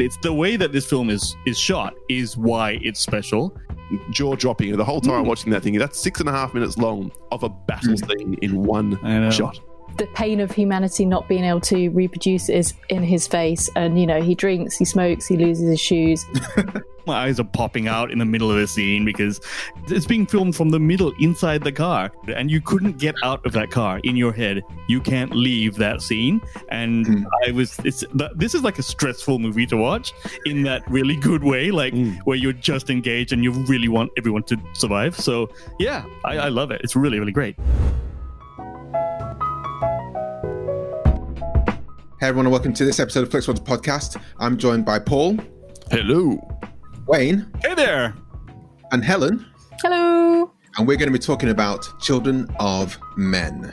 It's 0.00 0.16
the 0.16 0.32
way 0.32 0.56
that 0.56 0.72
this 0.72 0.84
film 0.88 1.10
is 1.10 1.36
is 1.46 1.56
shot 1.56 1.94
is 2.08 2.36
why 2.36 2.80
it's 2.82 2.98
special. 2.98 3.56
Jaw 4.10 4.34
dropping. 4.34 4.76
The 4.76 4.84
whole 4.84 5.00
time 5.00 5.14
Mm. 5.14 5.18
I'm 5.20 5.26
watching 5.26 5.52
that 5.52 5.62
thing, 5.62 5.78
that's 5.78 6.00
six 6.00 6.18
and 6.18 6.28
a 6.28 6.32
half 6.32 6.52
minutes 6.52 6.76
long 6.76 7.12
of 7.30 7.44
a 7.44 7.48
battle 7.48 7.96
scene 7.96 8.34
in 8.42 8.64
one 8.64 8.98
shot. 9.30 9.60
The 10.00 10.06
pain 10.14 10.40
of 10.40 10.50
humanity 10.50 11.04
not 11.04 11.28
being 11.28 11.44
able 11.44 11.60
to 11.60 11.90
reproduce 11.90 12.48
is 12.48 12.72
in 12.88 13.02
his 13.02 13.26
face 13.26 13.68
and 13.76 14.00
you 14.00 14.06
know 14.06 14.22
he 14.22 14.34
drinks 14.34 14.74
he 14.78 14.84
smokes 14.84 15.26
he 15.26 15.36
loses 15.36 15.68
his 15.68 15.78
shoes 15.80 16.24
My 17.06 17.24
eyes 17.26 17.40
are 17.40 17.44
popping 17.44 17.88
out 17.88 18.10
in 18.10 18.18
the 18.18 18.24
middle 18.26 18.50
of 18.50 18.58
the 18.58 18.66
scene 18.68 19.04
because 19.06 19.40
it's 19.88 20.06
being 20.06 20.26
filmed 20.26 20.54
from 20.54 20.68
the 20.68 20.78
middle 20.78 21.12
inside 21.18 21.64
the 21.64 21.72
car, 21.72 22.12
and 22.28 22.50
you 22.50 22.60
couldn't 22.60 22.98
get 22.98 23.14
out 23.24 23.44
of 23.46 23.52
that 23.54 23.70
car 23.70 24.00
in 24.04 24.16
your 24.16 24.32
head. 24.34 24.62
You 24.86 25.00
can't 25.00 25.34
leave 25.34 25.76
that 25.76 26.02
scene, 26.02 26.42
and 26.68 27.06
Mm. 27.06 27.24
I 27.46 27.52
was. 27.52 27.74
It's 27.84 28.04
this 28.36 28.54
is 28.54 28.62
like 28.62 28.78
a 28.78 28.82
stressful 28.82 29.38
movie 29.38 29.66
to 29.68 29.78
watch 29.78 30.12
in 30.44 30.62
that 30.64 30.82
really 30.90 31.16
good 31.16 31.42
way, 31.42 31.70
like 31.70 31.94
Mm. 31.94 32.18
where 32.26 32.36
you're 32.36 32.52
just 32.52 32.90
engaged 32.90 33.32
and 33.32 33.42
you 33.42 33.50
really 33.52 33.88
want 33.88 34.10
everyone 34.18 34.42
to 34.44 34.58
survive. 34.74 35.18
So 35.18 35.48
yeah, 35.80 36.04
I, 36.26 36.36
I 36.36 36.48
love 36.50 36.70
it. 36.70 36.82
It's 36.84 36.94
really 36.94 37.18
really 37.18 37.32
great. 37.32 37.56
Hey 42.20 42.26
everyone, 42.28 42.46
and 42.46 42.52
welcome 42.52 42.72
to 42.74 42.84
this 42.84 43.00
episode 43.00 43.22
of 43.22 43.30
FlixWatch 43.30 43.64
Podcast. 43.64 44.20
I'm 44.38 44.56
joined 44.58 44.84
by 44.84 44.98
Paul, 44.98 45.38
Hello. 45.90 46.38
Wayne, 47.06 47.50
Hey 47.62 47.74
there. 47.74 48.14
and 48.92 49.04
Helen, 49.04 49.46
hello 49.82 50.52
and 50.76 50.86
we're 50.86 50.96
going 50.96 51.08
to 51.08 51.12
be 51.12 51.18
talking 51.18 51.48
about 51.48 51.88
Children 52.00 52.48
of 52.60 52.98
Men. 53.16 53.72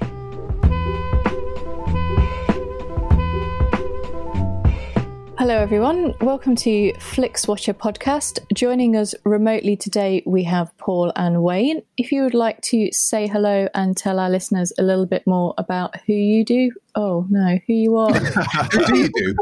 Hello, 5.41 5.57
everyone. 5.57 6.13
Welcome 6.21 6.55
to 6.57 6.93
Flix 6.99 7.47
Watcher 7.47 7.73
podcast. 7.73 8.37
Joining 8.53 8.95
us 8.95 9.15
remotely 9.25 9.75
today, 9.75 10.21
we 10.27 10.43
have 10.43 10.71
Paul 10.77 11.11
and 11.15 11.41
Wayne. 11.41 11.81
If 11.97 12.11
you 12.11 12.21
would 12.21 12.35
like 12.35 12.61
to 12.65 12.91
say 12.91 13.25
hello 13.25 13.67
and 13.73 13.97
tell 13.97 14.19
our 14.19 14.29
listeners 14.29 14.71
a 14.77 14.83
little 14.83 15.07
bit 15.07 15.25
more 15.25 15.55
about 15.57 15.95
who 16.05 16.13
you 16.13 16.45
do, 16.45 16.71
oh 16.93 17.25
no, 17.31 17.57
who 17.65 17.73
you 17.73 17.97
are. 17.97 18.13
Who 18.71 18.85
do 18.85 18.97
you 18.99 19.09
do? 19.11 19.35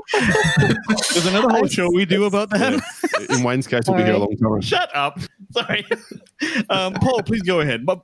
There's 1.11 1.25
another 1.25 1.49
whole 1.49 1.67
show 1.67 1.89
we 1.91 2.05
do 2.05 2.23
about 2.23 2.51
that. 2.51 2.81
In 3.29 3.43
Wayne's 3.43 3.67
case, 3.67 3.83
we'll 3.85 3.97
be 3.97 4.03
here 4.03 4.13
a 4.13 4.19
long 4.19 4.37
time. 4.37 4.61
Shut 4.61 4.95
up. 4.95 5.19
Sorry. 5.51 5.85
Um, 6.69 6.93
Paul, 6.93 7.23
please 7.23 7.41
go 7.41 7.59
ahead. 7.59 7.85
But 7.85 7.99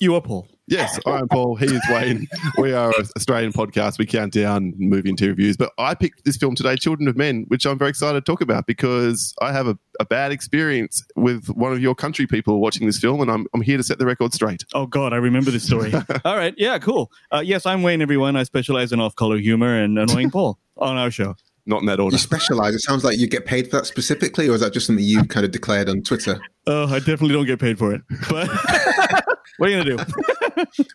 you 0.00 0.14
are 0.14 0.20
Paul. 0.20 0.48
Yes, 0.66 0.98
I'm 1.06 1.28
Paul. 1.28 1.56
He 1.56 1.66
is 1.66 1.82
Wayne. 1.90 2.26
We 2.58 2.72
are 2.72 2.88
an 2.88 3.06
Australian 3.16 3.52
podcast. 3.52 3.98
We 3.98 4.06
count 4.06 4.32
down 4.32 4.72
movie 4.78 5.10
and 5.10 5.18
TV 5.18 5.28
reviews. 5.28 5.56
But 5.56 5.72
I 5.78 5.94
picked 5.94 6.24
this 6.24 6.36
film 6.36 6.54
today, 6.54 6.76
Children 6.76 7.06
of 7.06 7.16
Men, 7.16 7.44
which 7.48 7.66
I'm 7.66 7.78
very 7.78 7.90
excited 7.90 8.24
to 8.24 8.32
talk 8.32 8.40
about 8.40 8.66
because 8.66 9.34
I 9.42 9.52
have 9.52 9.66
a, 9.66 9.78
a 10.00 10.06
bad 10.06 10.32
experience 10.32 11.04
with 11.16 11.48
one 11.48 11.72
of 11.72 11.80
your 11.80 11.94
country 11.94 12.26
people 12.26 12.60
watching 12.60 12.86
this 12.86 12.98
film, 12.98 13.20
and 13.20 13.30
I'm, 13.30 13.46
I'm 13.54 13.60
here 13.60 13.76
to 13.76 13.82
set 13.82 13.98
the 13.98 14.06
record 14.06 14.32
straight. 14.32 14.64
Oh 14.72 14.86
God, 14.86 15.12
I 15.12 15.16
remember 15.16 15.50
this 15.50 15.64
story. 15.64 15.92
All 16.24 16.36
right, 16.36 16.54
yeah, 16.56 16.78
cool. 16.78 17.12
Uh, 17.30 17.42
yes, 17.44 17.66
I'm 17.66 17.82
Wayne. 17.82 18.00
Everyone, 18.00 18.36
I 18.36 18.44
specialize 18.44 18.90
in 18.90 19.00
off-color 19.00 19.38
humor 19.38 19.78
and 19.78 19.98
annoying 19.98 20.30
Paul 20.30 20.58
on 20.78 20.96
our 20.96 21.10
show. 21.10 21.34
Not 21.66 21.80
in 21.80 21.86
that 21.86 22.00
order. 22.00 22.14
You 22.14 22.18
specialize. 22.18 22.74
It 22.74 22.80
sounds 22.80 23.04
like 23.04 23.18
you 23.18 23.26
get 23.26 23.46
paid 23.46 23.70
for 23.70 23.78
that 23.78 23.86
specifically, 23.86 24.48
or 24.48 24.54
is 24.54 24.60
that 24.60 24.72
just 24.72 24.86
something 24.86 25.04
you 25.04 25.24
kind 25.24 25.46
of 25.46 25.52
declared 25.52 25.88
on 25.88 26.02
Twitter? 26.02 26.40
Oh, 26.66 26.86
I 26.86 26.98
definitely 26.98 27.32
don't 27.32 27.46
get 27.46 27.58
paid 27.58 27.78
for 27.78 27.94
it. 27.94 28.02
But 28.28 28.50
what 29.58 29.68
are 29.68 29.72
you 29.72 29.84
gonna 29.84 29.96
do? 29.96 30.84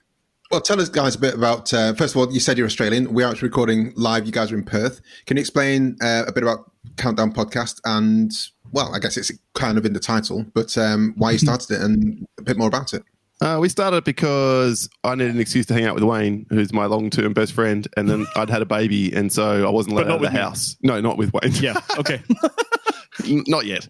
Well, 0.52 0.62
tell 0.62 0.82
us 0.82 0.90
guys 0.90 1.14
a 1.14 1.20
bit 1.20 1.36
about. 1.36 1.72
Uh, 1.72 1.94
first 1.94 2.16
of 2.16 2.18
all, 2.20 2.34
you 2.34 2.40
said 2.40 2.58
you're 2.58 2.66
Australian. 2.66 3.14
We 3.14 3.22
are 3.24 3.30
actually 3.30 3.50
recording 3.50 3.94
live. 3.96 4.26
You 4.26 4.32
guys 4.32 4.52
are 4.52 4.56
in 4.58 4.64
Perth. 4.64 5.00
Can 5.28 5.38
you 5.38 5.42
explain 5.42 5.96
uh, 6.02 6.24
a 6.28 6.32
bit 6.32 6.42
about 6.42 6.72
Countdown 6.98 7.32
Podcast 7.32 7.80
and, 7.86 8.32
well, 8.72 8.92
I 8.96 8.98
guess 8.98 9.16
it's 9.16 9.32
kind 9.54 9.78
of 9.78 9.86
in 9.86 9.94
the 9.94 10.00
title, 10.00 10.44
but 10.56 10.76
um, 10.76 11.14
why 11.18 11.30
you 11.30 11.38
started 11.48 11.70
it 11.76 11.82
and 11.82 12.26
a 12.40 12.42
bit 12.42 12.58
more 12.58 12.68
about 12.68 12.96
it? 12.96 13.04
Uh, 13.42 13.60
we 13.62 13.70
started 13.70 14.04
because 14.06 14.90
I 15.04 15.14
needed 15.14 15.36
an 15.36 15.40
excuse 15.40 15.68
to 15.68 15.76
hang 15.76 15.86
out 15.86 15.94
with 15.94 16.04
Wayne, 16.04 16.48
who's 16.50 16.74
my 16.74 16.88
long-term 16.88 17.34
best 17.34 17.54
friend, 17.54 17.88
and 17.96 18.10
then 18.10 18.26
I'd 18.36 18.50
had 18.50 18.64
a 18.64 18.66
baby, 18.66 19.14
and 19.14 19.32
so 19.32 19.68
I 19.68 19.70
wasn't 19.70 19.94
allowed 19.94 20.06
But 20.06 20.08
not 20.08 20.14
out 20.14 20.16
of 20.16 20.22
the 20.22 20.28
with 20.30 20.34
me. 20.34 20.40
house. 20.40 20.76
No, 20.82 21.00
not 21.00 21.18
with 21.20 21.32
Wayne. 21.32 21.54
Yeah. 21.62 21.80
Okay. 22.00 22.24
N- 23.26 23.44
not 23.48 23.66
yet. 23.66 23.88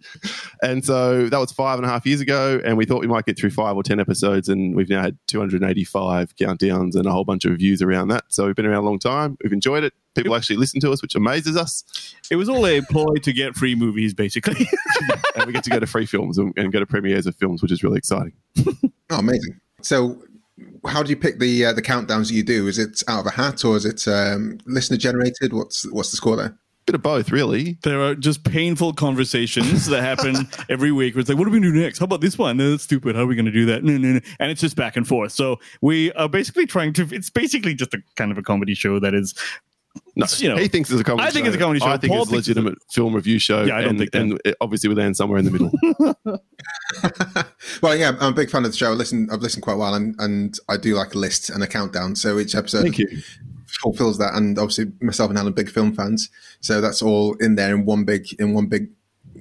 And 0.62 0.84
so 0.84 1.30
that 1.30 1.38
was 1.38 1.52
five 1.52 1.78
and 1.78 1.86
a 1.86 1.90
half 1.90 2.06
years 2.06 2.22
ago, 2.22 2.62
and 2.64 2.78
we 2.78 2.86
thought 2.86 3.02
we 3.02 3.08
might 3.08 3.26
get 3.26 3.38
through 3.38 3.52
five 3.52 3.76
or 3.76 3.84
ten 3.84 4.00
episodes, 4.00 4.50
and 4.50 4.76
we've 4.76 4.90
now 4.90 5.02
had 5.02 5.18
285 5.28 6.36
countdowns 6.36 6.96
and 6.96 7.06
a 7.06 7.12
whole 7.12 7.26
bunch 7.26 7.46
of 7.46 7.52
reviews 7.52 7.82
around 7.82 8.10
that. 8.10 8.26
So 8.30 8.46
we've 8.46 8.56
been 8.56 8.66
around 8.66 8.84
a 8.84 8.88
long 8.88 9.00
time. 9.00 9.38
We've 9.44 9.54
enjoyed 9.54 9.84
it. 9.84 9.94
People 10.16 10.36
actually 10.36 10.58
listen 10.58 10.82
to 10.82 10.92
us, 10.92 11.02
which 11.02 11.16
amazes 11.16 11.56
us, 11.56 11.84
It 12.30 12.36
was 12.36 12.50
all 12.50 12.66
a 12.66 12.82
ploy 12.82 13.16
to 13.24 13.32
get 13.32 13.56
free 13.56 13.76
movies, 13.76 14.14
basically. 14.14 14.68
and 15.36 15.46
we 15.46 15.54
get 15.54 15.64
to 15.64 15.70
go 15.70 15.80
to 15.80 15.88
free 15.88 16.06
films 16.06 16.38
and, 16.38 16.54
and 16.58 16.74
go 16.74 16.80
to 16.80 16.86
premieres 16.86 17.26
of 17.26 17.36
films, 17.36 17.62
which 17.62 17.72
is 17.72 17.84
really 17.84 17.98
exciting. 17.98 18.34
Oh, 19.12 19.20
amazing. 19.20 19.60
So, 19.82 20.22
how 20.86 21.04
do 21.04 21.10
you 21.10 21.16
pick 21.16 21.40
the 21.40 21.66
uh, 21.66 21.74
the 21.74 21.82
countdowns 21.82 22.28
that 22.28 22.34
you 22.34 22.44
do? 22.44 22.68
Is 22.68 22.78
it 22.78 23.02
out 23.08 23.22
of 23.22 23.26
a 23.28 23.32
hat 23.32 23.64
or 23.64 23.78
is 23.78 23.86
it 23.86 24.08
um, 24.08 24.60
listener 24.66 24.98
generated? 24.98 25.54
What's 25.54 25.90
what's 25.92 26.12
the 26.12 26.18
score 26.18 26.36
there? 26.36 26.58
Bit 26.90 26.96
of 26.96 27.04
both, 27.04 27.30
really. 27.32 27.78
there 27.84 28.02
are 28.02 28.16
just 28.16 28.44
painful 28.44 28.94
conversations 28.94 29.86
that 29.86 30.02
happen 30.02 30.48
every 30.70 30.92
week. 30.92 31.14
Where 31.14 31.20
it's 31.20 31.30
like, 31.30 31.38
what 31.38 31.48
are 31.48 31.52
we 31.52 31.60
going 31.60 31.72
to 31.72 31.78
do 31.78 31.84
next? 31.84 32.00
How 32.00 32.06
about 32.06 32.20
this 32.20 32.36
one? 32.36 32.58
No, 32.58 32.72
that's 32.72 32.82
stupid. 32.82 33.16
How 33.16 33.22
are 33.22 33.28
we 33.28 33.36
going 33.36 33.46
to 33.46 33.52
do 33.52 33.68
that? 33.68 33.84
No, 33.84 33.96
no, 33.96 34.14
no. 34.14 34.20
And 34.40 34.50
it's 34.50 34.60
just 34.60 34.76
back 34.76 34.98
and 34.98 35.08
forth. 35.08 35.32
So 35.32 35.60
we 35.82 36.12
are 36.14 36.28
basically 36.28 36.66
trying 36.66 36.94
to. 36.94 37.08
It's 37.12 37.30
basically 37.30 37.76
just 37.76 37.94
a 37.94 38.02
kind 38.16 38.32
of 38.32 38.40
a 38.40 38.42
comedy 38.42 38.74
show 38.74 39.00
that 39.02 39.14
is. 39.14 39.36
No, 40.16 40.26
you 40.38 40.50
know, 40.50 40.58
he 40.58 40.68
thinks 40.68 40.90
it's 40.90 41.00
a 41.00 41.04
comedy. 41.04 41.28
I 41.28 41.32
think 41.32 41.46
it's 41.46 41.56
a 41.56 41.60
comedy 41.60 41.80
show. 41.80 41.88
I 41.88 41.98
think 41.98 42.12
Paul 42.12 42.24
it's 42.24 42.30
a 42.30 42.34
thinks 42.34 42.48
it's 42.48 42.58
a- 42.58 42.60
legitimate 42.62 42.80
film 42.92 43.14
review 43.14 43.38
show. 43.38 43.66
Yeah, 43.66 43.76
I 43.78 43.82
don't 43.82 43.90
and, 43.92 44.00
think 44.00 44.12
that. 44.12 44.22
and 44.22 44.42
it, 44.46 44.56
obviously 44.62 44.90
we 44.90 44.96
land 44.96 45.16
somewhere 45.16 45.38
in 45.38 45.46
the 45.46 45.52
middle. 45.52 45.72
well, 47.84 47.96
yeah, 47.96 48.14
I'm 48.20 48.34
a 48.34 48.36
big 48.36 48.50
fan 48.50 48.66
of 48.66 48.72
the 48.72 48.78
show. 48.78 48.92
I 48.92 48.96
listen, 48.96 49.30
I've 49.32 49.42
listened 49.42 49.62
quite 49.62 49.78
well, 49.78 49.94
and, 49.94 50.16
and 50.20 50.58
I 50.70 50.78
do 50.78 50.96
like 50.96 51.14
a 51.14 51.20
list 51.20 51.52
and 51.52 51.62
a 51.62 51.68
countdown. 51.68 52.16
So 52.16 52.40
each 52.40 52.56
episode 52.56 52.82
Thank 52.82 52.98
you. 52.98 53.08
Fulfills 53.82 54.18
that. 54.18 54.34
And 54.36 54.58
obviously, 54.58 54.92
myself 55.02 55.30
and 55.30 55.40
Alan, 55.40 55.54
big 55.54 55.70
film 55.70 55.94
fans, 55.94 56.30
so 56.62 56.82
that's 56.82 57.02
all 57.02 57.36
in 57.36 57.56
there 57.56 57.74
in 57.74 57.86
one 57.86 58.04
big 58.04 58.28
in 58.40 58.54
one 58.54 58.68
big 58.68 58.90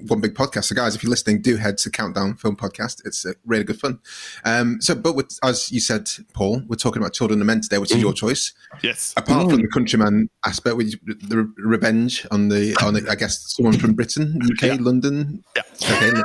one 0.07 0.21
big 0.21 0.33
podcast. 0.33 0.65
So, 0.65 0.75
guys, 0.75 0.95
if 0.95 1.03
you're 1.03 1.09
listening, 1.09 1.41
do 1.41 1.57
head 1.57 1.77
to 1.79 1.89
Countdown 1.89 2.35
Film 2.35 2.55
Podcast. 2.55 3.01
It's 3.05 3.25
uh, 3.25 3.33
really 3.45 3.63
good 3.63 3.79
fun. 3.79 3.99
Um, 4.45 4.81
so, 4.81 4.95
but 4.95 5.15
with, 5.15 5.37
as 5.43 5.71
you 5.71 5.79
said, 5.79 6.09
Paul, 6.33 6.61
we're 6.67 6.75
talking 6.75 7.01
about 7.01 7.13
Children 7.13 7.41
of 7.41 7.47
Men 7.47 7.61
today, 7.61 7.77
which 7.77 7.91
is 7.91 7.97
your 7.97 8.13
choice. 8.13 8.53
Yes. 8.81 9.13
Apart 9.17 9.49
from 9.49 9.61
the 9.61 9.67
countryman 9.67 10.29
aspect, 10.45 10.77
which 10.77 10.95
the 11.03 11.43
re- 11.43 11.53
revenge 11.57 12.25
on 12.31 12.49
the 12.49 12.75
on 12.83 12.93
the, 12.93 13.07
I 13.09 13.15
guess 13.15 13.53
someone 13.55 13.77
from 13.77 13.93
Britain, 13.93 14.39
UK, 14.51 14.79
London. 14.79 15.43
Yeah. 15.55 15.63
Okay. 15.91 16.21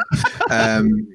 Um, 0.51 1.09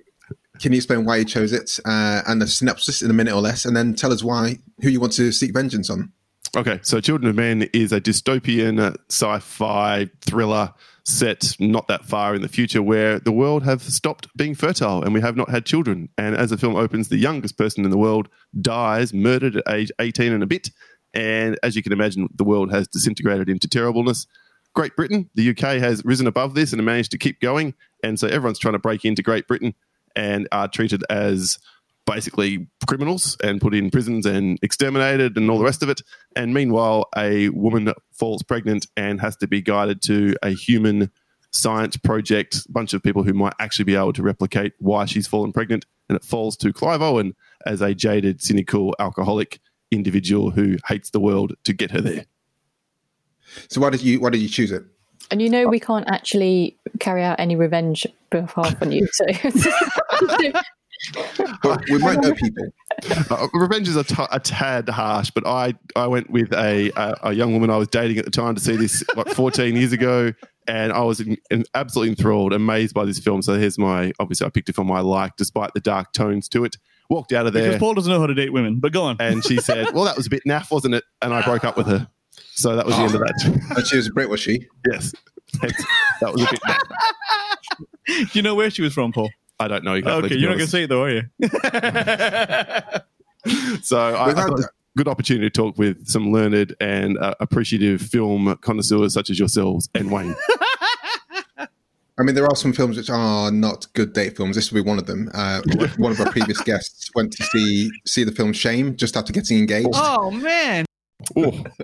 can 0.59 0.73
you 0.73 0.77
explain 0.77 1.05
why 1.05 1.17
you 1.17 1.25
chose 1.25 1.53
it 1.53 1.79
uh, 1.85 2.21
and 2.27 2.41
the 2.41 2.47
synopsis 2.47 3.01
in 3.01 3.09
a 3.09 3.13
minute 3.13 3.33
or 3.33 3.41
less, 3.41 3.65
and 3.65 3.75
then 3.75 3.93
tell 3.93 4.11
us 4.11 4.23
why 4.23 4.57
who 4.81 4.89
you 4.89 4.99
want 4.99 5.13
to 5.13 5.31
seek 5.31 5.53
vengeance 5.53 5.89
on? 5.89 6.11
Okay, 6.57 6.79
so 6.81 6.99
Children 6.99 7.29
of 7.29 7.35
Men 7.35 7.69
is 7.73 7.91
a 7.91 8.01
dystopian 8.01 8.79
uh, 8.79 8.93
sci-fi 9.09 10.09
thriller 10.21 10.73
set 11.05 11.55
not 11.59 11.87
that 11.87 12.05
far 12.05 12.33
in 12.33 12.41
the 12.41 12.47
future 12.47 12.81
where 12.81 13.19
the 13.19 13.31
world 13.31 13.63
have 13.63 13.81
stopped 13.83 14.27
being 14.35 14.55
fertile 14.55 15.03
and 15.03 15.13
we 15.13 15.21
have 15.21 15.35
not 15.35 15.49
had 15.49 15.65
children. 15.65 16.09
And 16.17 16.35
as 16.35 16.49
the 16.49 16.57
film 16.57 16.75
opens, 16.75 17.09
the 17.09 17.17
youngest 17.17 17.57
person 17.57 17.85
in 17.85 17.91
the 17.91 17.97
world 17.97 18.29
dies, 18.61 19.13
murdered 19.13 19.57
at 19.57 19.63
age 19.69 19.91
18 19.99 20.33
and 20.33 20.43
a 20.43 20.47
bit. 20.47 20.71
And 21.13 21.57
as 21.61 21.75
you 21.75 21.83
can 21.83 21.91
imagine, 21.91 22.29
the 22.35 22.43
world 22.43 22.71
has 22.71 22.87
disintegrated 22.87 23.49
into 23.49 23.67
terribleness. 23.67 24.25
Great 24.73 24.95
Britain, 24.95 25.29
the 25.35 25.49
UK 25.49 25.79
has 25.79 26.03
risen 26.05 26.27
above 26.27 26.55
this 26.55 26.73
and 26.73 26.83
managed 26.83 27.11
to 27.11 27.17
keep 27.17 27.41
going. 27.41 27.73
And 28.03 28.19
so 28.19 28.27
everyone's 28.27 28.59
trying 28.59 28.73
to 28.73 28.79
break 28.79 29.05
into 29.05 29.21
Great 29.21 29.47
Britain 29.47 29.73
and 30.15 30.47
are 30.51 30.67
treated 30.67 31.03
as 31.09 31.59
basically 32.09 32.67
criminals 32.87 33.37
and 33.43 33.61
put 33.61 33.75
in 33.75 33.91
prisons 33.91 34.25
and 34.25 34.57
exterminated 34.61 35.37
and 35.37 35.49
all 35.49 35.57
the 35.57 35.63
rest 35.63 35.83
of 35.83 35.89
it. 35.89 36.01
And 36.35 36.53
meanwhile, 36.53 37.07
a 37.15 37.49
woman 37.49 37.93
falls 38.11 38.43
pregnant 38.43 38.87
and 38.97 39.21
has 39.21 39.35
to 39.37 39.47
be 39.47 39.61
guided 39.61 40.01
to 40.03 40.35
a 40.41 40.49
human 40.49 41.11
science 41.51 41.97
project, 41.97 42.65
a 42.67 42.71
bunch 42.71 42.93
of 42.93 43.03
people 43.03 43.23
who 43.23 43.33
might 43.33 43.53
actually 43.59 43.85
be 43.85 43.95
able 43.95 44.13
to 44.13 44.23
replicate 44.23 44.73
why 44.79 45.05
she's 45.05 45.27
fallen 45.27 45.51
pregnant. 45.51 45.85
And 46.07 46.15
it 46.15 46.23
falls 46.23 46.57
to 46.57 46.73
Clive 46.73 47.01
Owen 47.01 47.35
as 47.65 47.81
a 47.81 47.93
jaded, 47.93 48.41
cynical, 48.41 48.95
alcoholic 48.99 49.59
individual 49.91 50.51
who 50.51 50.77
hates 50.87 51.11
the 51.11 51.19
world 51.19 51.53
to 51.65 51.73
get 51.73 51.91
her 51.91 52.01
there. 52.01 52.25
So, 53.69 53.81
why 53.81 53.91
did 53.91 54.01
you 54.01 54.19
why 54.19 54.31
did 54.31 54.41
you 54.41 54.49
choose 54.49 54.71
it? 54.71 54.83
And 55.31 55.41
you 55.41 55.49
know 55.49 55.67
we 55.67 55.79
can't 55.79 56.07
actually 56.09 56.77
carry 56.99 57.23
out 57.23 57.39
any 57.39 57.55
revenge 57.55 58.07
behalf 58.31 58.81
on 58.81 58.91
you. 58.91 59.07
So 59.11 59.25
But 61.63 61.87
we 61.89 61.97
might 61.97 62.19
know 62.21 62.33
people. 62.33 62.67
Uh, 63.29 63.47
revenge 63.53 63.87
is 63.87 63.95
a, 63.95 64.03
t- 64.03 64.15
a 64.31 64.39
tad 64.39 64.89
harsh, 64.89 65.29
but 65.31 65.45
I, 65.47 65.73
I 65.95 66.07
went 66.07 66.29
with 66.29 66.53
a, 66.53 66.91
a, 66.95 67.15
a 67.29 67.33
young 67.33 67.53
woman 67.53 67.69
I 67.69 67.77
was 67.77 67.87
dating 67.87 68.17
at 68.17 68.25
the 68.25 68.31
time 68.31 68.55
to 68.55 68.61
see 68.61 68.75
this 68.75 69.03
like 69.15 69.27
14 69.33 69.75
years 69.75 69.93
ago, 69.93 70.33
and 70.67 70.91
I 70.91 71.01
was 71.01 71.19
in, 71.21 71.37
in 71.51 71.63
absolutely 71.75 72.09
enthralled, 72.11 72.53
amazed 72.53 72.93
by 72.93 73.05
this 73.05 73.19
film. 73.19 73.41
So 73.41 73.53
here's 73.57 73.77
my 73.77 74.11
obviously 74.19 74.45
I 74.47 74.49
picked 74.49 74.69
it 74.69 74.75
for 74.75 74.83
my 74.83 74.99
like, 74.99 75.35
despite 75.37 75.73
the 75.73 75.79
dark 75.79 76.11
tones 76.13 76.47
to 76.49 76.63
it. 76.65 76.77
Walked 77.09 77.33
out 77.33 77.47
of 77.47 77.53
there, 77.53 77.63
Because 77.69 77.79
Paul 77.79 77.93
doesn't 77.95 78.11
know 78.11 78.19
how 78.19 78.27
to 78.27 78.35
date 78.35 78.53
women, 78.53 78.79
but 78.79 78.91
go 78.91 79.01
on. 79.03 79.15
and 79.19 79.43
she 79.43 79.57
said, 79.57 79.93
"Well, 79.93 80.03
that 80.03 80.15
was 80.15 80.27
a 80.27 80.29
bit 80.29 80.43
naff, 80.47 80.69
wasn't 80.69 80.93
it?" 80.93 81.03
And 81.23 81.33
I 81.33 81.41
broke 81.41 81.63
up 81.63 81.75
with 81.75 81.87
her. 81.87 82.07
So 82.51 82.75
that 82.75 82.85
was 82.85 82.95
the 82.95 83.01
end 83.01 83.15
of 83.15 83.21
that. 83.21 83.73
And 83.77 83.87
she 83.87 83.97
was 83.97 84.07
a 84.07 84.11
Brit, 84.11 84.29
was 84.29 84.39
she? 84.41 84.67
yes, 84.91 85.13
that 85.61 86.31
was 86.31 86.43
a 86.43 86.47
bit. 86.51 86.59
Naff. 86.61 86.79
Do 88.07 88.27
you 88.33 88.41
know 88.43 88.53
where 88.53 88.69
she 88.69 88.81
was 88.83 88.93
from, 88.93 89.11
Paul? 89.11 89.29
I 89.59 89.67
don't 89.67 89.83
know 89.83 89.93
exactly. 89.95 90.27
Okay, 90.27 90.35
you're 90.35 90.49
not 90.49 90.57
going 90.57 90.67
to 90.67 90.71
see 90.71 90.83
it 90.83 90.87
though, 90.87 91.03
are 91.03 91.09
you? 91.09 91.23
So 93.81 93.97
I, 93.97 94.29
I 94.29 94.33
thought 94.33 94.59
a 94.59 94.69
good 94.97 95.07
opportunity 95.07 95.49
to 95.49 95.49
talk 95.49 95.77
with 95.77 96.07
some 96.07 96.31
learned 96.31 96.75
and 96.79 97.17
uh, 97.17 97.35
appreciative 97.39 98.01
film 98.01 98.55
connoisseurs 98.61 99.13
such 99.13 99.29
as 99.29 99.39
yourselves 99.39 99.89
and 99.95 100.11
Wayne. 100.11 100.35
I 101.57 102.23
mean, 102.23 102.35
there 102.35 102.45
are 102.45 102.55
some 102.55 102.73
films 102.73 102.97
which 102.97 103.09
are 103.09 103.49
not 103.49 103.87
good 103.93 104.11
date 104.11 104.35
films. 104.35 104.57
This 104.57 104.71
will 104.71 104.83
be 104.83 104.87
one 104.87 104.99
of 104.99 105.05
them. 105.05 105.31
Uh, 105.33 105.61
one 105.97 106.11
of 106.11 106.19
our 106.19 106.29
previous 106.31 106.59
guests 106.61 107.09
went 107.15 107.31
to 107.33 107.43
see 107.43 107.89
see 108.05 108.25
the 108.25 108.33
film 108.33 108.51
Shame 108.51 108.97
just 108.97 109.15
after 109.15 109.31
getting 109.31 109.57
engaged. 109.57 109.89
oh, 109.93 110.29
man. 110.31 110.85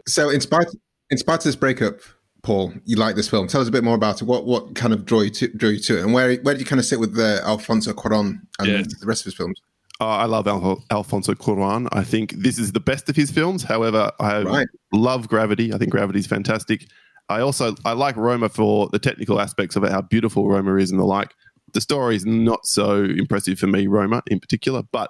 So, 0.08 0.30
in 0.30 0.42
spite 0.42 0.68
in 1.10 1.18
spite 1.18 1.40
of 1.40 1.44
this 1.44 1.56
breakup, 1.56 2.02
Paul, 2.46 2.74
you 2.86 2.96
like 2.96 3.16
this 3.16 3.28
film. 3.28 3.48
Tell 3.48 3.60
us 3.60 3.68
a 3.68 3.72
bit 3.72 3.84
more 3.84 3.96
about 3.96 4.22
it. 4.22 4.26
What 4.26 4.46
what 4.46 4.76
kind 4.76 4.94
of 4.94 5.04
drew 5.06 5.24
you 5.24 5.30
to, 5.32 5.48
drew 5.50 5.70
you 5.72 5.80
to 5.80 5.98
it, 5.98 6.04
and 6.04 6.14
where 6.14 6.36
where 6.38 6.54
did 6.54 6.60
you 6.62 6.66
kind 6.66 6.80
of 6.80 6.86
sit 6.86 7.00
with 7.00 7.16
the 7.16 7.42
Alfonso 7.44 7.92
Cuarón 7.92 8.40
and 8.60 8.86
the 8.86 9.06
rest 9.08 9.22
of 9.22 9.26
his 9.26 9.34
films? 9.34 9.60
Uh, 10.00 10.08
I 10.08 10.26
love 10.26 10.48
Al- 10.48 10.84
Alfonso 10.92 11.34
Cuarón. 11.34 11.88
I 11.92 12.04
think 12.04 12.34
this 12.34 12.60
is 12.60 12.72
the 12.74 12.80
best 12.80 13.10
of 13.10 13.16
his 13.16 13.32
films. 13.32 13.64
However, 13.64 14.12
I 14.20 14.44
Right. 14.44 14.68
love 14.94 15.28
Gravity. 15.28 15.74
I 15.74 15.78
think 15.80 15.90
Gravity 15.92 16.20
is 16.20 16.28
fantastic. 16.28 16.86
I 17.30 17.40
also 17.42 17.76
I 17.84 17.94
like 17.94 18.16
Roma 18.16 18.50
for 18.50 18.90
the 18.92 19.00
technical 19.00 19.42
aspects 19.42 19.76
of 19.76 19.84
it, 19.84 19.92
how 19.92 20.02
beautiful 20.02 20.48
Roma 20.48 20.76
is 20.76 20.92
and 20.92 21.00
the 21.00 21.06
like. 21.06 21.34
The 21.74 21.82
story 21.82 22.16
is 22.16 22.26
not 22.26 22.66
so 22.68 23.04
impressive 23.06 23.58
for 23.58 23.68
me, 23.68 23.88
Roma 23.88 24.22
in 24.28 24.40
particular, 24.40 24.84
but 24.92 25.10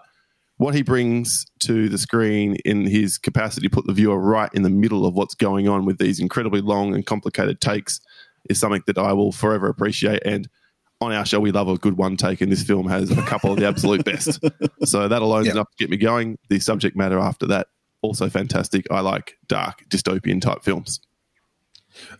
what 0.57 0.73
he 0.73 0.81
brings 0.81 1.45
to 1.59 1.89
the 1.89 1.97
screen 1.97 2.55
in 2.65 2.85
his 2.85 3.17
capacity 3.17 3.67
to 3.67 3.73
put 3.73 3.85
the 3.87 3.93
viewer 3.93 4.17
right 4.17 4.49
in 4.53 4.63
the 4.63 4.69
middle 4.69 5.05
of 5.05 5.13
what's 5.13 5.35
going 5.35 5.67
on 5.67 5.85
with 5.85 5.97
these 5.97 6.19
incredibly 6.19 6.61
long 6.61 6.95
and 6.95 7.05
complicated 7.05 7.59
takes 7.59 7.99
is 8.49 8.59
something 8.59 8.83
that 8.87 8.97
I 8.97 9.13
will 9.13 9.31
forever 9.31 9.67
appreciate. 9.67 10.21
And 10.23 10.47
on 11.01 11.11
our 11.11 11.25
show, 11.25 11.39
we 11.39 11.51
love 11.51 11.67
a 11.67 11.77
good 11.77 11.97
one 11.97 12.15
take, 12.15 12.39
and 12.39 12.51
this 12.51 12.63
film 12.63 12.87
has 12.87 13.11
a 13.11 13.21
couple 13.23 13.51
of 13.51 13.59
the 13.59 13.67
absolute 13.67 14.05
best. 14.05 14.39
So 14.83 15.07
that 15.07 15.21
alone 15.21 15.47
is 15.47 15.51
enough 15.51 15.69
to 15.71 15.77
get 15.77 15.89
me 15.89 15.97
going. 15.97 16.37
The 16.49 16.59
subject 16.59 16.95
matter 16.95 17.17
after 17.17 17.47
that, 17.47 17.67
also 18.01 18.29
fantastic. 18.29 18.85
I 18.91 18.99
like 18.99 19.37
dark 19.47 19.83
dystopian 19.89 20.39
type 20.39 20.63
films. 20.63 20.99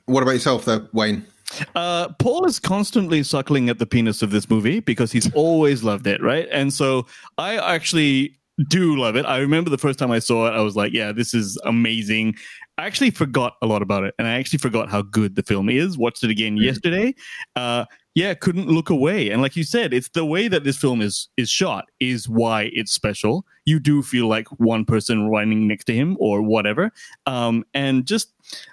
What 0.06 0.24
about 0.24 0.32
yourself, 0.32 0.66
though, 0.66 0.88
Wayne? 0.94 1.28
Uh, 1.76 2.10
Paul 2.20 2.46
is 2.46 2.60
constantly 2.60 3.24
suckling 3.24 3.70
at 3.70 3.80
the 3.80 3.86
penis 3.86 4.22
of 4.22 4.32
this 4.32 4.50
movie 4.50 4.80
because 4.80 5.12
he's 5.12 5.32
always 5.36 5.84
loved 5.84 6.08
it, 6.08 6.22
right? 6.22 6.48
And 6.52 6.74
so 6.74 7.06
I 7.38 7.58
actually 7.58 8.38
do 8.70 8.96
love 8.96 9.16
it. 9.16 9.26
I 9.26 9.40
remember 9.40 9.70
the 9.70 9.78
first 9.78 10.00
time 10.00 10.12
I 10.12 10.20
saw 10.20 10.48
it, 10.48 10.52
I 10.52 10.62
was 10.62 10.76
like, 10.76 10.94
yeah, 10.94 11.12
this 11.12 11.34
is 11.34 11.60
amazing. 11.66 12.36
I 12.78 12.86
actually 12.86 13.12
forgot 13.12 13.56
a 13.62 13.66
lot 13.66 13.82
about 13.82 14.04
it, 14.04 14.16
and 14.20 14.28
I 14.28 14.34
actually 14.34 14.60
forgot 14.60 14.90
how 14.90 15.02
good 15.02 15.36
the 15.36 15.44
film 15.44 15.70
is. 15.70 15.98
Watched 15.98 16.24
it 16.24 16.30
again 16.30 16.58
yesterday. 16.58 17.16
Uh, 17.56 17.86
yeah, 18.16 18.34
couldn't 18.34 18.68
look 18.68 18.90
away. 18.90 19.30
And 19.30 19.42
like 19.42 19.56
you 19.56 19.64
said, 19.64 19.94
it's 19.94 20.10
the 20.10 20.26
way 20.26 20.48
that 20.48 20.64
this 20.64 20.78
film 20.78 21.02
is 21.02 21.28
is 21.38 21.50
shot 21.50 21.86
is 22.00 22.28
why 22.28 22.70
it's 22.74 22.92
special. 22.92 23.46
You 23.66 23.80
do 23.80 24.02
feel 24.02 24.28
like 24.28 24.48
one 24.60 24.86
person 24.86 25.30
running 25.30 25.68
next 25.68 25.86
to 25.86 25.94
him 25.94 26.16
or 26.20 26.42
whatever. 26.42 26.92
Um, 27.26 27.66
and 27.74 28.06
just 28.06 28.32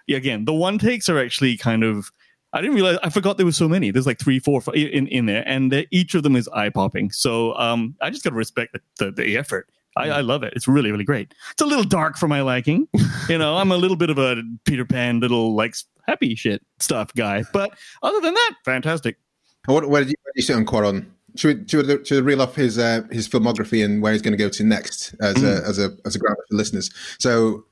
again, 0.09 0.45
the 0.45 0.55
one 0.55 0.79
takes 0.79 1.09
are 1.09 1.19
actually 1.19 1.57
kind 1.57 1.85
of. 1.85 2.11
I 2.53 2.61
didn't 2.61 2.75
realize. 2.75 2.99
I 3.03 3.09
forgot 3.09 3.39
there 3.39 3.47
was 3.47 3.57
so 3.57 3.69
many. 3.69 3.91
There's 3.91 4.07
like 4.07 4.19
three, 4.19 4.39
four, 4.39 4.61
five 4.61 4.75
in 4.75 5.07
in 5.07 5.27
there, 5.27 5.43
and 5.47 5.73
uh, 5.73 5.83
each 5.91 6.15
of 6.15 6.23
them 6.23 6.37
is 6.37 6.49
eye 6.49 6.69
popping. 6.69 7.11
So 7.11 7.55
um, 7.57 7.97
I 8.01 8.11
just 8.11 8.25
got 8.25 8.31
to 8.31 8.37
respect 8.37 8.75
the, 8.75 9.05
the, 9.05 9.13
the 9.13 9.37
effort. 9.37 9.69
I, 9.97 10.09
I 10.09 10.21
love 10.21 10.43
it. 10.43 10.53
It's 10.57 10.67
really, 10.67 10.91
really 10.91 11.05
great. 11.05 11.35
It's 11.51 11.63
a 11.63 11.67
little 11.67 11.85
dark 11.85 12.17
for 12.17 12.29
my 12.29 12.41
liking. 12.41 12.89
you 13.29 13.39
know, 13.39 13.57
I'm 13.57 13.73
a 13.73 13.77
little 13.77 13.97
bit 13.97 14.11
of 14.11 14.19
a 14.19 14.43
Peter 14.65 14.85
Pan, 14.85 15.21
little 15.21 15.55
like 15.55 15.75
happy 16.07 16.35
shit 16.35 16.63
stuff 16.79 17.13
guy. 17.15 17.45
But 17.53 17.73
other 18.03 18.21
than 18.21 18.35
that, 18.35 18.55
fantastic. 18.65 19.19
What, 19.67 19.89
where, 19.89 20.03
did 20.03 20.11
you, 20.11 20.17
where 20.23 20.33
did 20.35 20.41
you 20.41 20.47
sit 20.47 20.57
on 20.57 20.67
Cuarón? 20.67 21.07
Should 21.37 21.61
we, 21.61 21.69
should 21.69 21.87
we, 21.87 22.05
should 22.05 22.25
we 22.25 22.33
reel 22.33 22.43
off 22.43 22.55
his 22.57 22.79
uh, 22.79 23.03
his 23.11 23.29
filmography 23.29 23.83
and 23.85 24.03
where 24.03 24.13
he's 24.13 24.21
going 24.21 24.37
to 24.37 24.39
go 24.39 24.51
to 24.51 24.65
next 24.65 25.15
as 25.21 25.43
a 25.43 25.67
as 25.67 25.79
a 25.79 25.97
as 26.05 26.15
a 26.15 26.19
ground 26.19 26.37
for 26.49 26.57
listeners? 26.57 26.91
So 27.19 27.65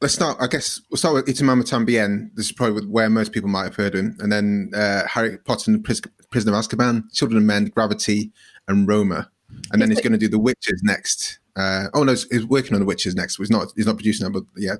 let's 0.00 0.14
start. 0.14 0.36
I 0.40 0.46
guess 0.46 0.80
we'll 0.90 0.96
start 0.98 1.14
with 1.14 1.26
Y 1.26 1.32
Tu 1.34 1.44
Mamá 1.44 1.62
También. 1.64 2.30
This 2.34 2.46
is 2.46 2.52
probably 2.52 2.86
where 2.86 3.10
most 3.10 3.32
people 3.32 3.48
might 3.48 3.64
have 3.64 3.76
heard 3.76 3.94
him, 3.94 4.16
and 4.20 4.30
then 4.32 4.70
uh, 4.74 5.06
Harry 5.06 5.38
Potter 5.38 5.70
and 5.70 5.80
the 5.80 5.82
Pris- 5.84 6.02
Prisoner 6.30 6.56
of 6.56 6.64
Azkaban, 6.64 7.12
Children 7.12 7.38
of 7.38 7.44
Men, 7.44 7.66
Gravity, 7.66 8.30
and 8.68 8.86
Roma. 8.86 9.30
And 9.72 9.80
then 9.80 9.90
he's 9.90 10.00
going 10.00 10.12
to 10.12 10.18
do 10.18 10.28
The 10.28 10.38
Witches 10.38 10.80
next. 10.84 11.38
Uh, 11.56 11.86
oh 11.94 12.04
no, 12.04 12.12
he's, 12.12 12.28
he's 12.30 12.46
working 12.46 12.74
on 12.74 12.80
The 12.80 12.86
Witches 12.86 13.14
next. 13.14 13.38
He's 13.38 13.50
not. 13.50 13.72
He's 13.76 13.86
not 13.86 13.96
producing 13.96 14.24
that, 14.26 14.30
but 14.32 14.44
yeah, 14.56 14.74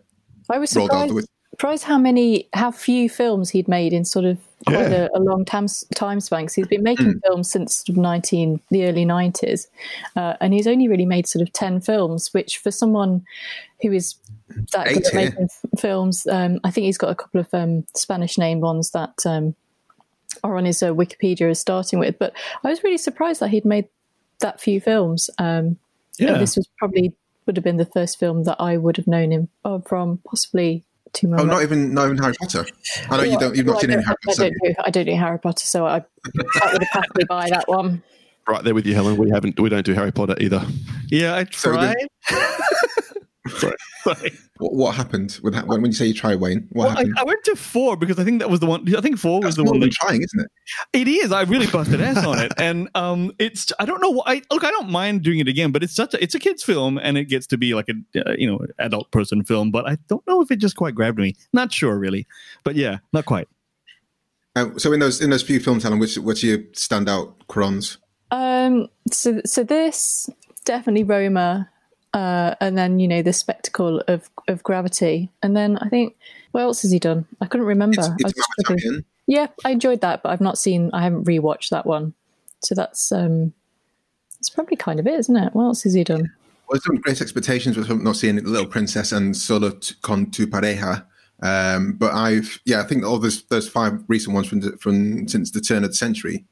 I 0.50 0.58
was 0.58 0.70
surprised, 0.70 1.26
surprised 1.50 1.84
how 1.84 1.98
many, 1.98 2.48
how 2.52 2.70
few 2.70 3.08
films 3.08 3.50
he'd 3.50 3.66
made 3.66 3.92
in 3.92 4.04
sort 4.04 4.25
of 4.26 4.38
quite 4.66 4.90
Yeah. 4.90 5.08
a, 5.14 5.18
a 5.18 5.20
long 5.20 5.44
time, 5.44 5.66
time 5.94 6.20
span. 6.20 6.44
'cause 6.46 6.54
he's 6.54 6.66
been 6.68 6.82
making 6.82 7.18
films 7.26 7.50
since 7.50 7.78
sort 7.78 7.90
of 7.90 7.96
19, 7.96 8.60
the 8.70 8.84
early 8.87 9.04
90s. 9.04 9.66
Uh, 10.16 10.34
and 10.40 10.52
he's 10.54 10.66
only 10.66 10.87
really 10.88 11.06
made 11.06 11.26
sort 11.26 11.42
of 11.42 11.52
10 11.52 11.80
films, 11.80 12.32
which 12.34 12.58
for 12.58 12.70
someone 12.70 13.25
who 13.82 13.92
is 13.92 14.16
that 14.73 14.88
good 14.88 15.06
at 15.06 15.14
making 15.14 15.44
f- 15.44 15.80
films, 15.80 16.26
um, 16.26 16.61
I 16.64 16.70
think 16.70 16.85
he's 16.87 16.99
got 16.99 17.11
a 17.11 17.14
couple 17.14 17.40
of 17.40 17.49
um, 17.52 17.85
Spanish 17.94 18.38
name 18.38 18.61
ones 18.61 18.90
that 18.90 19.14
um, 19.26 19.54
are 20.42 20.56
on 20.56 20.64
his 20.64 20.82
uh, 20.82 20.90
Wikipedia 20.90 21.50
as 21.50 21.61
starting 21.61 21.99
with. 21.99 22.18
But 22.18 22.32
I 22.64 22.68
was 22.70 22.82
really 22.82 22.99
surprised 22.99 23.40
that 23.40 23.50
he'd 23.50 23.64
made 23.64 23.88
that 24.40 24.61
few 24.61 24.80
films. 24.80 25.30
Um, 25.38 25.76
Yeah. 26.18 26.38
this 26.38 26.56
was 26.56 26.66
probably 26.78 27.14
would 27.47 27.56
have 27.56 27.64
been 27.64 27.76
the 27.78 27.87
first 27.87 28.18
film 28.18 28.44
that 28.44 28.56
I 28.61 28.76
would 28.76 28.97
have 28.99 29.06
known 29.06 29.30
him 29.32 29.49
uh, 29.64 29.78
from, 29.80 30.18
possibly 30.28 30.85
Two 31.14 31.32
Oh, 31.35 31.42
not 31.44 31.62
even 31.62 31.94
not 31.94 32.04
even 32.04 32.18
Harry 32.18 32.35
Potter. 32.38 32.66
I 33.11 33.16
know 33.16 33.23
you 33.23 33.38
don't. 33.38 33.56
You've 33.56 33.64
not 33.64 33.73
Well, 33.73 33.80
seen 33.80 33.90
any 33.92 34.02
don't, 34.02 34.04
Harry 34.04 34.16
I 34.25 34.26
Potter. 34.26 34.42
don't 34.50 34.54
do 34.62 34.75
I 34.85 34.90
don't 34.90 35.04
do 35.06 35.14
Harry 35.14 35.38
Potter, 35.38 35.64
so 35.64 35.87
I 35.87 36.00
that 36.00 36.70
would 36.75 36.82
have 36.82 36.90
passed 36.90 37.14
me 37.16 37.25
by 37.26 37.49
that 37.49 37.66
one. 37.66 38.02
Right 38.47 38.62
there 38.62 38.75
with 38.75 38.85
you, 38.85 38.94
Helen. 38.94 39.16
We 39.16 39.30
haven't. 39.30 39.58
We 39.58 39.70
don't 39.70 39.87
do 39.87 39.94
Harry 39.94 40.12
Potter 40.12 40.35
either. 40.38 40.62
Yeah, 41.08 41.35
I 41.37 41.47
So 41.50 41.73
tried. 41.73 41.97
Sorry. 43.47 43.75
Sorry. 44.04 44.33
What, 44.59 44.75
what 44.75 44.95
happened 44.95 45.38
with 45.42 45.54
that? 45.54 45.66
When, 45.66 45.80
when 45.83 45.90
you 45.90 45.95
say 45.97 46.07
you 46.07 46.14
try 46.14 46.35
Wayne, 46.35 46.66
what 46.73 46.88
Well, 46.88 46.97
I, 46.97 47.00
happened? 47.00 47.18
I 47.18 47.25
went 47.25 47.45
to 47.45 47.57
four 47.57 47.97
because 47.97 48.18
I 48.18 48.25
think 48.25 48.40
that 48.40 48.50
was 48.50 48.61
the 48.61 48.66
one. 48.66 48.95
I 48.97 49.00
think 49.00 49.18
four 49.18 49.40
was 49.40 49.57
the 49.57 49.64
more 49.64 49.73
one 49.75 49.80
than 49.80 49.88
that 49.90 49.95
trying, 49.95 50.23
isn't 50.23 50.40
it? 50.40 50.50
It 50.92 51.09
is. 51.09 51.33
I 51.33 51.42
really 51.42 51.66
busted 51.66 52.00
ass 52.00 52.25
on 52.25 52.38
it, 52.40 52.52
and 52.59 52.88
um, 52.95 53.33
it's. 53.38 53.73
I 53.78 53.85
don't 53.87 54.00
know. 54.00 54.11
why- 54.11 54.25
I 54.26 54.42
look. 54.50 54.64
I 54.64 54.71
don't 54.71 54.90
mind 54.90 55.23
doing 55.23 55.38
it 55.38 55.49
again, 55.49 55.73
but 55.73 55.83
it's 55.83 55.95
such 55.95 56.14
a. 56.14 56.23
It's 56.23 56.35
a 56.35 56.38
kids' 56.38 56.62
film, 56.62 56.99
and 56.99 57.16
it 57.16 57.25
gets 57.26 57.47
to 57.49 57.57
be 57.59 57.75
like 57.75 57.88
a 57.88 58.28
uh, 58.28 58.35
you 58.37 58.50
know 58.50 58.61
adult 58.78 59.11
person 59.11 59.45
film. 59.45 59.71
But 59.71 59.88
I 59.88 59.97
don't 60.09 60.26
know 60.26 60.40
if 60.42 60.50
it 60.50 60.57
just 60.57 60.76
quite 60.76 60.95
grabbed 60.95 61.18
me. 61.18 61.35
Not 61.52 61.73
sure 61.73 61.99
really, 61.99 62.26
but 62.64 62.75
yeah, 62.76 62.99
not 63.12 63.25
quite. 63.25 63.49
Uh, 64.57 64.71
so 64.76 64.92
in 64.92 65.00
those 65.00 65.21
in 65.21 65.30
those 65.30 65.42
few 65.42 65.61
films, 65.61 65.85
Alan, 65.85 65.99
which 65.99 66.16
which 66.18 66.42
are 66.42 66.49
your 66.49 66.59
standout 66.75 67.35
Cuaróns? 67.49 67.99
Um, 68.30 68.88
so, 69.11 69.40
so 69.47 69.62
this 69.64 70.28
definitely 70.64 71.04
Roma, 71.04 71.71
uh, 72.18 72.56
and 72.60 72.76
then 72.76 72.98
you 72.98 73.06
know 73.06 73.22
the 73.22 73.32
spectacle 73.32 74.02
of 74.08 74.28
of 74.48 74.64
gravity, 74.64 75.30
and 75.40 75.56
then 75.56 75.78
I 75.78 75.88
think 75.88 76.16
what 76.50 76.62
else 76.62 76.82
has 76.82 76.90
he 76.90 76.98
done? 76.98 77.26
I 77.40 77.46
couldn't 77.46 77.66
remember. 77.66 78.00
It's, 78.00 78.08
I 78.08 78.12
was 78.12 78.34
Mama 78.37 78.44
struggling. 78.58 78.78
Champion. 78.78 79.04
Yeah, 79.28 79.46
I 79.64 79.70
enjoyed 79.70 80.00
that, 80.00 80.25
but 80.25 80.30
I've 80.30 80.40
not 80.40 80.58
seen. 80.58 80.90
I 80.92 81.02
haven't 81.02 81.26
rewatched 81.26 81.68
that 81.68 81.87
one, 81.87 82.14
so 82.60 82.75
that's 82.75 83.12
um, 83.12 83.52
that's 84.34 84.50
probably 84.50 84.76
kind 84.76 84.98
of 84.98 85.06
it, 85.06 85.14
isn't 85.14 85.37
it? 85.37 85.54
What 85.54 85.64
else 85.64 85.84
has 85.84 85.94
he 85.94 86.02
done? 86.02 86.32
Well, 86.68 86.80
some 86.80 86.96
great 86.96 87.20
expectations 87.20 87.76
with 87.76 87.88
not 88.02 88.16
seeing 88.16 88.34
the 88.34 88.42
Little 88.42 88.66
Princess 88.66 89.12
and 89.12 89.37
Solo 89.37 89.78
con 90.02 90.30
tu 90.32 90.48
pareja. 90.48 91.06
Um, 91.40 91.92
but 91.92 92.12
I've 92.14 92.58
yeah, 92.64 92.80
I 92.80 92.84
think 92.84 93.04
all 93.04 93.18
those 93.18 93.44
those 93.44 93.68
five 93.68 94.02
recent 94.08 94.34
ones 94.34 94.48
from 94.48 94.76
from 94.78 95.28
since 95.28 95.52
the 95.52 95.60
turn 95.60 95.84
of 95.84 95.90
the 95.90 95.96
century 95.96 96.46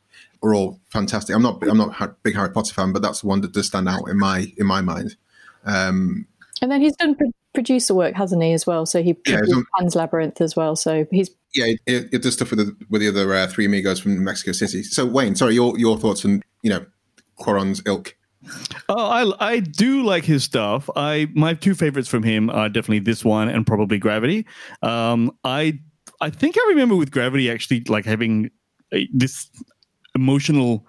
are 0.45 0.55
all 0.55 0.79
fantastic. 0.91 1.35
I'm 1.35 1.43
not 1.43 1.61
I'm 1.69 1.79
not 1.79 2.01
a 2.01 2.15
big 2.23 2.37
Harry 2.37 2.53
Potter 2.53 2.73
fan, 2.73 2.93
but 2.93 3.03
that's 3.03 3.23
the 3.23 3.27
one 3.27 3.41
that 3.41 3.53
does 3.53 3.67
stand 3.67 3.89
out 3.89 4.09
in 4.09 4.17
my 4.17 4.53
in 4.57 4.67
my 4.67 4.81
mind. 4.81 5.17
Um, 5.67 6.27
And 6.63 6.71
then 6.71 6.81
he's 6.81 6.97
done 6.97 7.15
pro- 7.15 7.31
producer 7.53 7.95
work, 7.95 8.15
hasn't 8.15 8.43
he, 8.43 8.53
as 8.53 8.67
well? 8.67 8.87
So 8.87 9.03
he 9.03 9.17
Yeah, 9.27 9.41
he's 9.45 9.53
on- 9.53 9.67
Pan's 9.79 9.95
Labyrinth 9.95 10.41
as 10.41 10.57
well. 10.57 10.77
So 10.77 11.07
he's 11.11 11.31
yeah, 11.55 11.73
it, 11.87 12.09
it 12.13 12.23
does 12.23 12.35
stuff 12.35 12.51
with 12.51 12.59
the 12.61 12.77
with 12.91 13.01
the 13.01 13.09
other 13.09 13.33
uh, 13.35 13.47
three 13.47 13.65
amigos 13.67 13.99
from 14.01 14.23
Mexico 14.23 14.53
City. 14.53 14.83
So 14.83 15.05
Wayne, 15.07 15.35
sorry, 15.35 15.55
your 15.55 15.79
your 15.79 15.99
thoughts 15.99 16.25
on 16.25 16.43
you 16.63 16.71
know 16.71 16.85
Cuarón's 17.39 17.83
ilk? 17.87 18.15
Oh, 18.89 19.07
I 19.41 19.55
I 19.55 19.61
do 19.61 20.03
like 20.05 20.25
his 20.25 20.45
stuff. 20.45 20.89
I 20.97 21.29
my 21.35 21.55
two 21.55 21.75
favorites 21.75 22.09
from 22.09 22.23
him 22.23 22.51
are 22.51 22.69
definitely 22.69 23.01
this 23.01 23.25
one 23.25 23.49
and 23.49 23.67
probably 23.67 23.99
Gravity. 23.99 24.47
Um, 24.83 25.33
I 25.45 25.79
I 26.21 26.31
think 26.31 26.57
I 26.59 26.67
remember 26.69 26.95
with 26.97 27.11
Gravity 27.11 27.51
actually 27.51 27.83
like 27.89 28.05
having 28.05 28.51
a, 28.93 29.09
this 29.13 29.51
emotional 30.15 30.87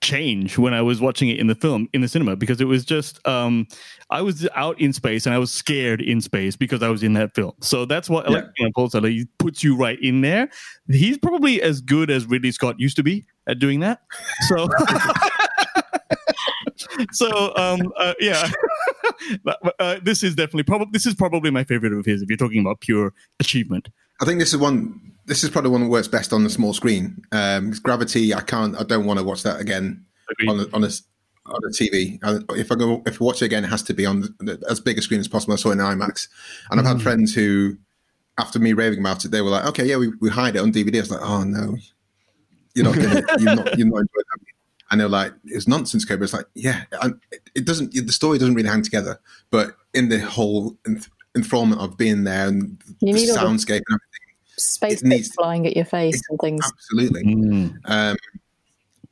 change 0.00 0.56
when 0.56 0.72
I 0.72 0.82
was 0.82 1.00
watching 1.00 1.28
it 1.28 1.38
in 1.38 1.46
the 1.46 1.54
film 1.54 1.88
in 1.92 2.00
the 2.00 2.08
cinema 2.08 2.36
because 2.36 2.60
it 2.60 2.64
was 2.64 2.84
just 2.84 3.26
um, 3.26 3.66
I 4.10 4.22
was 4.22 4.48
out 4.54 4.80
in 4.80 4.92
space 4.92 5.26
and 5.26 5.34
I 5.34 5.38
was 5.38 5.52
scared 5.52 6.00
in 6.00 6.20
space 6.20 6.56
because 6.56 6.82
I 6.82 6.88
was 6.88 7.02
in 7.02 7.12
that 7.14 7.34
film. 7.34 7.52
So 7.60 7.84
that's 7.84 8.08
what 8.08 8.30
like 8.30 8.44
you 8.58 8.64
know, 8.66 8.72
Paul 8.74 8.90
said. 8.90 9.04
He 9.04 9.26
puts 9.38 9.62
you 9.62 9.76
right 9.76 9.98
in 10.00 10.20
there. 10.20 10.48
He's 10.88 11.18
probably 11.18 11.60
as 11.62 11.80
good 11.80 12.10
as 12.10 12.26
Ridley 12.26 12.52
Scott 12.52 12.78
used 12.78 12.96
to 12.96 13.02
be 13.02 13.26
at 13.46 13.58
doing 13.58 13.80
that. 13.80 14.02
So. 14.48 14.68
so 17.12 17.54
um 17.56 17.92
uh, 17.96 18.14
yeah 18.20 18.50
But, 19.44 19.58
uh, 19.78 19.96
this 20.02 20.22
is 20.22 20.34
definitely 20.34 20.62
probably 20.62 20.88
this 20.92 21.04
is 21.04 21.14
probably 21.14 21.50
my 21.50 21.64
favorite 21.64 21.92
of 21.92 22.06
his 22.06 22.22
if 22.22 22.28
you're 22.28 22.38
talking 22.38 22.60
about 22.60 22.80
pure 22.80 23.12
achievement 23.38 23.88
I 24.20 24.24
think 24.24 24.38
this 24.38 24.52
is 24.52 24.58
one. 24.58 25.12
This 25.26 25.44
is 25.44 25.50
probably 25.50 25.70
one 25.70 25.82
that 25.82 25.88
works 25.88 26.08
best 26.08 26.32
on 26.32 26.44
the 26.44 26.50
small 26.50 26.74
screen. 26.74 27.22
Um, 27.32 27.72
Gravity, 27.82 28.34
I 28.34 28.42
can't. 28.42 28.76
I 28.78 28.82
don't 28.82 29.06
want 29.06 29.18
to 29.18 29.24
watch 29.24 29.42
that 29.44 29.60
again 29.60 30.04
Agreed. 30.30 30.50
on 30.50 30.60
a, 30.60 30.76
on 30.76 30.84
a 30.84 30.90
on 31.46 31.60
a 31.64 31.68
TV. 31.68 32.18
I, 32.22 32.38
if 32.58 32.70
I 32.70 32.74
go, 32.74 33.02
if 33.06 33.20
I 33.20 33.24
watch 33.24 33.42
it 33.42 33.46
again, 33.46 33.64
it 33.64 33.68
has 33.68 33.82
to 33.84 33.94
be 33.94 34.04
on 34.04 34.22
the, 34.38 34.62
as 34.68 34.80
big 34.80 34.98
a 34.98 35.02
screen 35.02 35.20
as 35.20 35.28
possible. 35.28 35.54
I 35.54 35.56
saw 35.56 35.70
it 35.70 35.74
in 35.74 35.78
IMAX, 35.78 36.28
and 36.70 36.78
I've 36.78 36.86
had 36.86 37.00
friends 37.00 37.34
who, 37.34 37.78
after 38.38 38.58
me 38.58 38.72
raving 38.74 38.98
about 38.98 39.24
it, 39.24 39.30
they 39.30 39.40
were 39.40 39.50
like, 39.50 39.64
"Okay, 39.66 39.86
yeah, 39.86 39.96
we, 39.96 40.08
we 40.20 40.28
hide 40.28 40.56
it 40.56 40.60
on 40.60 40.72
DVD." 40.72 40.96
I 40.96 41.00
was 41.00 41.10
like, 41.10 41.22
"Oh 41.22 41.44
no, 41.44 41.76
you're 42.74 42.84
not 42.84 42.94
gonna, 42.96 43.22
you're 43.38 43.54
not, 43.56 43.78
you're 43.78 43.86
not 43.86 44.00
enjoying 44.00 44.08
that." 44.12 44.46
And 44.90 45.00
they're 45.00 45.08
like, 45.08 45.32
"It's 45.44 45.68
nonsense, 45.68 46.04
Cobra." 46.04 46.24
It's 46.24 46.32
like, 46.32 46.46
yeah, 46.54 46.84
it 47.54 47.64
doesn't. 47.64 47.92
The 47.94 48.12
story 48.12 48.38
doesn't 48.38 48.54
really 48.54 48.68
hang 48.68 48.82
together, 48.82 49.20
but 49.50 49.76
in 49.94 50.08
the 50.08 50.18
whole 50.18 50.72
enth- 50.84 51.08
enthrallment 51.36 51.78
of 51.78 51.96
being 51.96 52.24
there 52.24 52.48
and 52.48 52.76
You 53.00 53.12
the 53.14 53.20
need 53.20 53.28
soundscape 53.30 53.82
and 53.88 53.98
everything. 54.00 54.56
space 54.56 55.02
It 55.02 55.06
needs- 55.06 55.32
flying 55.34 55.66
at 55.66 55.76
your 55.76 55.84
face 55.84 56.20
and 56.28 56.38
things. 56.40 56.60
Absolutely. 56.66 57.72
Um, 57.84 58.16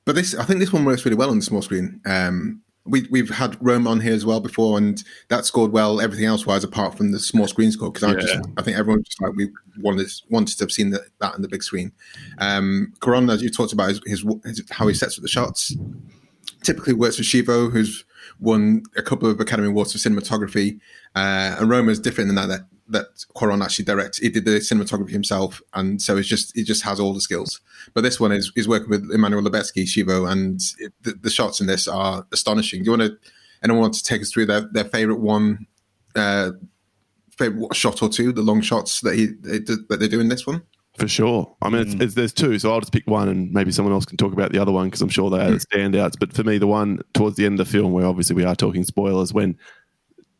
but 0.05 0.15
this, 0.17 0.35
I 0.35 0.45
think 0.45 0.59
this 0.59 0.73
one 0.73 0.85
works 0.85 1.05
really 1.05 1.17
well 1.17 1.31
on 1.31 1.37
the 1.39 1.45
small 1.45 1.63
screen. 1.63 2.01
Um, 2.07 2.63
we, 2.89 3.07
we've 3.11 3.29
had 3.29 3.57
Roma 3.61 3.91
on 3.91 4.01
here 4.01 4.15
as 4.15 4.25
well 4.25 4.41
before, 4.41 4.79
and 4.79 5.03
that 5.29 5.45
scored 5.45 5.73
well. 5.73 6.01
Everything 6.01 6.27
else 6.27 6.47
wise, 6.47 6.65
apart 6.65 6.97
from 6.97 7.13
the 7.13 7.19
small 7.19 7.47
screen 7.47 7.71
score, 7.71 7.93
because 7.93 8.05
I 8.05 8.15
just, 8.15 8.39
I 8.57 8.63
think 8.63 8.79
everyone 8.79 9.03
just 9.05 9.21
like 9.21 9.35
we 9.35 9.51
wanted 9.79 10.11
wanted 10.31 10.57
to 10.59 10.65
have 10.65 10.73
seen 10.73 10.91
that 10.91 11.03
that 11.21 11.35
on 11.35 11.43
the 11.43 11.49
big 11.49 11.63
screen. 11.63 11.93
Um, 12.39 12.93
Cuarón, 13.01 13.33
as 13.33 13.43
you 13.43 13.51
talked 13.51 13.73
about, 13.73 13.91
his, 13.91 14.01
his, 14.07 14.25
his 14.45 14.63
how 14.71 14.89
he 14.89 14.95
sets 14.95 15.19
up 15.19 15.23
the 15.23 15.29
shots. 15.29 15.77
Typically 16.65 16.93
works 16.93 17.19
with 17.19 17.27
Chivo, 17.29 17.71
who's 17.71 18.05
won 18.41 18.83
a 18.97 19.03
couple 19.03 19.31
of 19.31 19.39
Academy 19.39 19.69
Awards 19.69 19.93
for 19.93 19.99
cinematography, 19.99 20.81
uh, 21.15 21.57
and 21.59 21.71
Roma 21.71 21.93
is 21.93 22.01
different 22.01 22.31
in 22.31 22.37
that 22.37 22.49
that 22.49 22.63
that 22.89 23.07
Cuarón 23.37 23.63
actually 23.63 23.85
directs. 23.85 24.19
He 24.19 24.29
did 24.29 24.45
the 24.45 24.59
cinematography 24.59 25.11
himself, 25.11 25.61
and 25.75 26.01
so 26.01 26.17
it's 26.17 26.29
just 26.29 26.57
he 26.57 26.65
just 26.65 26.83
has 26.83 26.99
all 26.99 27.15
the 27.15 27.21
skills. 27.21 27.61
But 27.95 28.03
this 28.03 28.19
one 28.19 28.33
is 28.33 28.51
he's 28.55 28.69
working 28.69 28.91
with 28.91 29.11
Emmanuel 29.13 29.43
Lubezki, 29.43 29.85
Chivo, 29.85 30.31
and 30.31 30.61
it, 30.79 30.93
the, 31.03 31.13
the 31.13 31.31
shots 31.31 31.61
in 31.61 31.67
this 31.67 31.87
are 31.89 32.27
astonishing. 32.33 32.83
Do 32.83 32.93
you 32.93 32.99
want 32.99 33.13
to 33.13 33.31
anyone 33.63 33.83
want 33.83 33.95
to 33.95 34.05
take 34.05 34.23
us 34.23 34.31
through 34.31 34.47
their, 34.47 34.63
their 34.73 34.85
favorite 34.85 35.21
one, 35.21 35.67
uh, 36.15 36.53
favorite 37.37 37.75
shot 37.75 38.03
or 38.03 38.09
two, 38.09 38.33
the 38.33 38.43
long 38.43 38.61
shots 38.61 39.01
that 39.03 39.15
he 39.15 39.27
that 39.27 39.99
they 40.01 40.09
do 40.09 40.21
in 40.21 40.29
this 40.29 40.47
one? 40.47 40.63
For 40.99 41.07
sure. 41.07 41.55
I 41.63 41.69
mean, 41.69 41.83
it's, 41.83 41.95
it's, 41.95 42.15
there's 42.15 42.33
two, 42.33 42.59
so 42.59 42.73
I'll 42.73 42.81
just 42.81 42.93
pick 42.93 43.07
one 43.07 43.29
and 43.29 43.53
maybe 43.53 43.71
someone 43.71 43.95
else 43.95 44.05
can 44.05 44.17
talk 44.17 44.33
about 44.33 44.51
the 44.51 44.59
other 44.59 44.73
one 44.73 44.89
because 44.89 45.01
I'm 45.01 45.09
sure 45.09 45.31
they 45.31 45.39
are 45.39 45.51
the 45.53 45.65
standouts. 45.73 46.19
But 46.19 46.33
for 46.33 46.43
me, 46.43 46.59
the 46.59 46.67
one 46.67 46.99
towards 47.15 47.37
the 47.37 47.47
end 47.47 47.61
of 47.61 47.67
the 47.67 47.73
film, 47.73 47.93
where 47.93 48.05
obviously 48.05 48.35
we 48.35 48.43
are 48.43 48.57
talking 48.57 48.83
spoilers, 48.83 49.33
when 49.33 49.57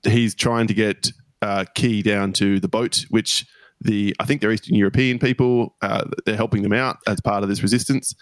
he's 0.03 0.35
trying 0.35 0.67
to 0.67 0.75
get 0.75 1.13
uh, 1.43 1.65
Kee 1.75 2.03
down 2.03 2.33
to 2.35 2.59
the 2.61 2.69
boat, 2.69 3.05
which 3.11 3.47
the 3.81 4.15
I 4.19 4.25
think 4.25 4.41
they're 4.41 4.51
Eastern 4.53 4.75
European 4.77 5.19
people, 5.19 5.77
uh, 5.83 6.05
they're 6.27 6.37
helping 6.37 6.63
them 6.63 6.73
out 6.73 6.97
as 7.07 7.21
part 7.21 7.43
of 7.43 7.49
this 7.49 7.63
resistance, 7.63 8.15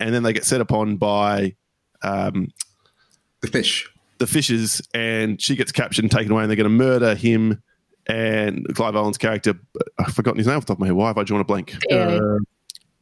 and 0.00 0.14
then 0.14 0.22
they 0.22 0.32
get 0.32 0.44
set 0.44 0.60
upon 0.60 0.96
by 0.96 1.54
um, 2.02 2.48
The 3.42 3.48
fish. 3.48 3.88
the 4.18 4.26
fishes, 4.26 4.80
and 4.94 5.40
she 5.40 5.56
gets 5.56 5.72
captured 5.72 6.04
and 6.04 6.10
taken 6.12 6.32
away, 6.32 6.42
and 6.42 6.50
they're 6.50 6.56
going 6.56 6.64
to 6.64 6.70
murder 6.70 7.14
him. 7.14 7.62
And 8.06 8.66
Clive 8.74 8.96
Owen's 8.96 9.16
character, 9.16 9.54
I've 9.98 10.12
forgotten 10.12 10.36
his 10.38 10.46
name 10.46 10.56
off 10.58 10.64
the 10.66 10.74
top 10.74 10.76
of 10.76 10.80
my 10.80 10.86
head. 10.88 10.94
Why 10.94 11.06
have 11.08 11.16
I 11.16 11.22
drawn 11.24 11.40
a 11.40 11.44
blank? 11.44 11.74
Theo. 11.88 12.18
theo 12.18 12.38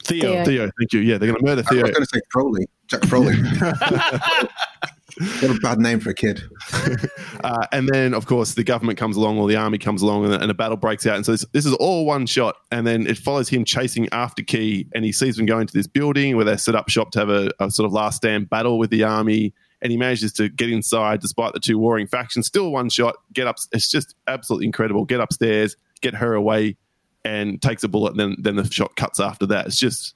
Theo. 0.04 0.44
Theo, 0.44 0.70
thank 0.78 0.92
you. 0.92 1.00
Yeah, 1.00 1.18
they're 1.18 1.28
going 1.28 1.40
to 1.40 1.44
murder 1.44 1.62
Theo. 1.64 1.80
I 1.80 1.82
Theo. 1.82 1.82
was 1.82 1.90
going 1.90 2.06
to 2.06 2.10
say 2.14 2.20
Crowley, 2.30 2.66
Jack 2.86 3.02
Crowley. 3.02 3.34
what 5.18 5.56
a 5.56 5.60
bad 5.60 5.78
name 5.78 6.00
for 6.00 6.10
a 6.10 6.14
kid. 6.14 6.42
Uh, 7.44 7.66
and 7.72 7.88
then, 7.88 8.14
of 8.14 8.26
course, 8.26 8.54
the 8.54 8.62
government 8.62 8.96
comes 8.96 9.16
along 9.16 9.36
or 9.36 9.48
the 9.48 9.56
army 9.56 9.76
comes 9.76 10.00
along 10.00 10.24
and, 10.24 10.34
and 10.34 10.48
a 10.48 10.54
battle 10.54 10.76
breaks 10.76 11.04
out. 11.06 11.16
And 11.16 11.26
so 11.26 11.32
this, 11.32 11.44
this 11.52 11.66
is 11.66 11.74
all 11.74 12.06
one 12.06 12.24
shot. 12.24 12.54
And 12.70 12.86
then 12.86 13.04
it 13.04 13.18
follows 13.18 13.48
him 13.48 13.64
chasing 13.64 14.08
after 14.12 14.44
Kee. 14.44 14.86
And 14.94 15.04
he 15.04 15.10
sees 15.10 15.36
them 15.36 15.46
go 15.46 15.58
into 15.58 15.72
this 15.72 15.88
building 15.88 16.36
where 16.36 16.44
they 16.44 16.56
set 16.56 16.76
up 16.76 16.88
shop 16.88 17.10
to 17.12 17.18
have 17.18 17.30
a, 17.30 17.50
a 17.58 17.68
sort 17.68 17.86
of 17.86 17.92
last 17.92 18.18
stand 18.18 18.48
battle 18.48 18.78
with 18.78 18.90
the 18.90 19.02
army. 19.02 19.54
And 19.80 19.90
he 19.90 19.98
manages 19.98 20.32
to 20.34 20.48
get 20.48 20.70
inside 20.70 21.20
despite 21.20 21.52
the 21.52 21.58
two 21.58 21.78
warring 21.78 22.06
factions. 22.06 22.46
Still 22.46 22.70
one 22.70 22.88
shot, 22.90 23.16
get 23.32 23.48
up. 23.48 23.56
It's 23.72 23.90
just 23.90 24.14
absolutely 24.28 24.66
incredible. 24.66 25.04
Get 25.04 25.18
upstairs, 25.18 25.74
get 26.00 26.14
her 26.14 26.34
away, 26.34 26.76
and 27.24 27.60
takes 27.60 27.82
a 27.82 27.88
bullet. 27.88 28.10
And 28.10 28.20
then, 28.20 28.36
then 28.38 28.54
the 28.54 28.70
shot 28.70 28.94
cuts 28.94 29.18
after 29.18 29.46
that. 29.46 29.66
It's 29.66 29.78
just 29.78 30.14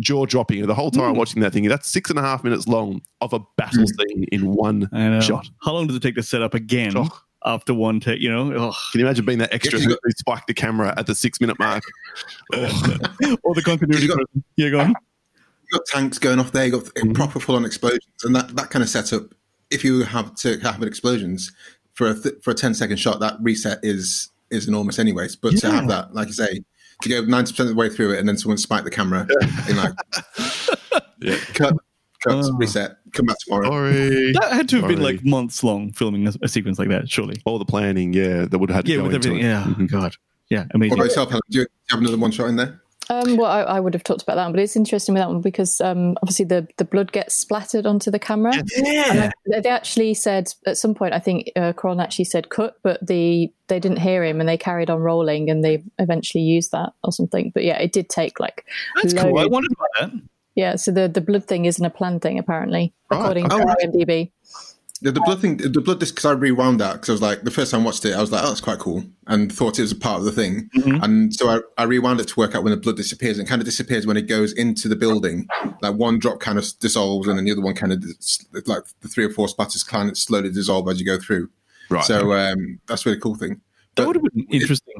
jaw 0.00 0.26
dropping. 0.26 0.66
The 0.66 0.74
whole 0.74 0.90
time 0.90 1.04
I'm 1.04 1.12
hmm. 1.12 1.18
watching 1.18 1.42
that 1.42 1.52
thing, 1.52 1.68
that's 1.68 1.88
six 1.88 2.10
and 2.10 2.18
a 2.18 2.22
half 2.22 2.44
minutes 2.44 2.66
long 2.66 3.02
of 3.20 3.32
a 3.32 3.40
battle 3.56 3.82
hmm. 3.82 4.08
scene 4.08 4.24
in 4.32 4.52
one 4.52 4.88
I 4.92 5.08
know. 5.08 5.20
shot. 5.20 5.48
how 5.62 5.72
long 5.72 5.86
does 5.86 5.96
it 5.96 6.02
take 6.02 6.16
to 6.16 6.22
set 6.22 6.42
up 6.42 6.54
again 6.54 6.92
Oh. 6.96 7.08
after 7.44 7.74
one 7.74 8.00
take 8.00 8.20
you 8.20 8.30
know 8.30 8.52
Ugh. 8.52 8.74
Can 8.92 9.00
you 9.00 9.06
imagine 9.06 9.24
being 9.24 9.38
that 9.38 9.52
extra 9.52 9.78
who 9.78 9.90
you 9.90 9.98
spiked 10.16 10.46
the 10.46 10.54
camera 10.54 10.94
at 10.96 11.06
the 11.06 11.14
six 11.14 11.40
minute 11.40 11.58
mark? 11.58 11.82
or 12.52 13.54
the 13.54 13.62
continuity 13.64 14.06
You 14.06 14.08
got- 14.08 14.26
yeah 14.56 14.70
go 14.70 14.80
on 14.80 14.94
you 15.70 15.78
got 15.78 15.86
tanks 15.86 16.18
going 16.18 16.38
off 16.38 16.52
there, 16.52 16.66
you 16.66 16.72
got 16.72 16.88
hmm. 16.98 17.12
proper 17.12 17.40
full 17.40 17.56
on 17.56 17.64
explosions, 17.64 18.06
and 18.22 18.34
that, 18.36 18.54
that 18.56 18.70
kind 18.70 18.82
of 18.82 18.88
setup. 18.88 19.34
If 19.70 19.82
you 19.82 20.02
have 20.02 20.34
to 20.36 20.58
have 20.58 20.82
explosions 20.82 21.52
for 21.94 22.10
a 22.10 22.14
th- 22.14 22.34
for 22.42 22.50
a 22.50 22.54
10 22.54 22.74
second 22.74 22.98
shot, 22.98 23.20
that 23.20 23.36
reset 23.40 23.78
is 23.82 24.30
is 24.50 24.68
enormous, 24.68 24.98
anyways. 24.98 25.36
But 25.36 25.56
to 25.58 25.70
have 25.70 25.88
that, 25.88 26.14
like 26.14 26.28
you 26.28 26.34
say, 26.34 26.60
to 27.04 27.08
go 27.08 27.24
ninety 27.24 27.52
percent 27.52 27.68
of 27.70 27.74
the 27.76 27.80
way 27.80 27.88
through 27.88 28.12
it, 28.14 28.18
and 28.18 28.28
then 28.28 28.36
someone 28.36 28.58
spike 28.58 28.84
the 28.84 28.90
camera, 28.90 29.26
in 29.68 29.76
like 29.76 29.92
Yeah. 31.20 31.36
cut, 31.54 31.74
cut, 32.22 32.34
Oh. 32.44 32.52
reset, 32.56 32.96
come 33.12 33.26
back 33.26 33.38
tomorrow. 33.38 33.68
Sorry. 33.68 34.32
that 34.32 34.52
had 34.52 34.68
to 34.70 34.80
have 34.80 34.88
been 34.88 35.02
like 35.02 35.24
months 35.24 35.62
long 35.62 35.92
filming 35.92 36.26
a, 36.26 36.32
a 36.42 36.48
sequence 36.48 36.78
like 36.78 36.88
that 36.88 37.08
surely 37.10 37.36
All 37.44 37.58
the 37.58 37.64
planning, 37.64 38.12
yeah, 38.12 38.44
that 38.46 38.58
would 38.58 38.68
have 38.70 38.76
had 38.76 38.86
to 38.86 38.90
yeah 38.92 38.96
go 38.98 39.04
with 39.04 39.14
into 39.14 39.28
everything 39.28 39.46
it. 39.46 39.48
yeah 39.50 39.62
Mhm. 39.64 39.90
god 39.90 40.16
yeah 40.50 40.60
What 40.64 40.74
amazing 40.74 40.94
about 40.98 41.04
yourself, 41.04 41.28
Helen? 41.30 41.42
Do 41.50 41.58
you 41.60 41.66
have 41.90 42.00
another 42.00 42.18
one 42.18 42.30
shot 42.30 42.48
in 42.48 42.56
there? 42.56 42.80
Um, 43.10 43.36
well, 43.36 43.50
I, 43.50 43.60
I, 43.62 43.80
would 43.80 43.92
have 43.92 44.02
talked 44.02 44.22
about 44.22 44.36
that 44.36 44.44
one, 44.44 44.52
but 44.52 44.60
it's 44.60 44.76
interesting 44.76 45.14
with 45.14 45.20
that 45.20 45.28
one 45.28 45.42
because 45.42 45.80
um, 45.80 46.16
obviously 46.22 46.46
the, 46.46 46.66
the 46.78 46.84
blood 46.84 47.12
gets 47.12 47.36
splattered 47.36 47.84
onto 47.84 48.10
the 48.10 48.18
camera. 48.18 48.54
Yeah. 48.76 49.30
They, 49.46 49.60
they 49.60 49.68
actually 49.68 50.14
said 50.14 50.48
at 50.66 50.78
some 50.78 50.94
point, 50.94 51.12
I 51.12 51.18
think 51.18 51.50
uh, 51.54 51.74
Cuarón 51.74 52.02
actually 52.02 52.24
said 52.24 52.48
cut, 52.48 52.76
but 52.82 53.06
the 53.06 53.52
they 53.66 53.80
didn't 53.80 53.98
hear 53.98 54.24
him 54.24 54.40
and 54.40 54.48
they 54.48 54.56
carried 54.56 54.90
on 54.90 55.00
rolling 55.00 55.50
and 55.50 55.62
they 55.64 55.82
eventually 55.98 56.44
used 56.44 56.72
that 56.72 56.92
or 57.02 57.12
something. 57.12 57.50
But 57.54 57.64
yeah, 57.64 57.78
it 57.78 57.92
did 57.92 58.08
take 58.08 58.40
like. 58.40 58.66
That's 58.96 59.14
cool. 59.14 59.38
I 59.38 59.46
wondered 59.46 59.72
about 59.72 60.12
that. 60.12 60.22
Yeah, 60.54 60.76
so 60.76 60.92
the, 60.92 61.08
the 61.08 61.20
blood 61.20 61.44
thing 61.46 61.64
isn't 61.64 61.84
a 61.84 61.90
planned 61.90 62.22
thing 62.22 62.38
apparently, 62.38 62.92
according 63.10 63.46
oh, 63.50 63.58
to 63.58 63.76
IMDb. 63.82 64.30
The, 65.04 65.12
the 65.12 65.20
blood 65.20 65.38
thing, 65.38 65.58
the 65.58 65.82
blood 65.82 66.00
disc, 66.00 66.14
because 66.14 66.24
I 66.24 66.32
rewound 66.32 66.80
that 66.80 66.94
because 66.94 67.10
I 67.10 67.12
was 67.12 67.20
like, 67.20 67.42
the 67.42 67.50
first 67.50 67.70
time 67.70 67.82
I 67.82 67.84
watched 67.84 68.06
it, 68.06 68.14
I 68.14 68.22
was 68.22 68.32
like, 68.32 68.42
oh, 68.42 68.48
that's 68.48 68.62
quite 68.62 68.78
cool, 68.78 69.04
and 69.26 69.52
thought 69.52 69.78
it 69.78 69.82
was 69.82 69.92
a 69.92 69.96
part 69.96 70.18
of 70.18 70.24
the 70.24 70.32
thing. 70.32 70.70
Mm-hmm. 70.74 71.04
And 71.04 71.34
so 71.34 71.50
I, 71.50 71.60
I 71.76 71.84
rewound 71.84 72.20
it 72.20 72.28
to 72.28 72.40
work 72.40 72.54
out 72.54 72.64
when 72.64 72.70
the 72.70 72.78
blood 72.78 72.96
disappears, 72.96 73.38
and 73.38 73.46
kind 73.46 73.60
of 73.60 73.66
disappears 73.66 74.06
when 74.06 74.16
it 74.16 74.22
goes 74.22 74.54
into 74.54 74.88
the 74.88 74.96
building. 74.96 75.46
Like 75.82 75.96
one 75.96 76.18
drop 76.18 76.40
kind 76.40 76.56
of 76.56 76.66
dissolves, 76.80 77.28
and 77.28 77.36
then 77.36 77.44
the 77.44 77.52
other 77.52 77.60
one 77.60 77.74
kind 77.74 77.92
of 77.92 78.02
like 78.66 78.84
the 79.02 79.08
three 79.08 79.26
or 79.26 79.30
four 79.30 79.46
splatters 79.46 79.86
kind 79.86 80.08
of 80.08 80.16
slowly 80.16 80.50
dissolve 80.50 80.88
as 80.88 80.98
you 80.98 81.04
go 81.04 81.18
through. 81.18 81.50
Right. 81.90 82.02
So 82.02 82.32
um, 82.32 82.80
that's 82.86 83.04
a 83.04 83.10
really 83.10 83.20
cool 83.20 83.34
thing. 83.34 83.60
That 83.96 84.06
would 84.06 84.16
have 84.16 84.24
been 84.24 84.46
interesting 84.50 84.94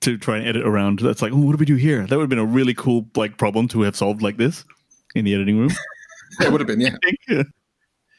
to 0.00 0.18
try 0.18 0.36
and 0.36 0.46
edit 0.46 0.66
around. 0.66 0.98
That's 0.98 1.22
like, 1.22 1.32
oh, 1.32 1.38
what 1.38 1.52
do 1.52 1.58
we 1.58 1.64
do 1.64 1.76
here? 1.76 2.06
That 2.06 2.16
would 2.16 2.22
have 2.22 2.30
been 2.30 2.38
a 2.38 2.44
really 2.44 2.74
cool 2.74 3.08
like 3.16 3.38
problem 3.38 3.66
to 3.68 3.80
have 3.82 3.96
solved 3.96 4.20
like 4.20 4.36
this 4.36 4.66
in 5.14 5.24
the 5.24 5.34
editing 5.34 5.58
room. 5.58 5.70
it 6.40 6.52
would 6.52 6.60
have 6.60 6.68
been, 6.68 6.80
yeah. 6.80 6.96
yeah. 7.28 7.42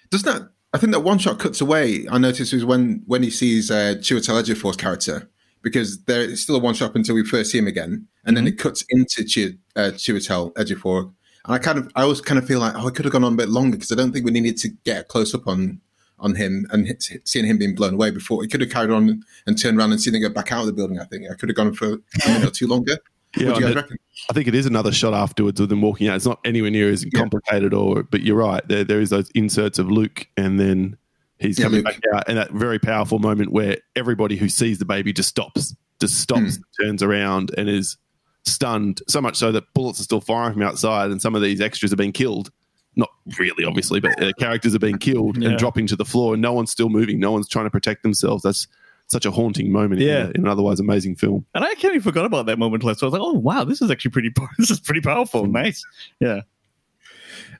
Does 0.10 0.24
that? 0.24 0.50
I 0.74 0.78
think 0.78 0.94
that 0.94 1.00
one 1.00 1.18
shot 1.18 1.40
cuts 1.40 1.62
away. 1.62 2.06
I 2.10 2.18
noticed 2.18 2.54
was 2.54 2.66
when 2.66 3.02
when 3.08 3.24
he 3.24 3.30
sees 3.30 3.72
uh, 3.72 3.96
Chiwetel 4.00 4.44
Ejiofor's 4.44 4.78
character 4.78 5.30
because 5.62 6.04
there 6.04 6.22
is 6.22 6.42
still 6.42 6.56
a 6.56 6.60
one 6.60 6.74
shot 6.74 6.96
until 6.96 7.16
we 7.16 7.26
first 7.26 7.52
see 7.52 7.58
him 7.58 7.68
again, 7.68 8.08
and 8.26 8.38
then 8.38 8.48
it 8.48 8.58
cuts 8.58 8.84
into 8.90 9.24
Ch- 9.24 9.58
uh, 9.76 9.92
Chiwetel 9.92 10.54
Ejiofor. 10.54 11.12
And 11.46 11.56
I 11.56 11.58
kind 11.58 11.80
of, 11.80 11.92
I 11.96 12.04
always 12.04 12.22
kind 12.22 12.38
of 12.38 12.46
feel 12.46 12.60
like, 12.60 12.76
oh, 12.76 12.88
I 12.88 12.92
could 12.92 13.06
have 13.06 13.12
gone 13.12 13.24
on 13.24 13.34
a 13.34 13.38
bit 13.38 13.50
longer 13.50 13.78
because 13.78 13.92
I 13.92 13.96
don't 13.96 14.12
think 14.12 14.26
we 14.26 14.32
needed 14.32 14.58
to 14.58 14.70
get 14.84 15.02
a 15.02 15.04
close 15.04 15.34
up 15.34 15.48
on 15.48 15.82
on 16.20 16.36
him 16.36 16.68
and 16.72 16.86
seeing 17.24 17.46
him 17.46 17.58
being 17.58 17.76
blown 17.76 17.94
away 17.94 18.12
before. 18.12 18.42
He 18.42 18.50
could 18.50 18.62
have 18.62 18.70
carried 18.70 18.92
on 18.92 19.24
and 19.48 19.60
turned 19.60 19.78
around 19.78 19.92
and 19.92 20.02
seen 20.02 20.16
him 20.16 20.22
go 20.22 20.30
back 20.30 20.52
out 20.52 20.62
of 20.62 20.68
the 20.68 20.74
building. 20.74 21.00
I 21.00 21.06
think 21.06 21.24
I 21.32 21.36
could 21.36 21.50
have 21.50 21.56
gone 21.56 21.74
for 21.74 21.94
a 21.94 22.28
minute 22.28 22.48
or 22.48 22.52
two 22.52 22.68
longer. 22.68 22.98
Yeah, 23.38 23.52
I, 23.54 23.74
reckon? 23.74 23.98
I 24.30 24.34
think 24.34 24.48
it 24.48 24.56
is 24.56 24.66
another 24.66 24.92
shot 24.92 25.14
afterwards 25.14 25.60
with 25.60 25.70
them 25.70 25.82
walking 25.82 26.08
out. 26.08 26.16
It's 26.16 26.26
not 26.26 26.40
anywhere 26.44 26.72
near 26.72 26.90
as 26.90 27.06
complicated, 27.16 27.74
or 27.74 28.04
but 28.04 28.22
you're 28.22 28.38
right. 28.38 28.68
There, 28.68 28.84
there 28.84 29.00
is 29.02 29.12
those 29.12 29.30
inserts 29.36 29.78
of 29.78 29.92
Luke, 29.92 30.28
and 30.36 30.60
then 30.60 30.98
he's 31.38 31.60
Yeah, 31.60 31.66
coming 31.66 31.84
Luke. 31.84 31.86
back 31.86 32.02
out, 32.14 32.24
and 32.28 32.38
that 32.38 32.52
very 32.52 32.80
powerful 32.80 33.20
moment 33.20 33.52
where 33.52 33.78
everybody 33.96 34.36
who 34.36 34.50
sees 34.50 34.80
the 34.80 34.86
baby 34.86 35.14
just 35.14 35.30
stops, 35.30 35.76
just 36.02 36.20
stops, 36.20 36.56
Hmm. 36.58 36.84
turns 36.84 37.04
around, 37.04 37.52
and 37.58 37.70
is 37.70 37.98
stunned. 38.46 39.02
So 39.08 39.22
much 39.22 39.36
so 39.36 39.52
that 39.52 39.66
bullets 39.76 40.00
are 40.00 40.04
still 40.04 40.22
firing 40.22 40.54
from 40.54 40.64
outside, 40.64 41.12
and 41.12 41.22
some 41.22 41.36
of 41.36 41.42
these 41.44 41.62
extras 41.62 41.94
are 41.94 41.98
being 41.98 42.12
killed. 42.14 42.52
Not 42.96 43.10
really, 43.38 43.64
obviously, 43.64 44.00
but 44.00 44.22
uh, 44.22 44.32
characters 44.40 44.74
are 44.74 44.80
being 44.80 44.98
killed 44.98 45.38
Yeah. 45.38 45.50
and 45.50 45.60
dropping 45.60 45.86
to 45.88 45.96
the 45.96 46.04
floor, 46.06 46.34
and 46.34 46.42
no 46.42 46.54
one's 46.54 46.72
still 46.72 46.90
moving. 46.90 47.20
No 47.20 47.32
one's 47.32 47.48
trying 47.48 47.66
to 47.66 47.70
protect 47.70 48.02
themselves. 48.02 48.42
That's 48.42 48.68
such 49.10 49.26
a 49.26 49.32
haunting 49.32 49.72
moment 49.72 50.02
Yeah. 50.02 50.22
in, 50.22 50.26
a- 50.28 50.30
in 50.32 50.42
an 50.42 50.48
otherwise 50.48 50.80
amazing 50.80 51.16
film. 51.16 51.46
And 51.56 51.64
I 51.66 51.74
kind 51.76 51.96
of 51.96 52.04
forgot 52.04 52.26
about 52.26 52.46
that 52.46 52.58
moment. 52.60 52.84
Last. 52.84 53.00
So 53.00 53.08
I 53.08 53.10
was 53.10 53.14
like, 53.14 53.22
oh 53.24 53.34
wow, 53.40 53.64
this 53.64 53.82
is 53.82 53.90
actually 53.92 54.12
pretty. 54.12 54.32
This 54.58 54.70
is 54.72 54.80
pretty 54.80 55.02
powerful. 55.02 55.46
Nice. 55.48 55.84
Yeah. 56.20 56.42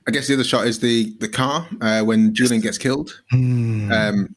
I 0.06 0.10
guess 0.12 0.28
the 0.28 0.34
other 0.34 0.44
shot 0.44 0.66
is 0.66 0.80
the 0.80 1.14
the 1.20 1.28
car 1.28 1.68
uh, 1.80 2.02
when 2.02 2.32
Julian 2.34 2.62
gets 2.62 2.78
killed. 2.78 3.20
Um, 3.32 4.34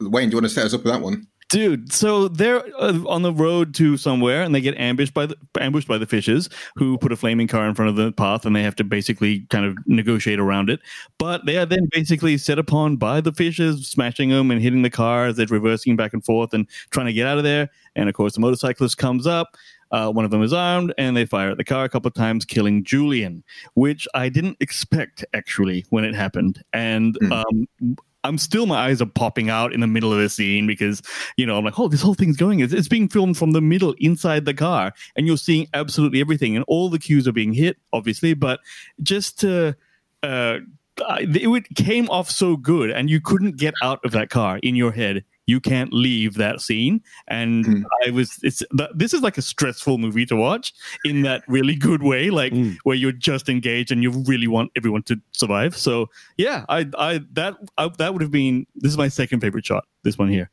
Wayne, 0.00 0.28
do 0.28 0.34
you 0.34 0.36
want 0.36 0.44
to 0.44 0.48
set 0.50 0.66
us 0.66 0.74
up 0.74 0.84
with 0.84 0.92
that 0.92 1.00
one? 1.02 1.26
Dude, 1.48 1.90
so 1.90 2.28
they're 2.28 2.62
uh, 2.78 3.02
on 3.06 3.22
the 3.22 3.32
road 3.32 3.74
to 3.76 3.96
somewhere, 3.96 4.42
and 4.42 4.54
they 4.54 4.60
get 4.60 4.76
ambushed 4.76 5.14
by 5.14 5.24
the 5.24 5.36
ambushed 5.58 5.88
by 5.88 5.96
the 5.96 6.04
fishes, 6.04 6.50
who 6.76 6.98
put 6.98 7.10
a 7.10 7.16
flaming 7.16 7.46
car 7.46 7.66
in 7.66 7.74
front 7.74 7.88
of 7.88 7.96
the 7.96 8.12
path, 8.12 8.44
and 8.44 8.54
they 8.54 8.62
have 8.62 8.76
to 8.76 8.84
basically 8.84 9.40
kind 9.48 9.64
of 9.64 9.74
negotiate 9.86 10.38
around 10.38 10.68
it. 10.68 10.80
But 11.16 11.46
they 11.46 11.56
are 11.56 11.64
then 11.64 11.88
basically 11.90 12.36
set 12.36 12.58
upon 12.58 12.98
by 12.98 13.22
the 13.22 13.32
fishes, 13.32 13.88
smashing 13.88 14.28
them 14.28 14.50
and 14.50 14.60
hitting 14.60 14.82
the 14.82 14.90
car 14.90 15.24
as 15.24 15.36
they're 15.36 15.46
reversing 15.46 15.96
back 15.96 16.12
and 16.12 16.22
forth 16.22 16.52
and 16.52 16.66
trying 16.90 17.06
to 17.06 17.14
get 17.14 17.26
out 17.26 17.38
of 17.38 17.44
there. 17.44 17.70
And 17.96 18.10
of 18.10 18.14
course, 18.14 18.34
the 18.34 18.40
motorcyclist 18.40 18.98
comes 18.98 19.26
up. 19.26 19.56
Uh, 19.90 20.12
one 20.12 20.26
of 20.26 20.30
them 20.30 20.42
is 20.42 20.52
armed, 20.52 20.92
and 20.98 21.16
they 21.16 21.24
fire 21.24 21.50
at 21.50 21.56
the 21.56 21.64
car 21.64 21.84
a 21.84 21.88
couple 21.88 22.08
of 22.08 22.14
times, 22.14 22.44
killing 22.44 22.84
Julian, 22.84 23.42
which 23.72 24.06
I 24.12 24.28
didn't 24.28 24.58
expect 24.60 25.24
actually 25.32 25.86
when 25.88 26.04
it 26.04 26.14
happened. 26.14 26.62
And 26.74 27.16
um, 27.32 27.96
I'm 28.28 28.38
still 28.38 28.66
my 28.66 28.76
eyes 28.76 29.00
are 29.00 29.06
popping 29.06 29.48
out 29.50 29.72
in 29.72 29.80
the 29.80 29.86
middle 29.86 30.12
of 30.12 30.18
the 30.18 30.28
scene 30.28 30.66
because 30.66 31.02
you 31.36 31.46
know 31.46 31.56
I'm 31.56 31.64
like, 31.64 31.78
oh, 31.78 31.88
this 31.88 32.02
whole 32.02 32.14
thing's 32.14 32.36
going. 32.36 32.60
It's, 32.60 32.72
it's 32.72 32.88
being 32.88 33.08
filmed 33.08 33.36
from 33.36 33.52
the 33.52 33.60
middle 33.60 33.94
inside 33.98 34.44
the 34.44 34.54
car, 34.54 34.92
and 35.16 35.26
you're 35.26 35.36
seeing 35.36 35.66
absolutely 35.74 36.20
everything, 36.20 36.54
and 36.54 36.64
all 36.68 36.90
the 36.90 36.98
cues 36.98 37.26
are 37.26 37.32
being 37.32 37.54
hit, 37.54 37.78
obviously. 37.92 38.34
But 38.34 38.60
just 39.02 39.40
to 39.40 39.74
uh, 40.22 40.58
it 40.98 41.64
came 41.74 42.08
off 42.10 42.30
so 42.30 42.56
good, 42.56 42.90
and 42.90 43.08
you 43.10 43.20
couldn't 43.20 43.56
get 43.56 43.74
out 43.82 44.04
of 44.04 44.12
that 44.12 44.30
car 44.30 44.58
in 44.62 44.76
your 44.76 44.92
head. 44.92 45.24
You 45.48 45.60
can't 45.60 45.92
leave 45.94 46.34
that 46.34 46.60
scene, 46.60 47.00
and 47.26 47.64
Mm. 47.64 47.82
I 48.06 48.10
was. 48.10 48.38
It's 48.42 48.62
this 48.94 49.14
is 49.14 49.22
like 49.22 49.38
a 49.38 49.42
stressful 49.42 49.96
movie 49.98 50.26
to 50.26 50.36
watch 50.36 50.74
in 51.04 51.22
that 51.22 51.42
really 51.48 51.74
good 51.74 52.02
way, 52.02 52.28
like 52.28 52.52
Mm. 52.52 52.76
where 52.84 52.94
you're 52.94 53.12
just 53.12 53.48
engaged 53.48 53.90
and 53.90 54.02
you 54.02 54.10
really 54.28 54.46
want 54.46 54.70
everyone 54.76 55.02
to 55.04 55.16
survive. 55.32 55.74
So 55.74 56.10
yeah, 56.36 56.66
I, 56.68 56.86
I 56.98 57.20
that 57.32 57.56
I, 57.78 57.88
that 57.98 58.12
would 58.12 58.20
have 58.20 58.30
been. 58.30 58.66
This 58.76 58.92
is 58.92 58.98
my 58.98 59.08
second 59.08 59.40
favorite 59.40 59.64
shot. 59.64 59.84
This 60.02 60.18
one 60.18 60.28
here, 60.28 60.50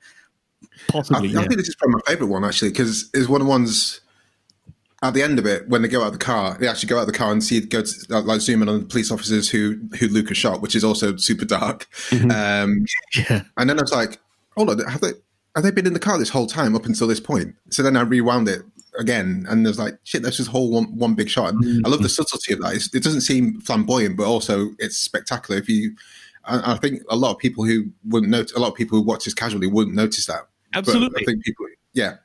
I, 0.64 0.68
possibly. 0.88 1.30
I 1.30 1.32
yeah. 1.34 1.40
think 1.42 1.58
this 1.58 1.68
is 1.68 1.76
probably 1.76 1.96
my 1.96 2.12
favorite 2.14 2.28
one 2.28 2.46
actually 2.46 2.70
because 2.72 3.10
it's 3.14 3.28
one 3.28 3.42
of 3.42 3.48
the 3.48 3.52
ones 3.52 4.00
at 5.04 5.14
the 5.14 5.22
end 5.22 5.38
of 5.40 5.46
it 5.46 5.68
when 5.68 5.82
they 5.82 5.90
go 5.90 6.02
out 6.02 6.08
of 6.08 6.14
the 6.14 6.20
car. 6.20 6.58
They 6.58 6.68
actually 6.70 6.88
go 6.88 6.98
out 6.98 7.02
of 7.02 7.08
the 7.08 7.14
car 7.14 7.32
and 7.34 7.44
see 7.44 7.60
go 7.60 7.82
to, 7.82 8.20
like 8.22 8.40
zoom 8.40 8.62
in 8.62 8.70
on 8.70 8.80
the 8.80 8.86
police 8.86 9.12
officers 9.12 9.50
who 9.50 9.78
who 10.00 10.08
Luke 10.08 10.30
has 10.30 10.38
shot, 10.38 10.62
which 10.62 10.74
is 10.74 10.84
also 10.86 11.18
super 11.18 11.44
dark. 11.46 11.86
Um, 12.32 12.86
Yeah. 13.16 13.42
and 13.58 13.70
then 13.70 13.78
I 13.78 13.82
was 13.82 13.92
like, 13.92 14.20
hold 14.56 14.70
on, 14.70 14.80
have 14.80 15.02
they 15.02 15.12
have 15.56 15.64
they 15.64 15.72
been 15.72 15.88
in 15.88 15.94
the 15.94 16.00
car 16.00 16.18
this 16.18 16.30
whole 16.30 16.48
time 16.48 16.76
up 16.76 16.86
until 16.86 17.08
this 17.08 17.20
point? 17.20 17.56
So 17.70 17.82
then 17.82 17.96
I 17.96 18.02
rewound 18.02 18.50
it 18.50 18.62
again, 19.00 19.46
and 19.50 19.66
there's 19.66 19.80
like, 19.80 19.98
shit, 20.04 20.22
that's 20.22 20.38
just 20.38 20.50
whole 20.50 20.72
one, 20.72 20.86
one 20.98 21.16
big 21.16 21.30
shot. 21.30 21.54
And 21.54 21.86
I 21.86 21.90
love 21.90 22.02
the 22.02 22.10
subtlety 22.10 22.54
of 22.54 22.62
that. 22.62 22.76
It's, 22.76 22.94
it 22.94 23.04
doesn't 23.04 23.22
seem 23.22 23.62
flamboyant, 23.62 24.18
but 24.18 24.26
also 24.26 24.72
it's 24.80 24.98
spectacular. 24.98 25.60
If 25.60 25.70
you, 25.70 25.96
I, 26.46 26.74
I 26.74 26.78
think 26.78 27.02
a 27.10 27.16
lot 27.16 27.32
of 27.32 27.38
people 27.38 27.64
who 27.66 27.86
wouldn't 28.06 28.32
notice, 28.32 28.54
a 28.54 28.60
lot 28.60 28.70
of 28.70 28.76
people 28.76 28.98
who 28.98 29.06
watch 29.06 29.26
this 29.26 29.34
casually 29.34 29.68
wouldn't 29.68 29.96
notice 29.96 30.26
that. 30.28 30.48
But 30.74 30.80
Absolutely. 30.80 31.22
I 31.22 31.26
think 31.26 31.44
people, 31.44 31.66
yeah, 31.94 32.16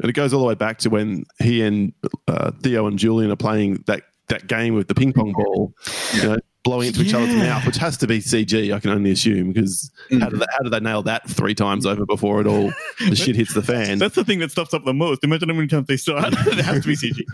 And 0.00 0.08
it 0.08 0.12
goes 0.12 0.32
all 0.32 0.40
the 0.40 0.46
way 0.46 0.54
back 0.54 0.78
to 0.78 0.90
when 0.90 1.24
he 1.40 1.62
and 1.62 1.92
uh, 2.28 2.52
Theo 2.62 2.86
and 2.86 2.98
Julian 2.98 3.30
are 3.30 3.36
playing 3.36 3.82
that, 3.86 4.02
that 4.28 4.46
game 4.46 4.74
with 4.74 4.88
the 4.88 4.94
ping 4.94 5.12
pong 5.12 5.32
ball, 5.32 5.74
you 6.14 6.22
know, 6.22 6.36
blowing 6.64 6.88
into 6.88 7.02
each 7.02 7.14
other's 7.14 7.34
mouth, 7.34 7.64
which 7.66 7.76
has 7.76 7.96
to 7.96 8.06
be 8.06 8.18
CG, 8.18 8.74
I 8.74 8.80
can 8.80 8.90
only 8.90 9.10
assume, 9.10 9.52
because 9.52 9.90
how, 10.10 10.16
mm. 10.16 10.30
did 10.30 10.40
they, 10.40 10.46
how 10.50 10.58
did 10.58 10.72
they 10.72 10.80
nail 10.80 11.02
that 11.04 11.28
three 11.28 11.54
times 11.54 11.86
over 11.86 12.04
before 12.04 12.40
it 12.40 12.46
all 12.46 12.72
the 13.08 13.16
shit 13.16 13.36
hits 13.36 13.54
the 13.54 13.62
fan? 13.62 13.98
That's 13.98 14.14
the 14.14 14.24
thing 14.24 14.38
that 14.40 14.50
stuffs 14.50 14.74
up 14.74 14.84
the 14.84 14.94
most. 14.94 15.24
Imagine 15.24 15.48
how 15.48 15.54
many 15.54 15.68
times 15.68 15.86
they 15.86 15.96
start. 15.96 16.32
it 16.32 16.64
has 16.64 16.82
to 16.82 16.88
be 16.88 16.96
CG. 16.96 17.14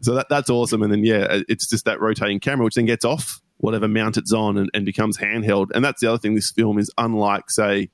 So 0.00 0.14
that, 0.14 0.28
that's 0.28 0.48
awesome. 0.48 0.82
And 0.82 0.92
then, 0.92 1.04
yeah, 1.04 1.40
it's 1.48 1.66
just 1.66 1.84
that 1.86 2.00
rotating 2.00 2.38
camera, 2.38 2.64
which 2.64 2.76
then 2.76 2.86
gets 2.86 3.04
off 3.04 3.40
whatever 3.56 3.88
mount 3.88 4.16
it's 4.16 4.32
on 4.32 4.56
and, 4.56 4.70
and 4.72 4.86
becomes 4.86 5.18
handheld. 5.18 5.72
And 5.74 5.84
that's 5.84 6.00
the 6.00 6.06
other 6.06 6.18
thing. 6.18 6.36
This 6.36 6.52
film 6.52 6.78
is 6.78 6.88
unlike, 6.96 7.50
say, 7.50 7.90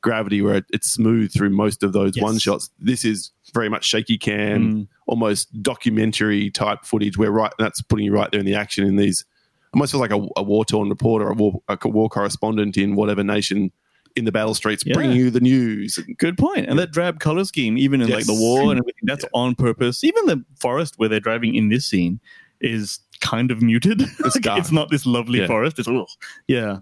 Gravity, 0.00 0.40
where 0.42 0.56
it, 0.56 0.64
it's 0.70 0.90
smooth 0.90 1.32
through 1.32 1.50
most 1.50 1.82
of 1.82 1.92
those 1.92 2.16
Yes. 2.16 2.22
one 2.22 2.38
shots. 2.38 2.70
This 2.78 3.04
is 3.04 3.32
very 3.54 3.68
much 3.68 3.84
shaky 3.84 4.16
cam, 4.18 4.72
Mm. 4.74 4.88
almost 5.06 5.62
documentary 5.62 6.50
type 6.50 6.84
footage, 6.84 7.16
where 7.18 7.30
right 7.32 7.52
that's 7.58 7.82
putting 7.82 8.04
you 8.04 8.12
right 8.12 8.30
there 8.30 8.40
in 8.40 8.46
the 8.46 8.54
action 8.54 8.86
in 8.86 8.96
these. 8.96 9.24
Almost 9.74 9.92
feels 9.92 10.00
like 10.00 10.12
a, 10.12 10.26
a 10.36 10.42
war 10.42 10.64
torn 10.64 10.88
reporter, 10.88 11.28
a 11.28 11.34
war, 11.34 11.60
a 11.68 11.78
war 11.88 12.08
correspondent 12.08 12.76
in 12.76 12.94
whatever 12.94 13.22
nation 13.24 13.70
in 14.16 14.24
the 14.24 14.32
battle 14.32 14.54
streets, 14.54 14.82
Yeah. 14.86 14.94
bringing 14.94 15.16
you 15.16 15.30
the 15.30 15.40
news. 15.40 15.98
Good 16.18 16.38
point. 16.38 16.66
And 16.68 16.78
that 16.78 16.90
drab 16.90 17.20
color 17.20 17.44
scheme, 17.44 17.76
even 17.76 18.00
in 18.00 18.08
like 18.08 18.24
the 18.26 18.34
war 18.34 18.70
and 18.70 18.78
everything, 18.80 19.02
that's 19.04 19.24
on 19.34 19.54
purpose. 19.54 20.02
Even 20.04 20.26
the 20.26 20.44
forest 20.58 20.94
where 20.96 21.08
they're 21.08 21.20
driving 21.20 21.54
in 21.54 21.68
this 21.68 21.86
scene 21.86 22.18
is 22.60 23.00
kind 23.20 23.50
of 23.50 23.60
muted. 23.62 24.00
It's 24.24 24.36
Like, 24.44 24.58
it's 24.58 24.72
not 24.72 24.90
this 24.90 25.04
lovely 25.06 25.40
Yeah. 25.40 25.46
forest. 25.46 25.78
It's 25.78 25.86
ugh. 25.88 26.06
yeah. 26.48 26.78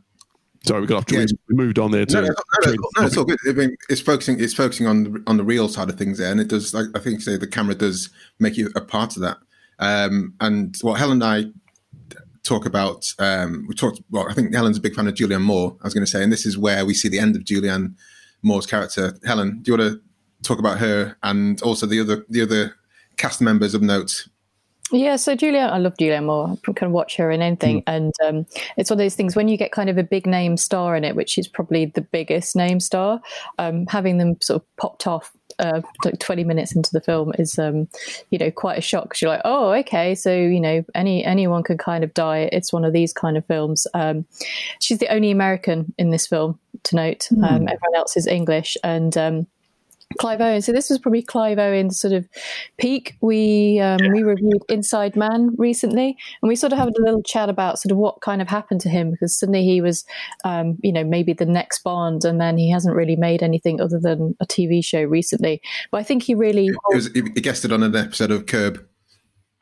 Sorry, 0.66 0.80
we 0.80 0.86
got 0.86 0.98
off. 0.98 1.04
Yeah. 1.10 1.26
We 1.48 1.54
moved 1.54 1.78
on 1.78 1.92
there 1.92 2.04
to. 2.06 2.14
No, 2.14 2.20
no, 2.22 2.26
no, 2.64 2.74
no, 2.98 3.06
it's, 3.06 3.16
all 3.16 3.24
good. 3.24 3.38
I 3.48 3.52
mean, 3.52 3.76
it's 3.88 4.00
focusing. 4.00 4.40
It's 4.40 4.54
focusing 4.54 4.86
on 4.86 5.04
the, 5.04 5.22
on 5.26 5.36
the 5.36 5.44
real 5.44 5.68
side 5.68 5.88
of 5.88 5.96
things 5.96 6.18
there, 6.18 6.30
and 6.30 6.40
it 6.40 6.48
does. 6.48 6.74
Like, 6.74 6.86
I 6.94 6.98
think 6.98 7.20
say 7.20 7.36
the 7.36 7.46
camera 7.46 7.74
does 7.74 8.10
make 8.40 8.56
you 8.56 8.70
a 8.74 8.80
part 8.80 9.16
of 9.16 9.22
that. 9.22 9.38
Um, 9.78 10.34
and 10.40 10.76
what 10.82 10.98
Helen 10.98 11.22
and 11.22 11.24
I 11.24 11.44
talk 12.42 12.66
about, 12.66 13.06
um, 13.18 13.66
we 13.68 13.74
talked. 13.74 14.00
Well, 14.10 14.26
I 14.28 14.34
think 14.34 14.54
Helen's 14.54 14.78
a 14.78 14.80
big 14.80 14.94
fan 14.94 15.06
of 15.06 15.14
Julianne 15.14 15.42
Moore. 15.42 15.76
I 15.82 15.86
was 15.86 15.94
going 15.94 16.04
to 16.04 16.10
say, 16.10 16.22
and 16.22 16.32
this 16.32 16.46
is 16.46 16.58
where 16.58 16.84
we 16.84 16.94
see 16.94 17.08
the 17.08 17.20
end 17.20 17.36
of 17.36 17.42
Julianne 17.42 17.94
Moore's 18.42 18.66
character. 18.66 19.18
Helen, 19.24 19.60
do 19.62 19.70
you 19.70 19.78
want 19.78 19.92
to 19.92 20.00
talk 20.42 20.58
about 20.58 20.78
her 20.78 21.16
and 21.22 21.62
also 21.62 21.86
the 21.86 22.00
other 22.00 22.24
the 22.28 22.42
other 22.42 22.74
cast 23.16 23.40
members 23.40 23.74
of 23.74 23.82
note? 23.82 24.26
Yeah, 24.92 25.16
so 25.16 25.34
Julia, 25.34 25.68
I 25.72 25.78
love 25.78 25.94
Julia 25.98 26.20
Moore. 26.22 26.56
I 26.68 26.72
can 26.72 26.92
watch 26.92 27.16
her 27.16 27.30
in 27.30 27.42
anything, 27.42 27.82
and 27.88 28.12
um, 28.24 28.46
it's 28.76 28.88
one 28.88 29.00
of 29.00 29.04
those 29.04 29.16
things 29.16 29.34
when 29.34 29.48
you 29.48 29.56
get 29.56 29.72
kind 29.72 29.90
of 29.90 29.98
a 29.98 30.04
big 30.04 30.26
name 30.26 30.56
star 30.56 30.94
in 30.94 31.02
it, 31.02 31.16
which 31.16 31.38
is 31.38 31.48
probably 31.48 31.86
the 31.86 32.02
biggest 32.02 32.54
name 32.54 32.78
star. 32.78 33.20
Um, 33.58 33.86
having 33.86 34.18
them 34.18 34.40
sort 34.40 34.62
of 34.62 34.76
popped 34.76 35.08
off 35.08 35.32
uh, 35.58 35.80
like 36.04 36.18
20 36.18 36.44
minutes 36.44 36.76
into 36.76 36.90
the 36.92 37.00
film 37.00 37.32
is, 37.38 37.58
um, 37.58 37.88
you 38.30 38.38
know, 38.38 38.50
quite 38.50 38.78
a 38.78 38.82
shock 38.82 39.04
because 39.04 39.22
you're 39.22 39.30
like, 39.30 39.42
oh, 39.44 39.72
okay, 39.72 40.14
so 40.14 40.32
you 40.32 40.60
know, 40.60 40.84
any 40.94 41.24
anyone 41.24 41.64
can 41.64 41.78
kind 41.78 42.04
of 42.04 42.14
die. 42.14 42.48
It's 42.52 42.72
one 42.72 42.84
of 42.84 42.92
these 42.92 43.12
kind 43.12 43.36
of 43.36 43.46
films. 43.46 43.88
Um, 43.92 44.24
she's 44.80 44.98
the 44.98 45.12
only 45.12 45.32
American 45.32 45.92
in 45.98 46.10
this 46.10 46.28
film 46.28 46.60
to 46.84 46.96
note. 46.96 47.28
Mm. 47.32 47.44
everyone 47.44 47.94
else 47.96 48.16
is 48.16 48.26
English, 48.26 48.76
and 48.84 49.16
um, 49.16 49.46
Clive 50.18 50.40
Owen. 50.40 50.62
So 50.62 50.72
this 50.72 50.88
was 50.88 50.98
probably 50.98 51.22
Clive 51.22 51.58
Owen's 51.58 51.98
sort 51.98 52.12
of 52.12 52.26
peak. 52.78 53.16
We 53.20 53.80
um, 53.80 53.98
yeah. 54.02 54.10
we 54.12 54.22
reviewed 54.22 54.62
Inside 54.68 55.16
Man 55.16 55.54
recently, 55.58 56.16
and 56.42 56.48
we 56.48 56.56
sort 56.56 56.72
of 56.72 56.78
had 56.78 56.88
a 56.88 57.02
little 57.02 57.22
chat 57.22 57.48
about 57.48 57.78
sort 57.78 57.92
of 57.92 57.98
what 57.98 58.20
kind 58.20 58.40
of 58.40 58.48
happened 58.48 58.80
to 58.82 58.88
him 58.88 59.10
because 59.10 59.38
suddenly 59.38 59.64
he 59.64 59.80
was, 59.80 60.04
um, 60.44 60.78
you 60.82 60.92
know, 60.92 61.04
maybe 61.04 61.32
the 61.32 61.46
next 61.46 61.82
Bond, 61.82 62.24
and 62.24 62.40
then 62.40 62.56
he 62.56 62.70
hasn't 62.70 62.96
really 62.96 63.16
made 63.16 63.42
anything 63.42 63.80
other 63.80 63.98
than 64.00 64.36
a 64.40 64.46
TV 64.46 64.84
show 64.84 65.02
recently. 65.02 65.60
But 65.90 65.98
I 65.98 66.02
think 66.02 66.22
he 66.22 66.34
really 66.34 66.64
he, 66.64 66.72
was, 66.90 67.10
he 67.12 67.22
guested 67.22 67.72
on 67.72 67.82
an 67.82 67.94
episode 67.94 68.30
of 68.30 68.46
Curb. 68.46 68.84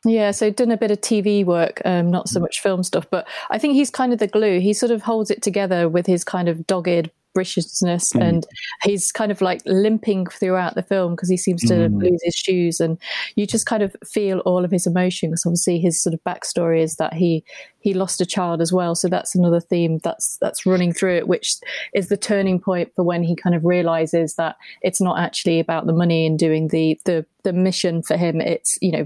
Yeah, 0.05 0.31
so 0.31 0.51
done 0.51 0.71
a 0.71 0.77
bit 0.77 0.91
of 0.91 1.01
TV 1.01 1.43
work, 1.43 1.81
um, 1.83 2.11
not 2.11 2.29
so 2.29 2.39
much 2.39 2.61
film 2.61 2.83
stuff, 2.83 3.07
but 3.09 3.27
I 3.49 3.57
think 3.57 3.73
he's 3.73 3.89
kind 3.89 4.13
of 4.13 4.19
the 4.19 4.27
glue. 4.27 4.59
He 4.59 4.71
sort 4.71 4.91
of 4.91 5.01
holds 5.01 5.31
it 5.31 5.41
together 5.41 5.89
with 5.89 6.05
his 6.05 6.23
kind 6.23 6.47
of 6.47 6.67
dogged 6.67 7.09
Britishness, 7.35 8.13
mm. 8.13 8.21
and 8.21 8.45
he's 8.83 9.11
kind 9.11 9.31
of 9.31 9.41
like 9.41 9.61
limping 9.65 10.27
throughout 10.27 10.75
the 10.75 10.83
film 10.83 11.13
because 11.13 11.29
he 11.29 11.37
seems 11.37 11.61
to 11.63 11.73
mm. 11.73 12.01
lose 12.01 12.21
his 12.23 12.35
shoes, 12.35 12.79
and 12.79 12.97
you 13.35 13.45
just 13.45 13.65
kind 13.65 13.83
of 13.83 13.95
feel 14.05 14.39
all 14.39 14.63
of 14.63 14.71
his 14.71 14.87
emotions. 14.87 15.43
Obviously, 15.45 15.79
his 15.79 16.01
sort 16.01 16.13
of 16.13 16.23
backstory 16.23 16.81
is 16.81 16.95
that 16.95 17.13
he 17.13 17.43
he 17.85 17.93
lost 17.93 18.19
a 18.19 18.25
child 18.25 18.61
as 18.61 18.73
well, 18.73 18.95
so 18.95 19.07
that's 19.07 19.35
another 19.35 19.59
theme 19.59 19.99
that's 19.99 20.37
that's 20.41 20.65
running 20.65 20.91
through 20.91 21.17
it, 21.17 21.27
which 21.27 21.57
is 21.93 22.09
the 22.09 22.17
turning 22.17 22.59
point 22.59 22.91
for 22.95 23.03
when 23.03 23.21
he 23.21 23.35
kind 23.35 23.55
of 23.55 23.63
realizes 23.63 24.33
that 24.37 24.55
it's 24.81 24.99
not 24.99 25.19
actually 25.19 25.59
about 25.59 25.85
the 25.85 25.93
money 25.93 26.25
and 26.25 26.39
doing 26.39 26.69
the 26.69 26.99
the 27.05 27.27
the 27.43 27.53
mission 27.53 28.01
for 28.01 28.17
him. 28.17 28.41
It's 28.41 28.79
you 28.81 28.91
know 28.91 29.05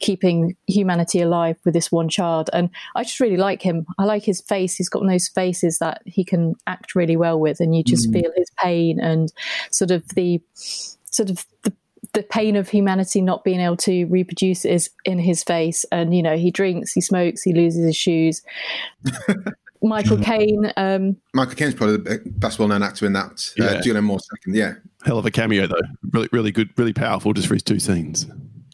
keeping 0.00 0.56
humanity 0.66 1.20
alive 1.20 1.56
with 1.64 1.72
this 1.72 1.92
one 1.92 2.08
child, 2.08 2.50
and 2.52 2.68
I 2.96 3.04
just 3.04 3.20
really 3.20 3.36
like 3.36 3.62
him. 3.62 3.86
I 3.96 4.02
like 4.06 4.24
his 4.24 4.40
face. 4.40 4.74
He's 4.74 4.88
got 4.88 5.02
one 5.02 5.08
of 5.08 5.14
those 5.14 5.28
faces 5.28 5.78
that 5.78 6.02
he 6.04 6.24
can 6.24 6.56
act 6.66 6.96
really 6.96 7.16
well 7.16 7.38
with, 7.38 7.60
and 7.60 7.76
you 7.76 7.84
just 7.84 8.10
mm. 8.10 8.14
feel 8.14 8.32
his 8.34 8.50
pain 8.58 8.98
and 8.98 9.32
sort 9.70 9.92
of 9.92 10.02
the 10.16 10.42
sort 10.56 11.30
of 11.30 11.46
the 11.62 11.72
the 12.12 12.22
pain 12.22 12.56
of 12.56 12.68
humanity 12.68 13.20
not 13.20 13.44
being 13.44 13.60
able 13.60 13.76
to 13.76 14.06
reproduce 14.06 14.64
is 14.64 14.90
in 15.04 15.18
his 15.18 15.42
face. 15.42 15.84
And, 15.92 16.14
you 16.14 16.22
know, 16.22 16.36
he 16.36 16.50
drinks, 16.50 16.92
he 16.92 17.00
smokes, 17.00 17.42
he 17.42 17.52
loses 17.52 17.84
his 17.84 17.96
shoes. 17.96 18.42
Michael 19.82 20.18
Caine. 20.18 20.72
Um, 20.76 21.16
Michael 21.34 21.54
Caine's 21.54 21.74
probably 21.74 21.98
the 21.98 22.22
best 22.26 22.58
well 22.58 22.68
known 22.68 22.82
actor 22.82 23.06
in 23.06 23.12
that. 23.12 23.52
Uh, 23.60 23.64
yeah. 23.64 23.80
Julianne 23.80 24.04
Moore 24.04 24.20
second, 24.20 24.54
yeah. 24.54 24.74
Hell 25.04 25.18
of 25.18 25.26
a 25.26 25.30
cameo, 25.30 25.66
though. 25.66 25.76
Really, 26.10 26.28
really 26.32 26.50
good, 26.50 26.70
really 26.76 26.92
powerful 26.92 27.32
just 27.32 27.48
for 27.48 27.54
his 27.54 27.62
two 27.62 27.78
scenes. 27.78 28.26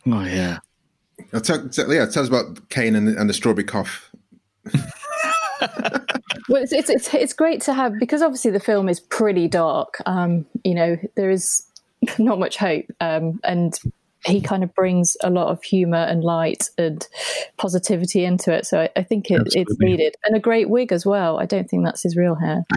Oh, 0.06 0.24
yeah. 0.24 0.58
I'll 1.32 1.40
tell, 1.40 1.68
yeah, 1.88 2.06
tell 2.06 2.22
us 2.22 2.28
about 2.28 2.68
Caine 2.70 2.94
and, 2.94 3.08
and 3.08 3.28
the 3.28 3.34
strawberry 3.34 3.64
cough. 3.64 4.10
well, 6.48 6.62
it's, 6.62 6.72
it's, 6.72 6.90
it's 6.90 7.12
it's 7.14 7.32
great 7.32 7.60
to 7.62 7.74
have 7.74 7.98
because 7.98 8.22
obviously 8.22 8.50
the 8.50 8.60
film 8.60 8.88
is 8.88 9.00
pretty 9.00 9.48
dark. 9.48 9.96
Um, 10.06 10.46
you 10.64 10.74
know, 10.74 10.96
there 11.16 11.30
is 11.30 11.64
not 12.18 12.38
much 12.38 12.56
hope, 12.56 12.86
um, 13.00 13.40
and 13.44 13.78
he 14.24 14.40
kind 14.40 14.62
of 14.62 14.72
brings 14.74 15.16
a 15.22 15.30
lot 15.30 15.48
of 15.48 15.62
humor 15.62 15.96
and 15.96 16.22
light 16.22 16.70
and 16.78 17.06
positivity 17.56 18.24
into 18.24 18.52
it. 18.52 18.66
So 18.66 18.82
I, 18.82 18.88
I 18.94 19.02
think 19.02 19.30
it, 19.30 19.42
it's 19.54 19.76
needed, 19.80 20.14
and 20.24 20.36
a 20.36 20.40
great 20.40 20.68
wig 20.70 20.92
as 20.92 21.04
well. 21.04 21.40
I 21.40 21.46
don't 21.46 21.68
think 21.68 21.84
that's 21.84 22.02
his 22.02 22.16
real 22.16 22.34
hair. 22.34 22.64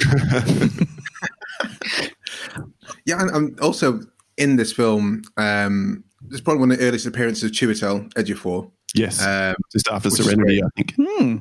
yeah, 3.06 3.22
and, 3.22 3.32
and, 3.32 3.60
also 3.60 4.02
in 4.38 4.56
this 4.56 4.74
film, 4.74 5.22
um, 5.38 6.04
there's 6.22 6.42
probably 6.42 6.62
one 6.62 6.72
of 6.72 6.80
the 6.80 6.86
earliest 6.86 7.06
appearances 7.06 7.44
of 7.44 7.52
Chiwetel 7.52 8.12
Ejiofor. 8.14 8.72
Yes, 8.94 9.26
um, 9.26 9.56
just 9.72 9.88
after 9.90 10.10
Serenity, 10.10 10.62
I 10.64 10.68
think. 10.76 10.96
Hmm. 10.96 11.38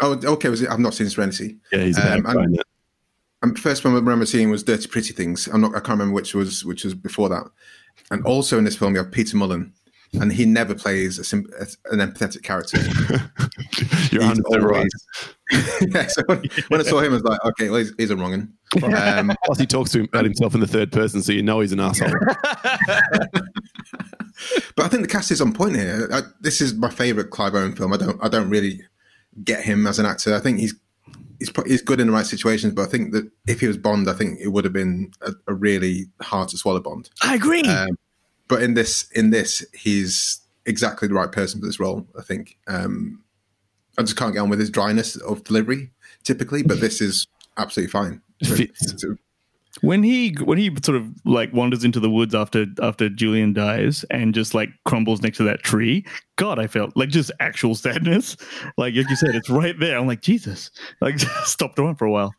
Oh, 0.00 0.18
okay. 0.24 0.48
Was 0.48 0.62
it? 0.62 0.68
I've 0.68 0.80
not 0.80 0.94
seen 0.94 1.08
Serenity. 1.08 1.58
Yeah, 1.70 1.84
he's 1.84 1.98
um, 1.98 2.26
and, 2.26 2.62
and 3.42 3.58
first 3.58 3.84
one 3.84 3.94
I 3.94 3.96
remember 3.96 4.26
seeing 4.26 4.50
was 4.50 4.62
Dirty 4.62 4.88
Pretty 4.88 5.12
Things. 5.12 5.48
I'm 5.48 5.60
not. 5.60 5.72
I 5.72 5.80
can't 5.80 5.90
remember 5.90 6.14
which 6.14 6.34
was 6.34 6.64
which 6.64 6.84
was 6.84 6.94
before 6.94 7.28
that. 7.28 7.44
And 8.10 8.24
also 8.24 8.58
in 8.58 8.64
this 8.64 8.76
film, 8.76 8.94
you 8.94 9.02
have 9.02 9.12
Peter 9.12 9.36
Mullan, 9.36 9.72
and 10.20 10.32
he 10.32 10.44
never 10.44 10.74
plays 10.74 11.18
a 11.18 11.36
an 11.36 12.00
empathetic 12.00 12.42
character. 12.42 12.78
You're 14.12 14.22
always, 14.22 14.40
right. 14.62 14.86
yeah, 15.94 16.06
so 16.06 16.22
when, 16.26 16.42
when, 16.68 16.80
I 16.80 16.82
saw 16.84 17.00
him, 17.00 17.12
I 17.12 17.14
was 17.14 17.22
like, 17.22 17.44
okay, 17.44 17.70
well, 17.70 17.78
he's, 17.78 17.92
he's 17.98 18.10
a 18.10 18.16
wrongin. 18.16 18.52
Um, 18.82 19.32
Plus, 19.44 19.58
he 19.58 19.66
talks 19.66 19.90
to 19.92 20.00
him 20.00 20.04
about 20.04 20.24
himself 20.24 20.54
in 20.54 20.60
the 20.60 20.66
third 20.66 20.92
person, 20.92 21.22
so 21.22 21.32
you 21.32 21.42
know 21.42 21.60
he's 21.60 21.72
an 21.72 21.80
asshole. 21.80 22.10
but 24.76 24.84
I 24.84 24.88
think 24.88 25.02
the 25.02 25.08
cast 25.08 25.30
is 25.30 25.40
on 25.40 25.52
point 25.52 25.76
here. 25.76 26.08
I, 26.12 26.22
this 26.40 26.60
is 26.60 26.74
my 26.74 26.90
favorite 26.90 27.30
Clive 27.30 27.54
Owen 27.54 27.74
film. 27.74 27.92
I 27.92 27.96
don't, 27.96 28.22
I 28.22 28.28
don't 28.28 28.50
really 28.50 28.82
get 29.44 29.64
him 29.64 29.86
as 29.86 29.98
an 29.98 30.06
actor. 30.06 30.34
I 30.34 30.40
think 30.40 30.58
he's 30.58 30.74
he's 31.42 31.66
he's 31.66 31.82
good 31.82 32.00
in 32.00 32.06
the 32.06 32.12
right 32.12 32.26
situations, 32.26 32.72
but 32.74 32.82
I 32.82 32.86
think 32.86 33.12
that 33.12 33.30
if 33.46 33.60
he 33.60 33.66
was 33.66 33.76
Bond, 33.76 34.08
I 34.08 34.12
think 34.12 34.40
it 34.40 34.48
would 34.48 34.64
have 34.64 34.72
been 34.72 35.12
a, 35.20 35.32
a 35.48 35.54
really 35.54 36.06
hard 36.20 36.48
to 36.50 36.58
swallow 36.58 36.80
Bond. 36.80 37.10
I 37.22 37.34
agree. 37.34 37.64
Um, 37.64 37.98
but 38.48 38.62
in 38.62 38.74
this, 38.74 39.10
in 39.12 39.30
this, 39.30 39.64
he's 39.74 40.40
exactly 40.66 41.08
the 41.08 41.14
right 41.14 41.32
person 41.32 41.60
for 41.60 41.66
this 41.66 41.80
role. 41.80 42.06
I 42.18 42.22
think. 42.22 42.58
Um, 42.68 43.22
I 43.98 44.02
just 44.02 44.16
can't 44.16 44.32
get 44.32 44.40
on 44.40 44.48
with 44.48 44.58
his 44.58 44.70
dryness 44.70 45.16
of 45.16 45.44
delivery 45.44 45.90
typically, 46.22 46.62
but 46.62 46.80
this 46.80 47.00
is 47.00 47.26
absolutely 47.58 47.90
fine. 47.90 48.22
Fits 48.42 49.04
when 49.80 50.02
he 50.02 50.34
when 50.44 50.58
he 50.58 50.70
sort 50.84 50.96
of 50.96 51.08
like 51.24 51.52
wanders 51.52 51.82
into 51.82 51.98
the 51.98 52.10
woods 52.10 52.34
after 52.34 52.66
after 52.80 53.08
Julian 53.08 53.52
dies 53.52 54.04
and 54.10 54.34
just 54.34 54.54
like 54.54 54.68
crumbles 54.84 55.22
next 55.22 55.38
to 55.38 55.44
that 55.44 55.62
tree, 55.62 56.04
God, 56.36 56.58
I 56.58 56.66
felt 56.66 56.96
like 56.96 57.08
just 57.08 57.32
actual 57.40 57.74
sadness. 57.74 58.36
Like 58.76 58.94
like 58.94 59.08
you 59.08 59.16
said, 59.16 59.34
it's 59.34 59.50
right 59.50 59.78
there. 59.78 59.98
I'm 59.98 60.06
like 60.06 60.20
Jesus. 60.20 60.70
Like 61.00 61.18
stopped 61.44 61.78
around 61.78 61.96
for 61.96 62.04
a 62.04 62.10
while. 62.10 62.34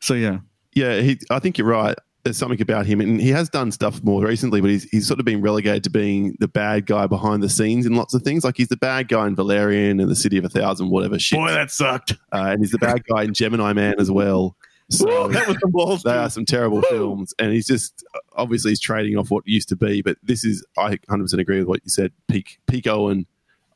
So 0.00 0.14
yeah, 0.14 0.38
yeah. 0.74 1.00
He, 1.00 1.18
I 1.30 1.38
think 1.38 1.58
you're 1.58 1.66
right. 1.66 1.96
There's 2.24 2.38
something 2.38 2.60
about 2.62 2.86
him, 2.86 3.02
and 3.02 3.20
he 3.20 3.28
has 3.30 3.50
done 3.50 3.70
stuff 3.70 4.02
more 4.02 4.24
recently, 4.24 4.62
but 4.62 4.70
he's 4.70 4.84
he's 4.84 5.06
sort 5.06 5.20
of 5.20 5.26
been 5.26 5.42
relegated 5.42 5.84
to 5.84 5.90
being 5.90 6.36
the 6.40 6.48
bad 6.48 6.86
guy 6.86 7.06
behind 7.06 7.42
the 7.42 7.50
scenes 7.50 7.84
in 7.84 7.96
lots 7.96 8.14
of 8.14 8.22
things. 8.22 8.44
Like 8.44 8.56
he's 8.56 8.68
the 8.68 8.78
bad 8.78 9.08
guy 9.08 9.26
in 9.26 9.36
Valerian 9.36 10.00
and 10.00 10.10
the 10.10 10.16
City 10.16 10.38
of 10.38 10.44
a 10.44 10.48
Thousand, 10.48 10.88
whatever 10.88 11.18
shit. 11.18 11.38
Boy, 11.38 11.50
that 11.50 11.70
sucked. 11.70 12.12
Uh, 12.32 12.52
and 12.52 12.60
he's 12.60 12.70
the 12.70 12.78
bad 12.78 13.04
guy 13.04 13.24
in 13.24 13.34
Gemini 13.34 13.74
Man 13.74 13.96
as 13.98 14.10
well. 14.10 14.56
So 14.98 15.28
that 15.28 15.46
was 15.46 15.56
the 15.58 15.68
balls. 15.68 16.02
They 16.02 16.16
are 16.16 16.30
some 16.30 16.44
terrible 16.44 16.82
films, 16.82 17.34
and 17.38 17.52
he's 17.52 17.66
just 17.66 18.04
obviously 18.34 18.72
he's 18.72 18.80
trading 18.80 19.16
off 19.16 19.30
what 19.30 19.46
used 19.46 19.68
to 19.70 19.76
be. 19.76 20.02
But 20.02 20.18
this 20.22 20.44
is 20.44 20.64
I 20.76 20.90
100 21.06 21.24
percent 21.24 21.40
agree 21.40 21.58
with 21.58 21.68
what 21.68 21.80
you 21.84 21.90
said. 21.90 22.12
Peak 22.28 22.58
peak 22.66 22.86
Owen. 22.86 23.26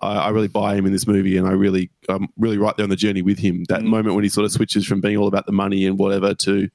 I, 0.01 0.17
I, 0.17 0.29
really 0.29 0.47
buy 0.47 0.77
him 0.77 0.87
in 0.87 0.93
this 0.93 1.09
movie, 1.09 1.37
and 1.37 1.49
I 1.49 1.53
really 1.53 1.91
I'm 2.09 2.29
really 2.37 2.59
right 2.59 2.77
there 2.77 2.85
on 2.85 2.91
the 2.91 2.97
journey 2.97 3.23
with 3.23 3.39
him. 3.39 3.65
That 3.69 3.81
mm. 3.81 3.87
moment 3.87 4.15
when 4.15 4.25
he 4.25 4.31
sort 4.31 4.45
of 4.45 4.53
switches 4.53 4.87
from 4.87 5.01
being 5.01 5.17
all 5.17 5.27
about 5.27 5.47
the 5.47 5.53
money 5.53 5.87
and 5.87 5.99
whatever 5.99 6.35
to 6.35 6.69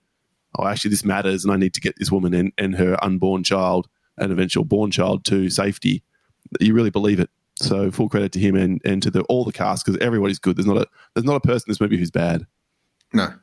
oh 0.59 0.67
actually 0.67 0.91
this 0.91 1.05
matters, 1.05 1.43
and 1.43 1.53
I 1.53 1.57
need 1.57 1.73
to 1.75 1.81
get 1.81 1.97
this 1.97 2.11
woman 2.11 2.33
and, 2.33 2.51
and 2.57 2.75
her 2.75 3.01
unborn 3.03 3.43
child 3.43 3.87
and 4.17 4.31
eventual 4.31 4.65
born 4.65 4.91
child 4.91 5.25
to 5.25 5.49
safety. 5.49 6.03
You 6.59 6.73
really 6.73 6.89
believe 6.89 7.19
it. 7.19 7.29
So 7.55 7.91
full 7.91 8.09
credit 8.09 8.31
to 8.33 8.39
him 8.39 8.55
and, 8.55 8.81
and 8.83 9.01
to 9.03 9.11
the, 9.11 9.21
all 9.23 9.45
the 9.45 9.53
cast 9.53 9.85
because 9.85 9.99
everybody's 10.01 10.39
good. 10.39 10.57
There's 10.57 10.65
not 10.65 10.77
a 10.77 10.87
there's 11.13 11.25
not 11.25 11.35
a 11.35 11.39
person 11.39 11.65
in 11.67 11.71
this 11.71 11.81
movie 11.81 11.97
who's 11.97 12.11
bad. 12.11 12.45
No, 13.13 13.33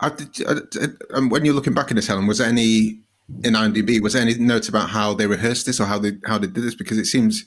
I, 0.00 0.10
I, 0.46 0.86
um, 1.14 1.28
when 1.28 1.44
you're 1.44 1.54
looking 1.54 1.74
back 1.74 1.90
in 1.90 1.96
this, 1.96 2.06
Helen, 2.06 2.26
was 2.26 2.40
any 2.40 3.00
in 3.44 3.54
IMDb? 3.54 4.00
Was 4.00 4.14
there 4.14 4.22
any 4.22 4.34
notes 4.34 4.68
about 4.68 4.90
how 4.90 5.14
they 5.14 5.26
rehearsed 5.26 5.66
this 5.66 5.80
or 5.80 5.84
how 5.84 5.98
they 5.98 6.12
how 6.24 6.38
they 6.38 6.46
did 6.46 6.62
this? 6.64 6.74
Because 6.74 6.98
it 6.98 7.06
seems 7.06 7.44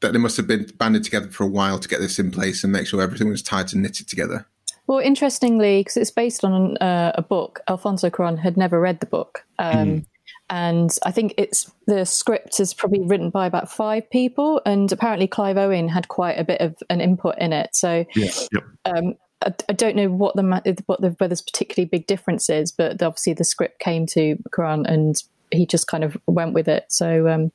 that 0.00 0.12
they 0.12 0.18
must 0.18 0.36
have 0.36 0.46
been 0.46 0.70
banded 0.78 1.04
together 1.04 1.28
for 1.28 1.44
a 1.44 1.48
while 1.48 1.78
to 1.78 1.88
get 1.88 2.00
this 2.00 2.18
in 2.18 2.30
place 2.30 2.62
and 2.62 2.72
make 2.72 2.86
sure 2.86 3.02
everything 3.02 3.28
was 3.28 3.42
tied 3.42 3.72
and 3.72 3.82
knitted 3.82 4.08
together. 4.08 4.46
Well, 4.86 5.00
interestingly, 5.00 5.80
because 5.80 5.96
it's 5.96 6.10
based 6.10 6.44
on 6.44 6.76
uh, 6.78 7.12
a 7.14 7.22
book, 7.22 7.60
Alfonso 7.68 8.08
Cuarón 8.08 8.38
had 8.38 8.56
never 8.56 8.80
read 8.80 9.00
the 9.00 9.06
book. 9.06 9.44
Um, 9.58 9.74
mm. 9.74 10.06
And 10.50 10.90
I 11.04 11.10
think 11.10 11.34
it's 11.36 11.70
the 11.86 12.06
script 12.06 12.58
is 12.58 12.72
probably 12.72 13.02
written 13.02 13.28
by 13.28 13.46
about 13.46 13.70
five 13.70 14.08
people, 14.08 14.62
and 14.64 14.90
apparently 14.90 15.26
Clive 15.26 15.58
Owen 15.58 15.88
had 15.88 16.08
quite 16.08 16.38
a 16.38 16.44
bit 16.44 16.62
of 16.62 16.74
an 16.88 17.02
input 17.02 17.36
in 17.38 17.52
it. 17.52 17.74
So, 17.74 18.06
yeah, 18.14 18.30
yep. 18.50 18.64
um, 18.86 19.14
I, 19.44 19.54
I 19.68 19.72
don't 19.72 19.96
know 19.96 20.08
what 20.08 20.36
the 20.36 20.42
what 20.86 21.00
the 21.00 21.10
whether 21.10 21.28
there's 21.28 21.42
particularly 21.42 21.86
big 21.86 22.06
difference 22.06 22.50
is, 22.50 22.72
but 22.72 23.02
obviously 23.02 23.34
the 23.34 23.44
script 23.44 23.78
came 23.78 24.06
to 24.06 24.36
Cuarón 24.50 24.86
and 24.86 25.22
he 25.50 25.66
just 25.66 25.86
kind 25.86 26.04
of 26.04 26.16
went 26.26 26.54
with 26.54 26.68
it. 26.68 26.86
So 26.88 27.28
um, 27.28 27.52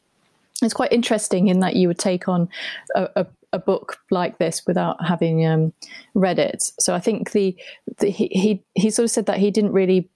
it's 0.61 0.73
quite 0.73 0.91
interesting 0.91 1.47
in 1.47 1.59
that 1.59 1.75
you 1.75 1.87
would 1.87 1.99
take 1.99 2.27
on 2.27 2.49
a, 2.95 3.09
a, 3.15 3.27
a 3.53 3.59
book 3.59 3.97
like 4.09 4.37
this 4.37 4.65
without 4.65 5.03
having 5.05 5.45
um, 5.45 5.73
read 6.13 6.39
it. 6.39 6.63
So 6.79 6.93
I 6.93 6.99
think 6.99 7.31
the, 7.31 7.55
the 7.97 8.09
he, 8.09 8.27
he 8.27 8.63
he 8.75 8.89
sort 8.89 9.05
of 9.05 9.11
said 9.11 9.25
that 9.27 9.37
he 9.37 9.51
didn't 9.51 9.73
really 9.73 10.09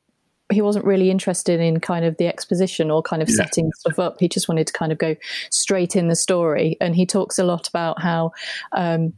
he 0.50 0.62
wasn't 0.62 0.86
really 0.86 1.12
interested 1.12 1.60
in 1.60 1.80
kind 1.80 2.06
of 2.06 2.18
the 2.18 2.28
exposition 2.28 2.90
or 2.90 3.02
kind 3.02 3.22
of 3.22 3.30
yeah. 3.30 3.36
setting 3.36 3.70
stuff 3.80 4.00
up. 4.00 4.18
He 4.20 4.30
just 4.30 4.48
wanted 4.48 4.68
to 4.68 4.74
kind 4.74 4.92
of 4.92 4.98
go 4.98 5.16
straight 5.52 5.96
in 5.96 6.08
the 6.08 6.16
story. 6.16 6.78
And 6.80 6.96
he 6.96 7.06
talks 7.06 7.38
a 7.38 7.44
lot 7.44 7.68
about 7.68 8.02
how 8.02 8.32
um, 8.72 9.14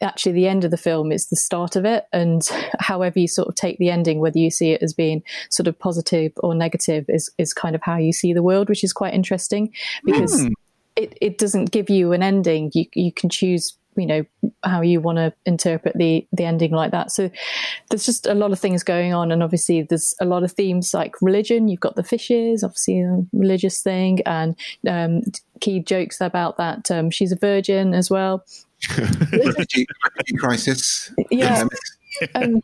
actually 0.00 0.32
the 0.32 0.48
end 0.48 0.64
of 0.64 0.70
the 0.70 0.76
film 0.76 1.12
is 1.12 1.26
the 1.26 1.36
start 1.36 1.76
of 1.76 1.84
it. 1.84 2.06
And 2.12 2.42
however 2.78 3.18
you 3.18 3.28
sort 3.28 3.48
of 3.48 3.54
take 3.54 3.78
the 3.78 3.90
ending 3.90 4.20
whether 4.20 4.38
you 4.38 4.50
see 4.50 4.72
it 4.72 4.82
as 4.82 4.92
being 4.92 5.22
sort 5.50 5.66
of 5.66 5.78
positive 5.78 6.32
or 6.38 6.54
negative 6.54 7.04
is 7.08 7.30
is 7.38 7.52
kind 7.52 7.74
of 7.74 7.82
how 7.82 7.96
you 7.96 8.12
see 8.12 8.32
the 8.32 8.42
world 8.42 8.68
which 8.68 8.84
is 8.84 8.92
quite 8.92 9.14
interesting 9.14 9.72
because 10.04 10.42
mm. 10.42 10.52
it, 10.96 11.16
it 11.20 11.38
doesn't 11.38 11.70
give 11.70 11.90
you 11.90 12.12
an 12.12 12.22
ending. 12.22 12.70
You 12.74 12.86
you 12.94 13.12
can 13.12 13.30
choose 13.30 13.76
you 13.96 14.06
know 14.06 14.24
how 14.62 14.82
you 14.82 15.00
want 15.00 15.16
to 15.16 15.32
interpret 15.44 15.96
the 15.96 16.26
the 16.32 16.44
ending 16.44 16.72
like 16.72 16.92
that. 16.92 17.10
So 17.10 17.30
there's 17.90 18.06
just 18.06 18.26
a 18.26 18.34
lot 18.34 18.52
of 18.52 18.60
things 18.60 18.82
going 18.82 19.14
on. 19.14 19.32
And 19.32 19.42
obviously 19.42 19.82
there's 19.82 20.14
a 20.20 20.24
lot 20.24 20.42
of 20.42 20.52
themes 20.52 20.92
like 20.92 21.20
religion. 21.22 21.68
You've 21.68 21.80
got 21.80 21.96
the 21.96 22.04
fishes 22.04 22.62
obviously 22.62 23.00
a 23.00 23.24
religious 23.32 23.82
thing. 23.82 24.20
And 24.26 24.56
um, 24.86 25.22
Kee 25.60 25.80
jokes 25.80 26.20
about 26.20 26.58
that 26.58 26.90
um, 26.90 27.10
she's 27.10 27.32
a 27.32 27.36
virgin 27.36 27.94
as 27.94 28.10
well 28.10 28.44
refugee, 29.32 29.86
crisis 30.38 31.12
yeah 31.30 31.64
um, 32.34 32.60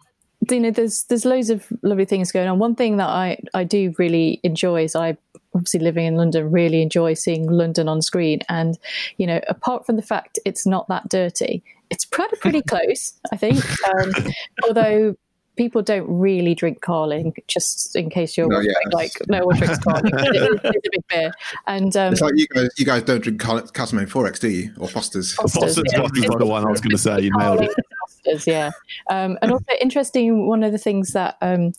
you 0.51 0.61
know 0.61 0.71
there's 0.71 1.05
there's 1.05 1.25
loads 1.25 1.51
of 1.51 1.67
lovely 1.83 2.05
things 2.05 2.33
going 2.33 2.49
on 2.49 2.59
one 2.59 2.75
thing 2.75 2.97
that 2.97 3.09
i 3.09 3.39
i 3.55 3.65
do 3.65 3.95
really 3.99 4.41
enjoy 4.43 4.85
is 4.85 4.95
i 4.95 5.17
obviously 5.55 5.81
living 5.81 6.07
in 6.07 6.17
London, 6.17 6.51
really 6.51 6.83
enjoy 6.83 7.15
seeing 7.15 7.51
London 7.51 7.89
on 7.89 8.03
screen. 8.03 8.41
And, 8.49 8.79
you 9.19 9.27
know, 9.27 9.41
apart 9.49 9.87
from 9.87 9.97
the 9.97 10.03
fact 10.03 10.39
it's 10.45 10.67
not 10.67 10.89
that 10.89 11.09
dirty, 11.09 11.63
it's 11.91 12.05
pretty, 12.05 12.37
pretty 12.37 12.63
close, 12.69 13.13
I 13.33 13.37
think. 13.37 13.63
Um, 13.89 14.13
although 14.67 15.15
people 15.57 15.83
don't 15.83 16.07
really 16.09 16.55
drink 16.55 16.81
Carling, 16.81 17.35
just 17.47 17.95
in 17.97 18.11
case 18.11 18.37
you're 18.37 18.49
no, 18.49 18.61
yeah, 18.61 18.73
like 18.93 19.13
no 19.29 19.45
one 19.47 19.57
drinks 19.57 19.79
Carling. 19.79 20.13
it, 20.15 20.61
it's 20.65 20.87
a 20.87 20.91
big 20.91 21.09
beer, 21.09 21.33
and 21.67 21.97
um, 21.97 22.13
it's 22.13 22.23
like 22.23 22.35
you 22.37 22.47
guys, 22.49 22.69
you 22.77 22.87
guys 22.87 23.03
don't 23.03 23.23
drink 23.23 23.41
Castlemaine 23.41 24.07
Forex, 24.07 24.39
do 24.39 24.49
you, 24.49 24.73
or 24.79 24.89
Foster's? 24.89 25.35
Foster's, 25.35 25.77
Foster's, 25.77 25.85
yeah. 25.93 26.37
the 26.39 26.47
one 26.47 26.67
I 26.67 26.71
was 26.71 26.81
going 26.81 26.91
to 26.91 26.99
say. 26.99 27.21
You 27.21 27.33
nailed 27.37 27.63
it. 27.63 27.75
Foster's, 28.01 28.47
yeah, 28.47 28.71
um, 29.11 29.39
and 29.43 29.53
also 29.53 29.73
interesting. 29.81 30.47
One 30.47 30.63
of 30.63 30.73
the 30.73 30.79
things 30.79 31.13
that 31.13 31.37
um, 31.43 31.73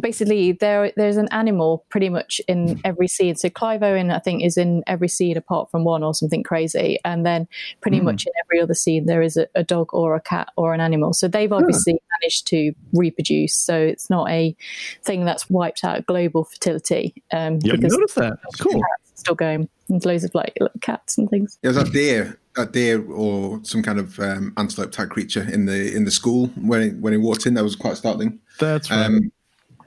basically 0.00 0.52
there 0.52 0.92
there's 0.96 1.16
an 1.16 1.28
animal 1.30 1.84
pretty 1.88 2.08
much 2.08 2.40
in 2.48 2.80
every 2.84 3.08
scene. 3.08 3.36
So 3.36 3.50
Clive 3.50 3.82
Owen, 3.82 4.10
I 4.10 4.18
think, 4.18 4.44
is 4.44 4.56
in 4.56 4.82
every 4.86 5.08
scene 5.08 5.36
apart 5.36 5.70
from 5.70 5.84
one 5.84 6.02
or 6.02 6.14
something 6.14 6.42
crazy, 6.42 6.98
and 7.04 7.24
then 7.26 7.48
pretty 7.80 8.00
mm. 8.00 8.04
much 8.04 8.26
in 8.26 8.32
every 8.44 8.60
other 8.60 8.74
scene 8.74 9.06
there 9.06 9.22
is 9.22 9.36
a, 9.36 9.46
a, 9.54 9.64
dog 9.64 9.92
or 9.92 10.14
a 10.14 10.20
cat 10.20 10.48
or 10.56 10.74
an 10.74 10.80
animal. 10.80 11.12
So 11.12 11.28
they've 11.28 11.52
obviously 11.52 11.94
yeah. 11.94 12.16
managed 12.20 12.46
to 12.48 12.72
reproduce. 12.92 13.54
So 13.54 13.78
it's 13.78 14.08
not 14.08 14.30
a 14.30 14.56
thing 15.04 15.24
that's 15.24 15.50
wiped 15.50 15.84
out 15.84 16.06
global 16.06 16.44
fertility. 16.44 17.14
Um, 17.32 17.58
yeah, 17.62 17.74
noticed 17.74 18.14
that. 18.16 18.38
cool. 18.60 18.82
Still 19.14 19.34
going. 19.34 19.68
There's 19.88 20.06
loads 20.06 20.24
of 20.24 20.34
like 20.34 20.56
cats 20.80 21.18
and 21.18 21.28
things. 21.28 21.58
Yeah, 21.62 21.72
there's 21.72 21.88
a 21.88 21.90
deer, 21.90 22.38
a 22.56 22.66
deer 22.66 23.04
or 23.10 23.58
some 23.64 23.82
kind 23.82 23.98
of 23.98 24.20
um, 24.20 24.52
antelope 24.56 24.92
type 24.92 25.10
creature 25.10 25.42
in 25.42 25.66
the 25.66 25.94
in 25.94 26.04
the 26.04 26.10
school 26.12 26.46
when 26.54 26.82
he, 26.82 26.88
when 26.90 27.12
he 27.12 27.16
walked 27.16 27.44
in. 27.46 27.54
That 27.54 27.64
was 27.64 27.74
quite 27.74 27.96
startling. 27.96 28.38
That's 28.60 28.90
right. 28.90 29.06
Um, 29.06 29.32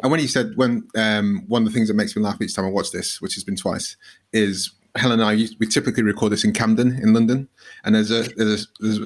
and 0.02 0.12
when 0.12 0.20
you 0.20 0.28
said 0.28 0.54
when 0.56 0.88
um, 0.96 1.44
one 1.48 1.64
of 1.64 1.68
the 1.68 1.74
things 1.74 1.88
that 1.88 1.96
makes 1.96 2.16
me 2.16 2.22
laugh 2.22 2.42
each 2.42 2.56
time 2.56 2.66
I 2.66 2.70
watch 2.70 2.92
this, 2.92 3.22
which 3.22 3.36
has 3.36 3.44
been 3.44 3.56
twice, 3.56 3.98
is 4.34 4.72
Helen 4.96 5.20
and 5.20 5.30
I 5.30 5.48
we 5.60 5.68
typically 5.68 6.04
record 6.04 6.32
this 6.32 6.44
in 6.44 6.54
Camden 6.54 7.00
in 7.02 7.14
London, 7.14 7.48
and 7.84 7.96
there's 7.96 8.12
a 8.12 8.24
there's 8.36 8.64
a, 8.64 8.68
there's 8.80 9.00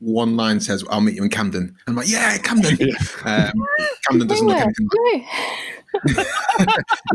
one 0.00 0.36
line 0.36 0.60
says 0.60 0.84
I'll 0.90 1.00
meet 1.00 1.14
you 1.14 1.22
in 1.22 1.30
Camden. 1.30 1.76
I'm 1.86 1.94
like, 1.94 2.08
yeah, 2.08 2.36
Camden. 2.38 2.76
Um, 3.24 3.52
Camden 4.08 4.28
doesn't 4.28 4.46
look 4.46 4.56
anything 4.56 4.88
like. 5.14 5.24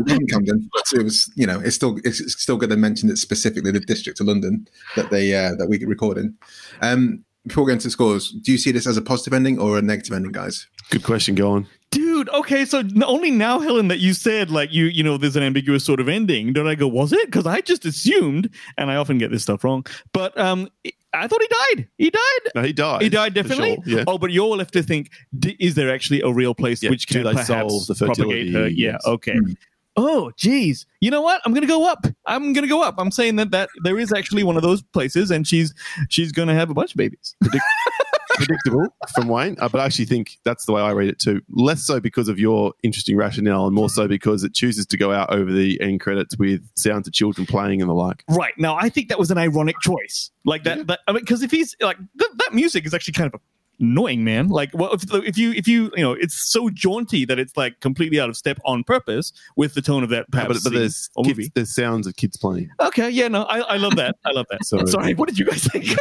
in 0.06 0.26
Camden, 0.28 0.70
but 0.72 0.84
it 0.94 1.02
was 1.02 1.30
you 1.36 1.46
know 1.46 1.60
it's 1.60 1.76
still 1.76 1.98
it's 2.04 2.40
still 2.40 2.56
good 2.56 2.70
to 2.70 2.76
mention 2.76 3.10
it 3.10 3.18
specifically 3.18 3.72
the 3.72 3.80
district 3.80 4.20
of 4.20 4.26
London 4.26 4.66
that 4.96 5.10
they 5.10 5.34
uh, 5.34 5.54
that 5.56 5.68
we 5.68 5.84
record 5.84 6.16
in. 6.16 6.36
Um, 6.80 7.24
before 7.46 7.64
we 7.64 7.70
get 7.70 7.74
into 7.74 7.90
scores, 7.90 8.30
do 8.30 8.52
you 8.52 8.58
see 8.58 8.72
this 8.72 8.86
as 8.86 8.96
a 8.96 9.02
positive 9.02 9.32
ending 9.32 9.58
or 9.58 9.78
a 9.78 9.82
negative 9.82 10.12
ending, 10.12 10.32
guys? 10.32 10.66
Good 10.90 11.02
question. 11.02 11.34
Go 11.34 11.52
on 11.52 11.66
dude 11.90 12.28
okay 12.30 12.64
so 12.64 12.82
only 13.04 13.30
now 13.30 13.58
helen 13.58 13.88
that 13.88 13.98
you 13.98 14.12
said 14.12 14.50
like 14.50 14.72
you 14.72 14.84
you 14.86 15.02
know 15.02 15.16
there's 15.16 15.36
an 15.36 15.42
ambiguous 15.42 15.84
sort 15.84 16.00
of 16.00 16.08
ending 16.08 16.52
don't 16.52 16.66
i 16.66 16.74
go 16.74 16.86
was 16.86 17.12
it 17.12 17.26
because 17.26 17.46
i 17.46 17.60
just 17.60 17.84
assumed 17.84 18.50
and 18.76 18.90
i 18.90 18.96
often 18.96 19.16
get 19.16 19.30
this 19.30 19.42
stuff 19.42 19.64
wrong 19.64 19.84
but 20.12 20.38
um 20.38 20.68
I 21.14 21.26
thought 21.26 21.40
he 21.40 21.48
died. 21.48 21.88
He 21.96 22.10
died. 22.10 22.52
No, 22.54 22.62
he 22.62 22.72
died. 22.72 23.00
He 23.00 23.08
died 23.08 23.32
definitely. 23.32 23.78
Sure, 23.86 23.98
yeah. 24.00 24.04
Oh, 24.06 24.18
but 24.18 24.30
you're 24.30 24.56
left 24.56 24.74
to 24.74 24.82
think: 24.82 25.10
Is 25.58 25.74
there 25.74 25.90
actually 25.90 26.20
a 26.20 26.30
real 26.30 26.54
place 26.54 26.82
yeah, 26.82 26.90
which 26.90 27.08
can 27.08 27.22
perhaps 27.22 27.46
solve 27.46 27.86
the 27.86 27.94
propagate 27.94 28.52
her? 28.52 28.68
Yeah. 28.68 28.98
Okay. 29.06 29.32
Mm. 29.32 29.56
Oh, 29.96 30.30
geez. 30.36 30.86
You 31.00 31.10
know 31.10 31.20
what? 31.20 31.40
I'm 31.44 31.52
gonna 31.52 31.66
go 31.66 31.90
up. 31.90 32.06
I'm 32.26 32.52
gonna 32.52 32.68
go 32.68 32.82
up. 32.82 32.94
I'm 32.98 33.10
saying 33.10 33.36
that 33.36 33.50
that 33.50 33.68
there 33.82 33.98
is 33.98 34.12
actually 34.12 34.44
one 34.44 34.56
of 34.56 34.62
those 34.62 34.80
places, 34.80 35.30
and 35.30 35.46
she's 35.46 35.74
she's 36.08 36.30
gonna 36.30 36.54
have 36.54 36.70
a 36.70 36.74
bunch 36.74 36.92
of 36.92 36.98
babies 36.98 37.34
predictable 38.38 38.86
from 39.14 39.28
Wayne, 39.28 39.56
uh, 39.60 39.68
but 39.68 39.80
I 39.80 39.84
actually 39.84 40.06
think 40.06 40.38
that's 40.44 40.64
the 40.64 40.72
way 40.72 40.82
I 40.82 40.92
read 40.92 41.08
it 41.08 41.18
too. 41.18 41.42
Less 41.48 41.82
so 41.82 42.00
because 42.00 42.28
of 42.28 42.38
your 42.38 42.72
interesting 42.82 43.16
rationale, 43.16 43.66
and 43.66 43.74
more 43.74 43.90
so 43.90 44.08
because 44.08 44.44
it 44.44 44.54
chooses 44.54 44.86
to 44.86 44.96
go 44.96 45.12
out 45.12 45.32
over 45.32 45.52
the 45.52 45.80
end 45.80 46.00
credits 46.00 46.38
with 46.38 46.68
sounds 46.76 47.06
of 47.06 47.14
children 47.14 47.46
playing 47.46 47.80
and 47.80 47.90
the 47.90 47.94
like. 47.94 48.24
Right 48.28 48.54
now, 48.58 48.76
I 48.76 48.88
think 48.88 49.08
that 49.08 49.18
was 49.18 49.30
an 49.30 49.38
ironic 49.38 49.76
choice, 49.80 50.30
like 50.44 50.64
that. 50.64 50.78
Yeah. 50.78 50.84
that 50.84 51.00
I 51.06 51.12
mean, 51.12 51.20
because 51.20 51.42
if 51.42 51.50
he's 51.50 51.76
like 51.80 51.98
th- 52.18 52.30
that 52.36 52.54
music 52.54 52.86
is 52.86 52.94
actually 52.94 53.14
kind 53.14 53.32
of 53.32 53.40
annoying, 53.80 54.24
man. 54.24 54.48
Like, 54.48 54.70
well, 54.74 54.92
if, 54.92 55.02
if, 55.12 55.38
you 55.38 55.52
if 55.52 55.68
you 55.68 55.90
you 55.96 56.02
know, 56.02 56.12
it's 56.12 56.34
so 56.50 56.70
jaunty 56.70 57.24
that 57.24 57.38
it's 57.38 57.56
like 57.56 57.80
completely 57.80 58.20
out 58.20 58.28
of 58.28 58.36
step 58.36 58.58
on 58.64 58.84
purpose 58.84 59.32
with 59.56 59.74
the 59.74 59.82
tone 59.82 60.02
of 60.02 60.10
that. 60.10 60.26
Yeah, 60.34 60.46
but, 60.46 60.58
but 60.62 60.72
there's 60.72 61.08
kids, 61.24 61.50
there's 61.54 61.74
sounds 61.74 62.06
of 62.06 62.16
kids 62.16 62.36
playing. 62.36 62.70
Okay, 62.80 63.10
yeah, 63.10 63.28
no, 63.28 63.44
I, 63.44 63.60
I 63.60 63.76
love 63.76 63.96
that. 63.96 64.16
I 64.24 64.30
love 64.32 64.46
that. 64.50 64.64
Sorry. 64.64 64.86
Sorry, 64.86 65.14
what 65.14 65.28
did 65.28 65.38
you 65.38 65.46
guys 65.46 65.64
think? 65.64 65.86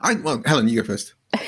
I 0.00 0.14
well, 0.14 0.42
Helen, 0.44 0.68
you 0.68 0.80
go 0.80 0.86
first. 0.86 1.14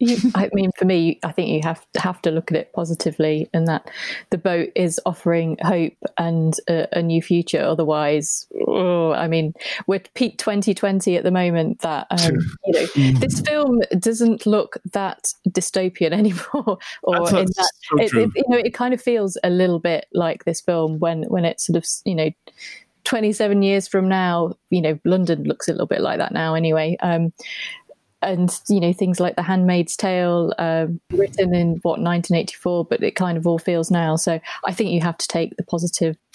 You, 0.00 0.16
I 0.34 0.50
mean, 0.52 0.70
for 0.76 0.84
me, 0.84 1.20
I 1.22 1.30
think 1.30 1.48
you 1.48 1.60
have 1.62 1.86
to 1.92 2.00
have 2.00 2.20
to 2.22 2.32
look 2.32 2.50
at 2.50 2.58
it 2.58 2.72
positively, 2.72 3.48
and 3.54 3.68
that 3.68 3.88
the 4.30 4.38
boat 4.38 4.70
is 4.74 5.00
offering 5.06 5.56
hope 5.62 5.94
and 6.18 6.54
a, 6.68 6.98
a 6.98 7.00
new 7.00 7.22
future. 7.22 7.62
Otherwise, 7.62 8.46
oh, 8.66 9.12
I 9.12 9.28
mean, 9.28 9.54
we're 9.86 10.00
peak 10.14 10.38
2020 10.38 11.16
at 11.16 11.22
the 11.22 11.30
moment. 11.30 11.80
That 11.80 12.08
um, 12.10 12.34
you 12.66 12.72
know, 12.72 13.18
this 13.20 13.40
film 13.40 13.80
doesn't 13.98 14.46
look 14.46 14.78
that 14.92 15.32
dystopian 15.48 16.12
anymore, 16.12 16.78
or 17.04 17.30
That's 17.30 17.32
in 17.32 17.46
that 17.46 17.72
so 17.82 17.98
it, 18.00 18.14
it, 18.14 18.30
you 18.34 18.44
know, 18.48 18.58
it 18.58 18.74
kind 18.74 18.94
of 18.94 19.00
feels 19.00 19.38
a 19.44 19.50
little 19.50 19.78
bit 19.78 20.06
like 20.12 20.44
this 20.44 20.60
film 20.60 20.98
when 20.98 21.22
when 21.24 21.44
it 21.44 21.60
sort 21.60 21.76
of 21.76 21.86
you 22.04 22.16
know 22.16 22.30
27 23.04 23.62
years 23.62 23.86
from 23.86 24.08
now, 24.08 24.54
you 24.70 24.80
know, 24.80 24.98
London 25.04 25.44
looks 25.44 25.68
a 25.68 25.72
little 25.72 25.86
bit 25.86 26.00
like 26.00 26.18
that 26.18 26.32
now 26.32 26.54
anyway. 26.54 26.96
Um, 27.00 27.32
and 28.24 28.60
you 28.68 28.80
know 28.80 28.92
things 28.92 29.20
like 29.20 29.36
the 29.36 29.42
handmaid's 29.42 29.96
tale 29.96 30.52
uh, 30.58 30.86
written 31.10 31.54
in 31.54 31.68
what 31.82 32.00
1984 32.00 32.84
but 32.86 33.02
it 33.02 33.16
kind 33.16 33.38
of 33.38 33.46
all 33.46 33.58
feels 33.58 33.90
now. 33.90 34.16
So 34.16 34.40
i 34.66 34.72
think 34.72 34.90
you 34.90 35.00
have 35.00 35.18
to 35.18 35.28
take 35.28 35.56
the 35.56 35.62
positive. 35.64 36.16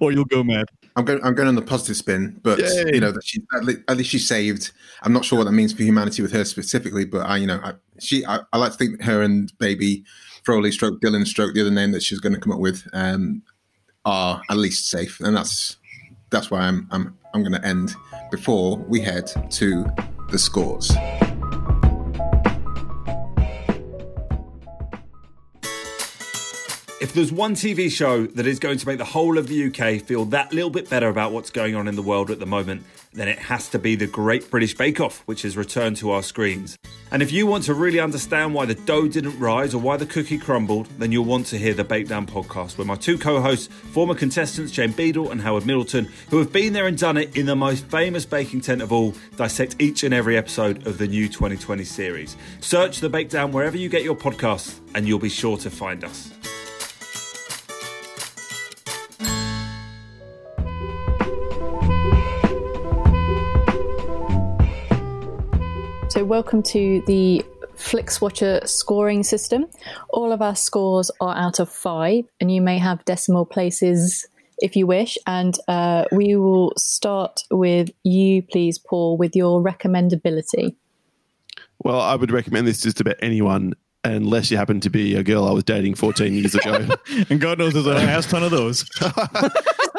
Or 0.00 0.12
you'll 0.12 0.26
go 0.26 0.44
mad. 0.44 0.66
I'm 0.96 1.04
going 1.04 1.20
i'm 1.24 1.34
going 1.34 1.48
on 1.48 1.54
the 1.54 1.62
positive 1.62 1.96
spin 1.96 2.38
but 2.42 2.58
Yay. 2.58 2.94
you 2.94 3.00
know 3.00 3.12
that 3.12 3.24
she 3.24 3.40
at 3.54 3.64
least, 3.64 3.80
at 3.88 3.96
least 3.96 4.10
she's 4.10 4.28
saved. 4.28 4.72
I'm 5.02 5.12
not 5.12 5.24
sure 5.24 5.38
what 5.38 5.44
that 5.44 5.52
means 5.52 5.72
for 5.72 5.82
humanity 5.82 6.22
with 6.22 6.32
her 6.32 6.44
specifically 6.44 7.04
but 7.04 7.26
i 7.26 7.36
you 7.36 7.46
know 7.46 7.60
I, 7.62 7.74
she 7.98 8.24
I, 8.26 8.40
I 8.52 8.58
like 8.58 8.72
to 8.72 8.78
think 8.78 9.02
her 9.02 9.22
and 9.22 9.52
baby 9.58 10.04
Froley 10.44 10.72
stroke 10.72 11.00
Dylan 11.00 11.26
stroke 11.26 11.54
the 11.54 11.60
other 11.60 11.70
name 11.70 11.92
that 11.92 12.02
she's 12.02 12.20
going 12.20 12.34
to 12.34 12.40
come 12.40 12.52
up 12.52 12.60
with 12.60 12.86
um, 12.92 13.42
are 14.04 14.40
at 14.50 14.56
least 14.56 14.88
safe, 14.88 15.20
and 15.20 15.36
that's 15.36 15.76
that's 16.30 16.50
why 16.50 16.60
I'm 16.60 16.88
I'm 16.90 17.16
I'm 17.34 17.42
going 17.42 17.60
to 17.60 17.66
end 17.66 17.94
before 18.30 18.78
we 18.78 19.00
head 19.00 19.30
to 19.50 19.86
the 20.30 20.38
scores. 20.38 20.90
If 27.00 27.14
there's 27.14 27.32
one 27.32 27.54
TV 27.54 27.90
show 27.90 28.26
that 28.26 28.46
is 28.46 28.58
going 28.58 28.76
to 28.76 28.86
make 28.86 28.98
the 28.98 29.06
whole 29.06 29.38
of 29.38 29.48
the 29.48 29.68
UK 29.68 30.02
feel 30.02 30.26
that 30.26 30.52
little 30.52 30.68
bit 30.68 30.90
better 30.90 31.08
about 31.08 31.32
what's 31.32 31.48
going 31.48 31.74
on 31.74 31.88
in 31.88 31.96
the 31.96 32.02
world 32.02 32.30
at 32.30 32.40
the 32.40 32.44
moment, 32.44 32.84
then 33.14 33.26
it 33.26 33.38
has 33.38 33.70
to 33.70 33.78
be 33.78 33.96
the 33.96 34.06
Great 34.06 34.50
British 34.50 34.76
Bake 34.76 35.00
Off, 35.00 35.22
which 35.24 35.40
has 35.40 35.56
returned 35.56 35.96
to 35.96 36.10
our 36.10 36.22
screens. 36.22 36.76
And 37.10 37.22
if 37.22 37.32
you 37.32 37.46
want 37.46 37.64
to 37.64 37.74
really 37.74 38.00
understand 38.00 38.52
why 38.52 38.66
the 38.66 38.74
dough 38.74 39.08
didn't 39.08 39.40
rise 39.40 39.72
or 39.72 39.78
why 39.78 39.96
the 39.96 40.04
cookie 40.04 40.36
crumbled, 40.36 40.88
then 40.98 41.10
you'll 41.10 41.24
want 41.24 41.46
to 41.46 41.58
hear 41.58 41.72
the 41.72 41.84
Bake 41.84 42.06
Down 42.06 42.26
podcast, 42.26 42.76
where 42.76 42.86
my 42.86 42.96
two 42.96 43.16
co 43.16 43.40
hosts, 43.40 43.68
former 43.68 44.14
contestants 44.14 44.70
Jane 44.70 44.92
Beadle 44.92 45.30
and 45.30 45.40
Howard 45.40 45.64
Middleton, 45.64 46.06
who 46.28 46.36
have 46.36 46.52
been 46.52 46.74
there 46.74 46.86
and 46.86 46.98
done 46.98 47.16
it 47.16 47.34
in 47.34 47.46
the 47.46 47.56
most 47.56 47.86
famous 47.86 48.26
baking 48.26 48.60
tent 48.60 48.82
of 48.82 48.92
all, 48.92 49.14
dissect 49.36 49.76
each 49.78 50.04
and 50.04 50.12
every 50.12 50.36
episode 50.36 50.86
of 50.86 50.98
the 50.98 51.08
new 51.08 51.28
2020 51.28 51.82
series. 51.82 52.36
Search 52.60 53.00
the 53.00 53.08
Bake 53.08 53.30
Down 53.30 53.52
wherever 53.52 53.78
you 53.78 53.88
get 53.88 54.02
your 54.02 54.16
podcasts, 54.16 54.78
and 54.94 55.08
you'll 55.08 55.18
be 55.18 55.30
sure 55.30 55.56
to 55.56 55.70
find 55.70 56.04
us. 56.04 56.30
Welcome 66.30 66.62
to 66.62 67.02
the 67.08 67.44
FlixWatcher 67.74 68.64
scoring 68.68 69.24
system. 69.24 69.66
All 70.10 70.30
of 70.30 70.40
our 70.40 70.54
scores 70.54 71.10
are 71.20 71.36
out 71.36 71.58
of 71.58 71.68
five, 71.68 72.24
and 72.40 72.54
you 72.54 72.62
may 72.62 72.78
have 72.78 73.04
decimal 73.04 73.44
places 73.44 74.28
if 74.58 74.76
you 74.76 74.86
wish. 74.86 75.18
And 75.26 75.58
uh, 75.66 76.04
we 76.12 76.36
will 76.36 76.72
start 76.76 77.42
with 77.50 77.90
you, 78.04 78.42
please, 78.42 78.78
Paul, 78.78 79.16
with 79.16 79.34
your 79.34 79.60
recommendability. 79.60 80.76
Well, 81.80 82.00
I 82.00 82.14
would 82.14 82.30
recommend 82.30 82.68
this 82.68 82.80
just 82.80 83.00
about 83.00 83.16
anyone, 83.20 83.74
unless 84.04 84.52
you 84.52 84.56
happen 84.56 84.78
to 84.82 84.90
be 84.90 85.16
a 85.16 85.24
girl 85.24 85.48
I 85.48 85.50
was 85.50 85.64
dating 85.64 85.96
14 85.96 86.32
years 86.32 86.54
ago. 86.54 86.90
and 87.28 87.40
God 87.40 87.58
knows 87.58 87.72
there's 87.72 87.88
a 87.88 87.96
ass 87.96 88.26
ton 88.26 88.44
of 88.44 88.52
those. 88.52 88.84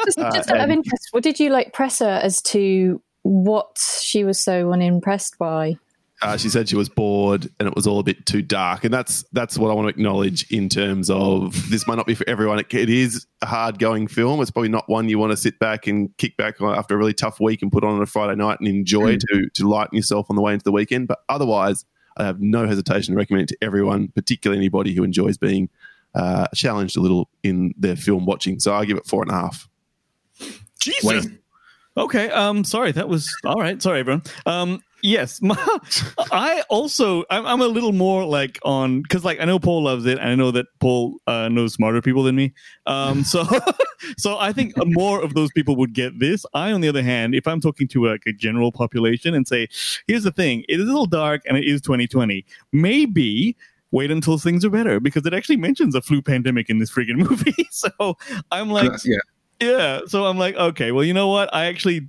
just, 0.06 0.18
just 0.18 0.50
out 0.50 0.60
of 0.60 0.70
interest, 0.70 1.08
what 1.10 1.22
did 1.22 1.38
you 1.38 1.50
like 1.50 1.74
press 1.74 1.98
her 1.98 2.20
as 2.22 2.40
to 2.40 3.02
what 3.20 3.76
she 4.00 4.24
was 4.24 4.42
so 4.42 4.72
unimpressed 4.72 5.36
by? 5.36 5.76
Uh, 6.22 6.36
she 6.36 6.48
said 6.48 6.68
she 6.68 6.76
was 6.76 6.88
bored 6.88 7.50
and 7.58 7.66
it 7.66 7.74
was 7.74 7.86
all 7.86 7.98
a 7.98 8.02
bit 8.02 8.24
too 8.26 8.42
dark, 8.42 8.84
and 8.84 8.94
that's 8.94 9.24
that's 9.32 9.58
what 9.58 9.70
I 9.70 9.74
want 9.74 9.86
to 9.86 9.90
acknowledge 9.90 10.50
in 10.52 10.68
terms 10.68 11.10
of 11.10 11.68
this 11.70 11.86
might 11.86 11.96
not 11.96 12.06
be 12.06 12.14
for 12.14 12.28
everyone. 12.28 12.60
It, 12.60 12.72
it 12.72 12.88
is 12.88 13.26
a 13.42 13.46
hard 13.46 13.78
going 13.78 14.06
film. 14.06 14.40
It's 14.40 14.50
probably 14.50 14.68
not 14.68 14.88
one 14.88 15.08
you 15.08 15.18
want 15.18 15.32
to 15.32 15.36
sit 15.36 15.58
back 15.58 15.86
and 15.86 16.16
kick 16.18 16.36
back 16.36 16.60
after 16.60 16.94
a 16.94 16.98
really 16.98 17.14
tough 17.14 17.40
week 17.40 17.60
and 17.60 17.72
put 17.72 17.82
on 17.82 17.96
on 17.96 18.02
a 18.02 18.06
Friday 18.06 18.36
night 18.36 18.60
and 18.60 18.68
enjoy 18.68 19.16
mm. 19.16 19.20
to 19.20 19.48
to 19.54 19.68
lighten 19.68 19.96
yourself 19.96 20.26
on 20.30 20.36
the 20.36 20.42
way 20.42 20.52
into 20.52 20.64
the 20.64 20.72
weekend. 20.72 21.08
But 21.08 21.18
otherwise, 21.28 21.84
I 22.16 22.24
have 22.24 22.40
no 22.40 22.66
hesitation 22.66 23.14
to 23.14 23.18
recommend 23.18 23.50
it 23.50 23.54
to 23.54 23.64
everyone, 23.64 24.08
particularly 24.08 24.58
anybody 24.58 24.94
who 24.94 25.02
enjoys 25.02 25.36
being 25.36 25.70
uh, 26.14 26.46
challenged 26.54 26.96
a 26.96 27.00
little 27.00 27.28
in 27.42 27.74
their 27.76 27.96
film 27.96 28.26
watching. 28.26 28.60
So 28.60 28.74
I 28.74 28.84
give 28.84 28.96
it 28.96 29.06
four 29.06 29.22
and 29.22 29.30
a 29.30 29.34
half. 29.34 29.68
Jesus. 30.80 31.04
Wait. 31.04 31.24
Okay. 31.96 32.30
Um. 32.30 32.64
Sorry. 32.64 32.92
That 32.92 33.08
was 33.08 33.34
all 33.44 33.60
right. 33.60 33.80
Sorry, 33.82 34.00
everyone. 34.00 34.22
Um. 34.46 34.82
Yes, 35.02 35.42
my, 35.42 35.56
I 36.30 36.62
also 36.68 37.24
I'm, 37.28 37.44
I'm, 37.44 37.60
a 37.60 37.66
little 37.66 37.92
more 37.92 38.24
like 38.24 38.60
on 38.64 39.02
because 39.02 39.24
like 39.24 39.40
I 39.40 39.44
know 39.44 39.58
Paul 39.58 39.82
loves 39.82 40.06
it, 40.06 40.18
and 40.18 40.28
I 40.28 40.34
know 40.36 40.52
that 40.52 40.66
Paul 40.78 41.18
uh, 41.26 41.48
knows 41.48 41.74
smarter 41.74 42.00
people 42.00 42.22
than 42.22 42.36
me. 42.36 42.52
Um, 42.86 43.24
so 43.24 43.44
so 44.16 44.38
I 44.38 44.52
think 44.52 44.74
more 44.86 45.20
of 45.20 45.34
those 45.34 45.50
people 45.52 45.74
would 45.76 45.92
get 45.92 46.20
this. 46.20 46.46
I, 46.54 46.70
on 46.70 46.80
the 46.82 46.88
other 46.88 47.02
hand, 47.02 47.34
if 47.34 47.48
I'm 47.48 47.60
talking 47.60 47.88
to 47.88 48.06
like 48.06 48.22
a 48.26 48.32
general 48.32 48.70
population 48.70 49.34
and 49.34 49.46
say, 49.46 49.68
here's 50.06 50.22
the 50.22 50.32
thing, 50.32 50.64
it 50.68 50.78
is 50.78 50.84
a 50.84 50.92
little 50.92 51.06
dark 51.06 51.42
and 51.46 51.56
it 51.56 51.64
is 51.64 51.80
2020, 51.82 52.44
maybe 52.72 53.56
wait 53.90 54.10
until 54.10 54.38
things 54.38 54.64
are 54.64 54.70
better 54.70 55.00
because 55.00 55.26
it 55.26 55.34
actually 55.34 55.56
mentions 55.56 55.94
a 55.94 56.00
flu 56.00 56.22
pandemic 56.22 56.70
in 56.70 56.78
this 56.78 56.90
friggin' 56.90 57.16
movie. 57.30 57.68
so 57.70 58.16
I'm 58.50 58.70
like, 58.70 58.92
yeah. 59.04 59.18
Yeah, 59.60 60.00
so 60.06 60.24
I'm 60.24 60.38
like, 60.38 60.56
okay, 60.56 60.90
well, 60.90 61.04
you 61.04 61.14
know 61.14 61.28
what? 61.28 61.48
I 61.54 61.66
actually 61.66 62.08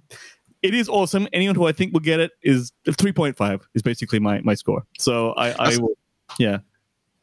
it 0.63 0.73
is 0.73 0.89
awesome. 0.89 1.28
Anyone 1.34 1.56
who 1.56 1.67
I 1.67 1.73
think 1.73 1.93
will 1.93 1.99
get 1.99 2.19
it 2.19 2.32
is 2.41 2.71
3.5 2.88 3.62
is 3.76 3.82
basically 3.82 4.19
my 4.19 4.41
my 4.41 4.56
score. 4.56 4.86
So 4.97 5.34
I, 5.34 5.52
I 5.52 5.78
will, 5.78 5.95
yeah. 6.39 6.60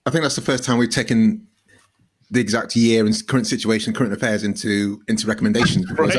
I 0.06 0.10
think 0.10 0.22
that's 0.22 0.36
the 0.36 0.42
first 0.42 0.62
time 0.62 0.78
we've 0.78 0.90
taken 0.90 1.46
the 2.30 2.40
exact 2.40 2.76
year 2.76 3.04
and 3.04 3.26
current 3.26 3.46
situation, 3.46 3.92
current 3.92 4.12
affairs 4.12 4.44
into 4.44 5.02
into 5.08 5.26
recommendations. 5.26 5.90
right. 5.98 6.14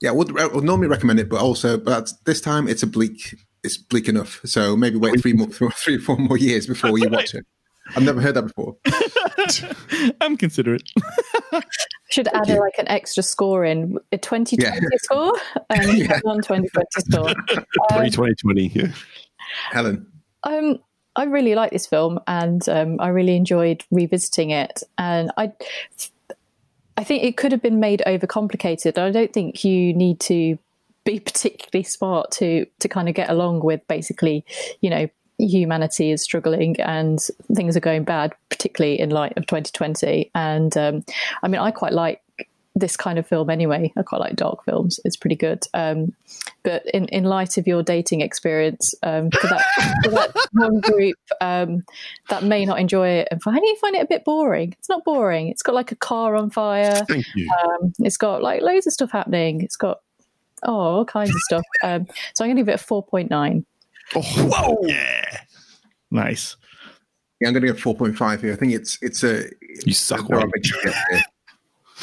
yeah, 0.00 0.10
we'll, 0.10 0.28
we'll 0.28 0.60
normally 0.60 0.88
recommend 0.88 1.18
it, 1.18 1.28
but 1.28 1.40
also, 1.40 1.78
but 1.78 2.12
this 2.26 2.40
time 2.40 2.68
it's 2.68 2.82
a 2.82 2.86
bleak. 2.86 3.36
It's 3.64 3.78
bleak 3.78 4.08
enough. 4.10 4.42
So 4.44 4.76
maybe 4.76 4.98
wait 4.98 5.20
three 5.22 5.32
more, 5.32 5.48
three 5.72 5.96
or 5.96 6.00
four 6.00 6.18
more 6.18 6.36
years 6.36 6.66
before 6.66 6.98
you 6.98 7.08
watch 7.08 7.34
it. 7.34 7.46
I've 7.96 8.02
never 8.02 8.20
heard 8.20 8.34
that 8.34 8.42
before. 8.42 8.76
I'm 10.20 10.36
considerate. 10.36 10.88
I 11.52 11.62
should 12.10 12.28
add 12.28 12.48
a, 12.48 12.60
like 12.60 12.78
an 12.78 12.88
extra 12.88 13.22
score 13.22 13.64
in 13.64 13.98
a 14.12 14.18
2020 14.18 14.56
yeah. 14.62 14.88
score 15.02 15.32
and 15.70 15.98
yeah. 15.98 16.20
non 16.24 16.36
2020 16.36 16.86
score. 16.98 17.28
Um, 17.28 17.34
2020, 18.10 18.66
yeah. 18.74 18.88
Helen. 19.70 20.06
Um, 20.44 20.78
I 21.16 21.24
really 21.24 21.54
like 21.54 21.70
this 21.70 21.86
film 21.86 22.18
and 22.26 22.68
um, 22.68 23.00
I 23.00 23.08
really 23.08 23.36
enjoyed 23.36 23.84
revisiting 23.90 24.50
it. 24.50 24.82
And 24.98 25.30
I, 25.36 25.52
I 26.96 27.04
think 27.04 27.22
it 27.22 27.36
could 27.36 27.52
have 27.52 27.62
been 27.62 27.80
made 27.80 28.02
overcomplicated. 28.06 28.98
I 28.98 29.10
don't 29.10 29.32
think 29.32 29.64
you 29.64 29.94
need 29.94 30.20
to 30.20 30.58
be 31.04 31.20
particularly 31.20 31.84
smart 31.84 32.30
to 32.32 32.66
to 32.80 32.88
kind 32.88 33.08
of 33.08 33.14
get 33.14 33.28
along 33.28 33.60
with 33.60 33.86
basically, 33.88 34.44
you 34.80 34.88
know, 34.88 35.08
humanity 35.46 36.10
is 36.10 36.22
struggling 36.22 36.80
and 36.80 37.20
things 37.54 37.76
are 37.76 37.80
going 37.80 38.04
bad, 38.04 38.32
particularly 38.48 39.00
in 39.00 39.10
light 39.10 39.34
of 39.36 39.46
2020. 39.46 40.30
And 40.34 40.76
um, 40.76 41.04
I 41.42 41.48
mean, 41.48 41.60
I 41.60 41.70
quite 41.70 41.92
like 41.92 42.20
this 42.76 42.96
kind 42.96 43.18
of 43.18 43.26
film 43.26 43.50
anyway. 43.50 43.92
I 43.96 44.02
quite 44.02 44.20
like 44.20 44.34
dark 44.34 44.64
films. 44.64 44.98
It's 45.04 45.16
pretty 45.16 45.36
good. 45.36 45.64
Um, 45.74 46.12
but 46.64 46.84
in, 46.86 47.06
in 47.06 47.24
light 47.24 47.56
of 47.56 47.66
your 47.66 47.82
dating 47.82 48.20
experience, 48.20 48.94
um, 49.02 49.30
for, 49.30 49.46
that, 49.46 49.64
for 50.04 50.10
that 50.10 50.48
one 50.52 50.80
group 50.80 51.16
um, 51.40 51.84
that 52.30 52.42
may 52.42 52.64
not 52.64 52.80
enjoy 52.80 53.08
it 53.08 53.28
and 53.30 53.42
find 53.42 53.60
you 53.62 53.76
find 53.76 53.94
it 53.94 54.02
a 54.02 54.06
bit 54.06 54.24
boring. 54.24 54.74
It's 54.78 54.88
not 54.88 55.04
boring. 55.04 55.48
It's 55.48 55.62
got 55.62 55.74
like 55.74 55.92
a 55.92 55.96
car 55.96 56.34
on 56.34 56.50
fire. 56.50 57.04
Thank 57.06 57.26
you. 57.36 57.48
Um, 57.64 57.92
it's 58.00 58.16
got 58.16 58.42
like 58.42 58.62
loads 58.62 58.86
of 58.86 58.92
stuff 58.92 59.12
happening. 59.12 59.60
It's 59.62 59.76
got 59.76 60.00
oh 60.64 60.72
all 60.72 61.04
kinds 61.04 61.30
of 61.30 61.40
stuff. 61.42 61.64
Um, 61.82 62.06
so 62.34 62.44
I'm 62.44 62.48
going 62.48 62.56
to 62.56 62.62
give 62.62 62.68
it 62.70 62.80
a 62.80 62.84
four 62.84 63.04
point 63.04 63.30
nine. 63.30 63.64
Oh, 64.14 64.22
whoa! 64.22 64.78
Yeah, 64.82 65.40
nice. 66.10 66.56
Yeah, 67.40 67.48
I'm 67.48 67.54
going 67.54 67.66
to 67.66 67.72
go 67.72 67.92
4.5 67.92 68.40
here. 68.40 68.52
I 68.52 68.56
think 68.56 68.72
it's 68.72 68.98
it's 69.02 69.24
a 69.24 69.44
you 69.84 69.92
suck. 69.92 70.26
There 70.28 70.38
are, 70.38 70.46
big 70.46 70.64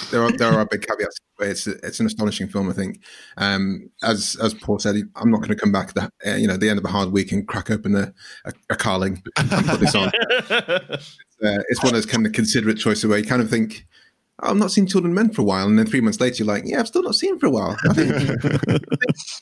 there 0.09 0.23
are 0.23 0.31
there 0.31 0.53
are 0.53 0.65
big 0.65 0.85
caveats, 0.85 1.17
but 1.37 1.47
it's 1.47 1.67
it's 1.67 1.99
an 1.99 2.05
astonishing 2.05 2.47
film. 2.47 2.69
I 2.69 2.73
think, 2.73 3.01
um, 3.37 3.89
as 4.03 4.37
as 4.41 4.53
Paul 4.53 4.79
said, 4.79 4.95
I'm 5.15 5.29
not 5.29 5.37
going 5.37 5.49
to 5.49 5.55
come 5.55 5.71
back 5.71 5.93
the 5.93 6.09
uh, 6.25 6.35
you 6.35 6.47
know 6.47 6.57
the 6.57 6.69
end 6.69 6.79
of 6.79 6.85
a 6.85 6.89
hard 6.89 7.11
week 7.11 7.31
and 7.31 7.47
crack 7.47 7.69
open 7.69 7.95
a, 7.95 8.13
a, 8.45 8.53
a 8.69 8.75
carling 8.75 9.21
and 9.37 9.49
put 9.49 9.79
this 9.79 9.95
on. 9.95 10.11
it's, 10.29 10.51
uh, 11.43 11.63
it's 11.69 11.83
one 11.83 11.89
of 11.89 11.93
those 11.93 12.05
kind 12.05 12.25
of 12.25 12.33
considerate 12.33 12.77
choices 12.77 13.05
where 13.05 13.17
you 13.17 13.25
kind 13.25 13.41
of 13.41 13.49
think 13.49 13.85
I've 14.41 14.57
not 14.57 14.71
seen 14.71 14.87
Children 14.87 15.13
Men 15.13 15.31
for 15.31 15.41
a 15.41 15.45
while. 15.45 15.67
And 15.67 15.77
then 15.77 15.85
three 15.85 16.01
months 16.01 16.19
later, 16.19 16.43
you're 16.43 16.53
like, 16.53 16.63
yeah, 16.65 16.79
I've 16.79 16.87
still 16.87 17.03
not 17.03 17.15
seen 17.15 17.33
him 17.33 17.39
for 17.39 17.45
a 17.45 17.51
while. 17.51 17.77
I 17.87 17.93
think, 17.93 18.11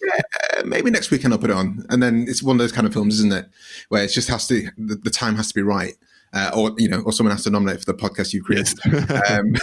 yeah, 0.04 0.62
maybe 0.66 0.92
next 0.92 1.10
weekend 1.10 1.34
I'll 1.34 1.40
put 1.40 1.50
it 1.50 1.56
on. 1.56 1.86
And 1.90 2.04
then 2.04 2.26
it's 2.28 2.44
one 2.44 2.56
of 2.56 2.60
those 2.60 2.72
kind 2.72 2.86
of 2.86 2.94
films, 2.94 3.16
isn't 3.16 3.34
it? 3.34 3.50
Where 3.88 4.04
it 4.04 4.10
just 4.10 4.30
has 4.30 4.48
to, 4.48 4.70
the, 4.78 4.96
the 4.96 5.10
time 5.10 5.36
has 5.36 5.48
to 5.50 5.54
be 5.54 5.62
right. 5.62 5.94
Uh, 6.34 6.52
or, 6.56 6.72
you 6.78 6.90
know, 6.90 7.02
or 7.02 7.12
someone 7.12 7.32
has 7.32 7.44
to 7.46 7.50
nominate 7.50 7.80
for 7.80 7.86
the 7.86 7.94
podcast 7.94 8.34
you 8.34 8.44
created. 8.44 8.78
um, 9.30 9.56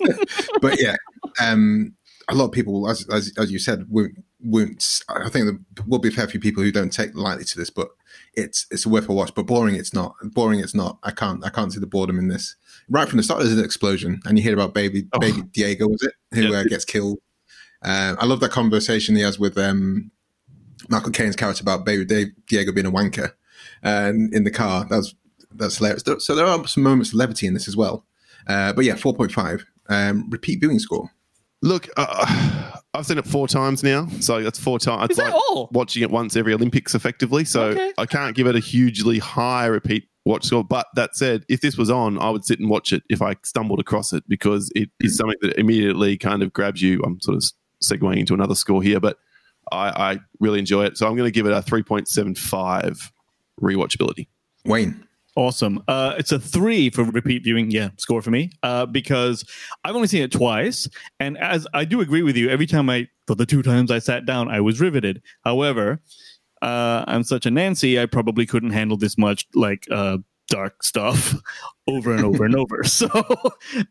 but 0.60 0.80
yeah, 0.80 0.96
um, 1.40 1.94
a 2.28 2.34
lot 2.34 2.46
of 2.46 2.52
people, 2.52 2.88
as, 2.88 3.06
as, 3.08 3.32
as 3.36 3.52
you 3.52 3.58
said, 3.58 3.86
won't, 3.88 4.24
won't, 4.40 5.02
I 5.08 5.28
think 5.28 5.46
there 5.46 5.84
will 5.86 5.98
be 5.98 6.08
a 6.08 6.12
fair 6.12 6.26
few 6.26 6.40
people 6.40 6.62
who 6.62 6.72
don't 6.72 6.92
take 6.92 7.14
lightly 7.14 7.44
to 7.44 7.58
this, 7.58 7.70
but 7.70 7.90
it's, 8.34 8.66
it's 8.70 8.86
worth 8.86 9.08
a 9.08 9.12
watch, 9.12 9.34
but 9.34 9.46
boring 9.46 9.74
it's 9.74 9.92
not. 9.92 10.14
Boring 10.22 10.60
it's 10.60 10.74
not. 10.74 10.98
I 11.02 11.10
can't, 11.10 11.44
I 11.44 11.50
can't 11.50 11.72
see 11.72 11.80
the 11.80 11.86
boredom 11.86 12.18
in 12.18 12.28
this 12.28 12.56
right 12.90 13.08
from 13.08 13.16
the 13.16 13.22
start, 13.22 13.40
there's 13.40 13.56
an 13.56 13.64
explosion, 13.64 14.20
and 14.26 14.36
you 14.36 14.44
hear 14.44 14.54
about 14.54 14.74
baby 14.74 15.06
oh. 15.12 15.18
baby 15.18 15.42
Diego, 15.52 15.88
was 15.88 16.02
it, 16.02 16.12
who 16.34 16.48
yep. 16.48 16.66
uh, 16.66 16.68
gets 16.68 16.84
killed. 16.84 17.18
Uh, 17.82 18.14
I 18.18 18.26
love 18.26 18.40
that 18.40 18.50
conversation 18.50 19.16
he 19.16 19.22
has 19.22 19.38
with 19.38 19.56
um, 19.56 20.10
Michael 20.88 21.12
Caine's 21.12 21.36
character 21.36 21.62
about 21.62 21.86
baby 21.86 22.04
Dave, 22.04 22.28
Diego 22.46 22.72
being 22.72 22.86
a 22.86 22.92
wanker 22.92 23.32
and 23.82 24.32
in 24.34 24.44
the 24.44 24.50
car. 24.50 24.86
That's 24.90 25.14
that's 25.52 25.78
hilarious. 25.78 26.04
So 26.18 26.34
there 26.34 26.46
are 26.46 26.66
some 26.66 26.82
moments 26.82 27.10
of 27.10 27.14
levity 27.14 27.46
in 27.46 27.54
this 27.54 27.68
as 27.68 27.76
well. 27.76 28.04
Uh, 28.46 28.72
but 28.72 28.84
yeah, 28.84 28.96
four 28.96 29.14
point 29.14 29.32
five. 29.32 29.64
Um, 29.88 30.28
repeat 30.30 30.60
viewing 30.60 30.78
score. 30.78 31.10
Look, 31.62 31.88
uh, 31.96 32.80
I've 32.94 33.06
seen 33.06 33.18
it 33.18 33.26
four 33.26 33.48
times 33.48 33.82
now, 33.82 34.08
so 34.20 34.42
that's 34.42 34.58
four 34.58 34.78
times. 34.78 35.10
Is 35.10 35.16
that 35.16 35.32
like 35.32 35.34
all? 35.34 35.68
Watching 35.72 36.02
it 36.02 36.10
once 36.10 36.36
every 36.36 36.52
Olympics, 36.54 36.94
effectively. 36.94 37.44
So 37.44 37.64
okay. 37.64 37.92
I 37.98 38.06
can't 38.06 38.34
give 38.34 38.46
it 38.46 38.56
a 38.56 38.60
hugely 38.60 39.18
high 39.18 39.66
repeat 39.66 40.08
watch 40.30 40.44
score. 40.44 40.64
But 40.64 40.86
that 40.94 41.16
said, 41.16 41.44
if 41.48 41.60
this 41.60 41.76
was 41.76 41.90
on, 41.90 42.18
I 42.18 42.30
would 42.30 42.44
sit 42.44 42.60
and 42.60 42.70
watch 42.70 42.92
it 42.92 43.02
if 43.10 43.20
I 43.20 43.36
stumbled 43.42 43.80
across 43.80 44.12
it 44.12 44.24
because 44.28 44.70
it 44.74 44.90
is 45.00 45.16
something 45.16 45.38
that 45.42 45.58
immediately 45.58 46.16
kind 46.16 46.42
of 46.42 46.52
grabs 46.52 46.80
you. 46.80 47.02
I'm 47.04 47.20
sort 47.20 47.36
of 47.36 47.44
segueing 47.82 48.18
into 48.18 48.34
another 48.34 48.54
score 48.54 48.82
here, 48.82 49.00
but 49.00 49.18
I, 49.72 50.12
I 50.12 50.18
really 50.38 50.58
enjoy 50.58 50.84
it. 50.84 50.96
So 50.96 51.06
I'm 51.06 51.16
going 51.16 51.26
to 51.26 51.32
give 51.32 51.46
it 51.46 51.52
a 51.52 51.60
3.75 51.60 53.10
rewatchability. 53.60 54.28
Wayne. 54.64 55.06
Awesome. 55.36 55.82
Uh, 55.86 56.14
it's 56.18 56.32
a 56.32 56.40
three 56.40 56.90
for 56.90 57.04
repeat 57.04 57.44
viewing. 57.44 57.70
Yeah, 57.70 57.90
score 57.98 58.20
for 58.20 58.30
me 58.30 58.50
uh, 58.64 58.86
because 58.86 59.44
I've 59.84 59.94
only 59.94 60.08
seen 60.08 60.22
it 60.22 60.32
twice, 60.32 60.88
and 61.20 61.38
as 61.38 61.68
I 61.72 61.84
do 61.84 62.00
agree 62.00 62.22
with 62.22 62.36
you, 62.36 62.50
every 62.50 62.66
time 62.66 62.90
I 62.90 63.08
for 63.28 63.36
the 63.36 63.46
two 63.46 63.62
times 63.62 63.92
I 63.92 64.00
sat 64.00 64.26
down, 64.26 64.50
I 64.50 64.60
was 64.60 64.80
riveted. 64.80 65.22
However, 65.44 66.02
uh, 66.62 67.04
I'm 67.06 67.22
such 67.22 67.46
a 67.46 67.50
Nancy, 67.50 68.00
I 68.00 68.06
probably 68.06 68.46
couldn't 68.46 68.70
handle 68.70 68.96
this 68.96 69.16
much 69.16 69.46
like 69.54 69.86
uh, 69.90 70.18
dark 70.48 70.82
stuff 70.82 71.34
over 71.86 72.14
and 72.14 72.24
over 72.24 72.44
and 72.44 72.56
over. 72.56 72.82
So, 72.90 73.08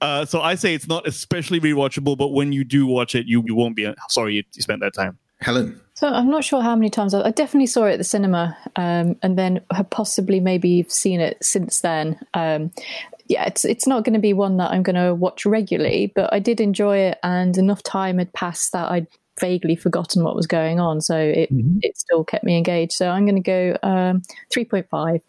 uh, 0.01 0.25
so 0.25 0.41
I 0.41 0.55
say 0.55 0.75
it's 0.75 0.87
not 0.87 1.07
especially 1.07 1.59
rewatchable, 1.59 2.17
but 2.17 2.29
when 2.29 2.51
you 2.51 2.63
do 2.63 2.85
watch 2.85 3.15
it, 3.15 3.25
you, 3.25 3.43
you 3.45 3.55
won't 3.55 3.75
be 3.75 3.91
sorry 4.09 4.35
you, 4.35 4.43
you 4.53 4.61
spent 4.61 4.81
that 4.81 4.93
time. 4.93 5.17
Helen. 5.41 5.79
So 5.93 6.07
I'm 6.07 6.29
not 6.29 6.43
sure 6.43 6.61
how 6.61 6.75
many 6.75 6.89
times 6.89 7.13
I, 7.13 7.27
I 7.27 7.31
definitely 7.31 7.67
saw 7.67 7.85
it 7.85 7.93
at 7.93 7.97
the 7.97 8.03
cinema, 8.03 8.57
um, 8.75 9.15
and 9.23 9.37
then 9.37 9.61
have 9.71 9.89
possibly 9.89 10.39
maybe 10.39 10.69
you've 10.69 10.91
seen 10.91 11.19
it 11.19 11.37
since 11.41 11.81
then. 11.81 12.19
Um, 12.33 12.71
yeah, 13.27 13.45
it's 13.45 13.63
it's 13.63 13.87
not 13.87 14.03
going 14.03 14.13
to 14.13 14.19
be 14.19 14.33
one 14.33 14.57
that 14.57 14.71
I'm 14.71 14.83
going 14.83 14.95
to 14.95 15.13
watch 15.13 15.45
regularly, 15.45 16.11
but 16.15 16.31
I 16.33 16.39
did 16.39 16.59
enjoy 16.59 16.97
it, 16.97 17.19
and 17.23 17.57
enough 17.57 17.83
time 17.83 18.17
had 18.17 18.33
passed 18.33 18.73
that 18.73 18.91
I 18.91 19.07
vaguely 19.39 19.75
forgotten 19.75 20.23
what 20.23 20.35
was 20.35 20.47
going 20.47 20.79
on. 20.79 21.01
So 21.01 21.17
it, 21.17 21.53
mm-hmm. 21.53 21.79
it 21.81 21.97
still 21.97 22.23
kept 22.23 22.43
me 22.43 22.57
engaged. 22.57 22.93
So 22.93 23.09
I'm 23.09 23.25
going 23.25 23.41
to 23.41 23.41
go 23.41 23.77
um, 23.83 24.21
3.5. 24.53 25.21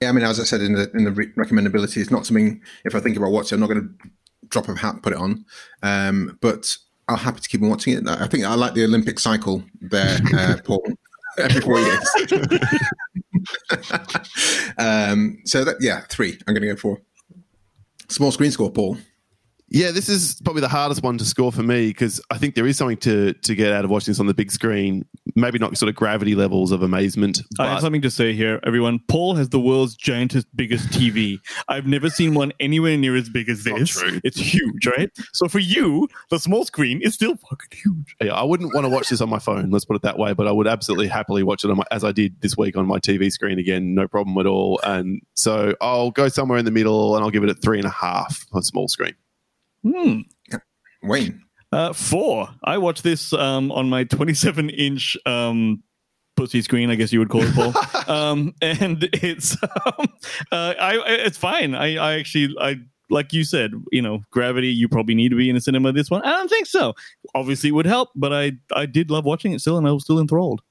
Yeah, 0.00 0.08
I 0.08 0.12
mean, 0.12 0.24
as 0.24 0.40
I 0.40 0.44
said 0.44 0.60
in 0.60 0.72
the 0.72 0.90
in 0.92 1.04
the 1.04 1.10
recommendability, 1.10 1.98
it's 1.98 2.10
not 2.10 2.26
something. 2.26 2.60
If 2.84 2.94
I 2.94 3.00
think 3.00 3.16
about 3.16 3.30
watching, 3.30 3.56
I'm 3.56 3.60
not 3.60 3.68
going 3.68 3.82
to 3.82 4.08
drop 4.48 4.68
a 4.68 4.74
hat 4.76 5.02
put 5.02 5.12
it 5.12 5.18
on. 5.18 5.44
Um, 5.82 6.38
but 6.40 6.76
I'm 7.08 7.18
happy 7.18 7.40
to 7.40 7.48
keep 7.48 7.62
on 7.62 7.68
watching 7.68 7.94
it. 7.94 8.08
I 8.08 8.26
think 8.26 8.44
I 8.44 8.54
like 8.54 8.74
the 8.74 8.84
Olympic 8.84 9.18
cycle 9.18 9.62
there, 9.80 10.18
uh, 10.36 10.56
Paul. 10.64 10.82
every 11.38 11.60
four 11.60 11.78
years. 11.78 12.08
um, 14.78 15.38
so 15.44 15.64
that 15.64 15.76
yeah, 15.80 16.00
three. 16.08 16.38
I'm 16.46 16.54
going 16.54 16.62
to 16.62 16.74
go 16.74 16.76
for 16.76 17.00
small 18.08 18.32
screen 18.32 18.50
score. 18.50 18.70
Paul. 18.70 18.96
Yeah, 19.68 19.90
this 19.92 20.08
is 20.08 20.40
probably 20.44 20.60
the 20.60 20.68
hardest 20.68 21.02
one 21.02 21.18
to 21.18 21.24
score 21.24 21.50
for 21.50 21.62
me 21.62 21.88
because 21.88 22.20
I 22.30 22.38
think 22.38 22.54
there 22.54 22.66
is 22.66 22.76
something 22.76 22.98
to 22.98 23.32
to 23.32 23.54
get 23.54 23.72
out 23.72 23.84
of 23.84 23.90
watching 23.90 24.12
this 24.12 24.20
on 24.20 24.26
the 24.26 24.34
big 24.34 24.52
screen. 24.52 25.06
Maybe 25.34 25.58
not 25.58 25.76
sort 25.78 25.88
of 25.88 25.96
gravity 25.96 26.34
levels 26.34 26.70
of 26.70 26.82
amazement. 26.82 27.40
I 27.58 27.68
have 27.68 27.80
something 27.80 28.02
to 28.02 28.10
say 28.10 28.34
here, 28.34 28.60
everyone. 28.62 29.00
Paul 29.08 29.34
has 29.34 29.48
the 29.48 29.58
world's 29.58 29.96
giantest, 29.96 30.44
biggest 30.54 30.90
TV. 30.90 31.38
I've 31.66 31.86
never 31.86 32.10
seen 32.10 32.34
one 32.34 32.52
anywhere 32.60 32.96
near 32.96 33.16
as 33.16 33.28
big 33.28 33.48
as 33.48 33.64
this. 33.64 34.00
It's 34.22 34.38
huge, 34.38 34.86
right? 34.86 35.10
So 35.32 35.48
for 35.48 35.58
you, 35.58 36.08
the 36.30 36.38
small 36.38 36.64
screen 36.64 37.00
is 37.02 37.14
still 37.14 37.34
fucking 37.36 37.70
huge. 37.72 38.16
Yeah, 38.20 38.34
I 38.34 38.44
wouldn't 38.44 38.74
want 38.74 38.84
to 38.84 38.90
watch 38.90 39.08
this 39.08 39.20
on 39.20 39.30
my 39.30 39.38
phone. 39.38 39.70
Let's 39.70 39.86
put 39.86 39.96
it 39.96 40.02
that 40.02 40.18
way. 40.18 40.34
But 40.34 40.46
I 40.46 40.52
would 40.52 40.68
absolutely 40.68 41.08
happily 41.08 41.42
watch 41.42 41.64
it 41.64 41.70
on 41.70 41.78
my, 41.78 41.84
as 41.90 42.04
I 42.04 42.12
did 42.12 42.40
this 42.42 42.56
week 42.56 42.76
on 42.76 42.86
my 42.86 42.98
TV 42.98 43.30
screen 43.30 43.58
again, 43.58 43.94
no 43.94 44.06
problem 44.06 44.36
at 44.38 44.46
all. 44.46 44.78
And 44.84 45.22
so 45.34 45.74
I'll 45.80 46.10
go 46.10 46.28
somewhere 46.28 46.58
in 46.58 46.64
the 46.64 46.70
middle, 46.70 47.16
and 47.16 47.24
I'll 47.24 47.30
give 47.30 47.42
it 47.42 47.50
a 47.50 47.54
three 47.54 47.78
and 47.78 47.86
a 47.86 47.90
half 47.90 48.46
on 48.52 48.62
small 48.62 48.88
screen. 48.88 49.14
Hmm. 49.84 50.20
Wayne. 51.02 51.42
Uh, 51.72 51.92
four. 51.92 52.48
I 52.64 52.78
watched 52.78 53.02
this 53.02 53.32
um, 53.32 53.70
on 53.72 53.88
my 53.88 54.04
27 54.04 54.70
inch 54.70 55.16
um, 55.26 55.82
pussy 56.36 56.62
screen, 56.62 56.90
I 56.90 56.94
guess 56.94 57.12
you 57.12 57.18
would 57.18 57.28
call 57.28 57.42
it, 57.42 57.54
Paul. 57.54 57.74
um, 58.08 58.54
and 58.62 59.08
it's 59.12 59.56
um, 59.62 60.06
uh, 60.52 60.74
I, 60.80 60.96
I- 60.98 61.02
it's 61.26 61.36
fine. 61.38 61.74
I, 61.74 61.96
I 61.96 62.18
actually 62.18 62.54
I 62.60 62.76
like 63.10 63.32
you 63.32 63.44
said, 63.44 63.72
you 63.92 64.00
know, 64.00 64.20
gravity. 64.30 64.68
You 64.68 64.88
probably 64.88 65.14
need 65.14 65.28
to 65.30 65.36
be 65.36 65.50
in 65.50 65.56
a 65.56 65.60
cinema. 65.60 65.92
This 65.92 66.10
one, 66.10 66.22
I 66.22 66.30
don't 66.30 66.48
think 66.48 66.66
so. 66.66 66.94
Obviously, 67.34 67.68
it 67.68 67.72
would 67.72 67.86
help, 67.86 68.10
but 68.14 68.32
I 68.32 68.52
I 68.74 68.86
did 68.86 69.10
love 69.10 69.24
watching 69.24 69.52
it 69.52 69.60
still, 69.60 69.76
and 69.76 69.86
I 69.86 69.92
was 69.92 70.04
still 70.04 70.18
enthralled. 70.20 70.62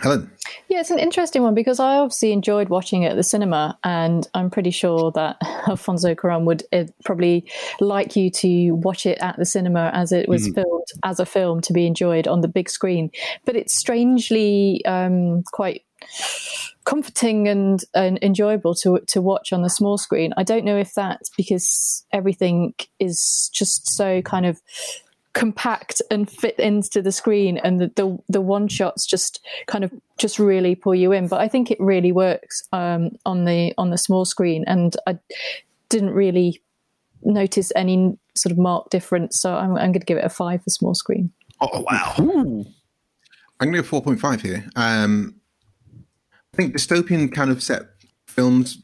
Helen. 0.00 0.30
Yeah, 0.68 0.80
it's 0.80 0.90
an 0.90 0.98
interesting 0.98 1.42
one 1.42 1.54
because 1.54 1.78
I 1.78 1.96
obviously 1.96 2.32
enjoyed 2.32 2.68
watching 2.68 3.02
it 3.02 3.10
at 3.10 3.16
the 3.16 3.22
cinema, 3.22 3.78
and 3.84 4.26
I'm 4.34 4.50
pretty 4.50 4.70
sure 4.70 5.10
that 5.12 5.36
Alfonso 5.68 6.14
Cuarón 6.14 6.44
would 6.44 6.62
uh, 6.72 6.84
probably 7.04 7.44
like 7.80 8.16
you 8.16 8.30
to 8.30 8.72
watch 8.72 9.06
it 9.06 9.18
at 9.20 9.36
the 9.36 9.44
cinema 9.44 9.90
as 9.94 10.12
it 10.12 10.28
was 10.28 10.48
filmed 10.48 10.86
as 11.04 11.20
a 11.20 11.26
film 11.26 11.60
to 11.62 11.72
be 11.72 11.86
enjoyed 11.86 12.26
on 12.26 12.40
the 12.40 12.48
big 12.48 12.70
screen. 12.70 13.10
But 13.44 13.56
it's 13.56 13.76
strangely 13.76 14.84
um, 14.84 15.42
quite 15.52 15.82
comforting 16.84 17.46
and, 17.46 17.84
and 17.94 18.18
enjoyable 18.22 18.74
to 18.74 19.00
to 19.06 19.20
watch 19.20 19.52
on 19.52 19.62
the 19.62 19.70
small 19.70 19.98
screen. 19.98 20.32
I 20.36 20.42
don't 20.42 20.64
know 20.64 20.76
if 20.76 20.94
that's 20.94 21.30
because 21.36 22.04
everything 22.12 22.74
is 22.98 23.50
just 23.52 23.90
so 23.94 24.22
kind 24.22 24.46
of 24.46 24.60
compact 25.32 26.02
and 26.10 26.28
fit 26.28 26.58
into 26.58 27.00
the 27.00 27.12
screen 27.12 27.56
and 27.58 27.80
the, 27.80 27.92
the 27.94 28.18
the 28.28 28.40
one 28.40 28.66
shots 28.66 29.06
just 29.06 29.44
kind 29.66 29.84
of 29.84 29.92
just 30.18 30.40
really 30.40 30.74
pull 30.74 30.94
you 30.94 31.12
in 31.12 31.28
but 31.28 31.40
i 31.40 31.46
think 31.46 31.70
it 31.70 31.78
really 31.78 32.10
works 32.10 32.64
um 32.72 33.10
on 33.24 33.44
the 33.44 33.72
on 33.78 33.90
the 33.90 33.98
small 33.98 34.24
screen 34.24 34.64
and 34.66 34.96
i 35.06 35.16
didn't 35.88 36.10
really 36.10 36.60
notice 37.22 37.70
any 37.76 38.18
sort 38.34 38.50
of 38.50 38.58
marked 38.58 38.90
difference 38.90 39.40
so 39.40 39.54
i'm, 39.54 39.76
I'm 39.76 39.92
going 39.92 40.00
to 40.00 40.06
give 40.06 40.18
it 40.18 40.24
a 40.24 40.28
five 40.28 40.64
for 40.64 40.70
small 40.70 40.94
screen 40.94 41.32
Oh 41.60 41.84
wow! 41.88 42.14
I'm 42.16 43.70
going 43.70 43.82
to 43.82 43.82
go 43.82 44.00
4.5 44.00 44.40
here. 44.40 44.64
Um, 44.76 45.34
I 46.54 46.56
think 46.56 46.74
dystopian 46.74 47.30
kind 47.32 47.50
of 47.50 47.62
set 47.62 47.82
films 48.26 48.82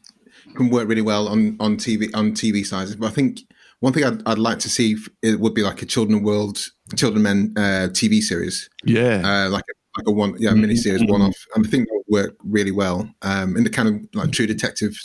can 0.55 0.69
work 0.69 0.87
really 0.87 1.01
well 1.01 1.27
on, 1.27 1.57
on 1.59 1.77
TV 1.77 2.09
on 2.13 2.31
TV 2.31 2.65
sizes, 2.65 2.95
but 2.95 3.07
I 3.07 3.09
think 3.09 3.41
one 3.79 3.93
thing 3.93 4.03
I'd, 4.03 4.27
I'd 4.27 4.37
like 4.39 4.59
to 4.59 4.69
see 4.69 4.97
it 5.21 5.39
would 5.39 5.53
be 5.53 5.63
like 5.63 5.81
a 5.81 5.85
Children 5.85 6.23
World, 6.23 6.65
Children 6.95 7.23
Men 7.23 7.53
uh, 7.57 7.89
TV 7.91 8.21
series, 8.21 8.69
Yeah, 8.83 9.21
uh, 9.23 9.49
like 9.49 9.63
a, 9.69 9.99
like 9.99 10.07
a 10.07 10.11
one 10.11 10.35
yeah 10.39 10.51
mini 10.53 10.75
series 10.75 11.03
one 11.05 11.21
off, 11.21 11.37
I 11.55 11.61
think 11.61 11.87
that 11.87 12.03
would 12.07 12.23
work 12.23 12.35
really 12.43 12.71
well 12.71 13.09
um, 13.21 13.55
in 13.57 13.63
the 13.63 13.69
kind 13.69 13.87
of 13.89 13.95
like 14.13 14.31
True 14.31 14.47
Detective 14.47 14.97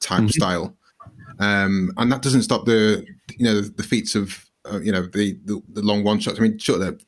type 0.00 0.28
style. 0.30 0.76
Um, 1.40 1.92
and 1.96 2.10
that 2.10 2.22
doesn't 2.22 2.42
stop 2.42 2.64
the 2.64 3.06
you 3.36 3.44
know 3.44 3.60
the, 3.60 3.68
the 3.70 3.82
feats 3.82 4.14
of 4.14 4.44
uh, 4.70 4.80
you 4.80 4.92
know 4.92 5.02
the, 5.02 5.38
the 5.44 5.62
the 5.72 5.82
long 5.82 6.04
one 6.04 6.18
shots. 6.18 6.38
I 6.38 6.42
mean, 6.42 6.58
sure, 6.58 6.78
the 6.78 7.00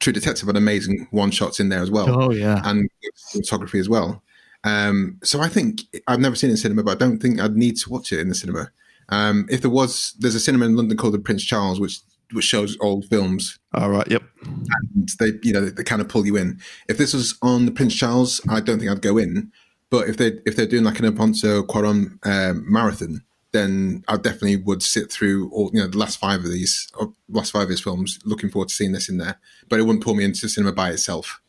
True 0.00 0.12
Detective 0.12 0.46
had 0.46 0.56
amazing 0.56 1.08
one 1.10 1.30
shots 1.30 1.60
in 1.60 1.68
there 1.68 1.82
as 1.82 1.90
well 1.90 2.08
Oh 2.22 2.30
yeah. 2.30 2.62
and 2.64 2.88
photography 3.32 3.78
as 3.78 3.88
well. 3.88 4.22
Um, 4.62 5.18
so 5.22 5.40
I 5.40 5.48
think 5.48 5.82
I've 6.06 6.20
never 6.20 6.36
seen 6.36 6.48
it 6.50 6.54
in 6.54 6.56
cinema, 6.56 6.84
but 6.84 6.92
I 6.92 6.94
don't 7.04 7.18
think 7.18 7.40
I'd 7.40 7.56
need 7.56 7.76
to 7.78 7.90
watch 7.90 8.12
it 8.12 8.20
in 8.20 8.28
the 8.28 8.34
cinema. 8.34 8.70
Um, 9.08 9.46
if 9.50 9.60
there 9.60 9.70
was, 9.70 10.14
there's 10.18 10.34
a 10.34 10.40
cinema 10.40 10.66
in 10.66 10.76
London 10.76 10.96
called 10.96 11.14
the 11.14 11.18
Prince 11.18 11.44
Charles, 11.44 11.80
which 11.80 12.00
which 12.32 12.44
shows 12.44 12.76
old 12.80 13.06
films. 13.06 13.58
all 13.74 13.90
right. 13.90 14.10
Yep. 14.10 14.22
And 14.44 15.08
they, 15.20 15.32
you 15.42 15.52
know, 15.52 15.60
they, 15.60 15.70
they 15.70 15.84
kind 15.84 16.00
of 16.00 16.08
pull 16.08 16.26
you 16.26 16.36
in. 16.36 16.58
If 16.88 16.98
this 16.98 17.14
was 17.14 17.36
on 17.42 17.66
the 17.66 17.70
Prince 17.70 17.94
Charles, 17.94 18.40
I 18.48 18.60
don't 18.60 18.78
think 18.78 18.90
I'd 18.90 19.02
go 19.02 19.18
in. 19.18 19.52
But 19.90 20.08
if 20.08 20.16
they 20.16 20.40
if 20.44 20.56
they're 20.56 20.66
doing 20.66 20.84
like 20.84 20.98
an 20.98 21.04
Alfonso 21.04 21.62
Cuarón 21.62 22.18
um, 22.26 22.64
marathon, 22.70 23.22
then 23.52 24.02
I 24.08 24.16
definitely 24.16 24.56
would 24.56 24.82
sit 24.82 25.12
through 25.12 25.50
all 25.50 25.70
you 25.72 25.80
know 25.80 25.86
the 25.86 25.98
last 25.98 26.18
five 26.18 26.40
of 26.40 26.50
these, 26.50 26.90
last 27.28 27.52
five 27.52 27.64
of 27.64 27.68
his 27.68 27.80
films. 27.80 28.18
Looking 28.24 28.50
forward 28.50 28.70
to 28.70 28.74
seeing 28.74 28.92
this 28.92 29.08
in 29.08 29.18
there, 29.18 29.38
but 29.68 29.78
it 29.78 29.82
wouldn't 29.84 30.02
pull 30.02 30.14
me 30.14 30.24
into 30.24 30.48
cinema 30.48 30.72
by 30.72 30.90
itself. 30.90 31.40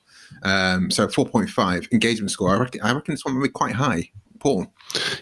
Um, 0.43 0.91
so 0.91 1.07
four 1.07 1.25
point 1.25 1.49
five 1.49 1.87
engagement 1.91 2.31
score. 2.31 2.55
I 2.55 2.59
reckon 2.59 2.81
I 2.81 2.93
reckon 2.93 3.13
this 3.13 3.25
one 3.25 3.35
will 3.35 3.41
be 3.41 3.49
quite 3.49 3.73
high. 3.73 4.11
Paul, 4.45 4.67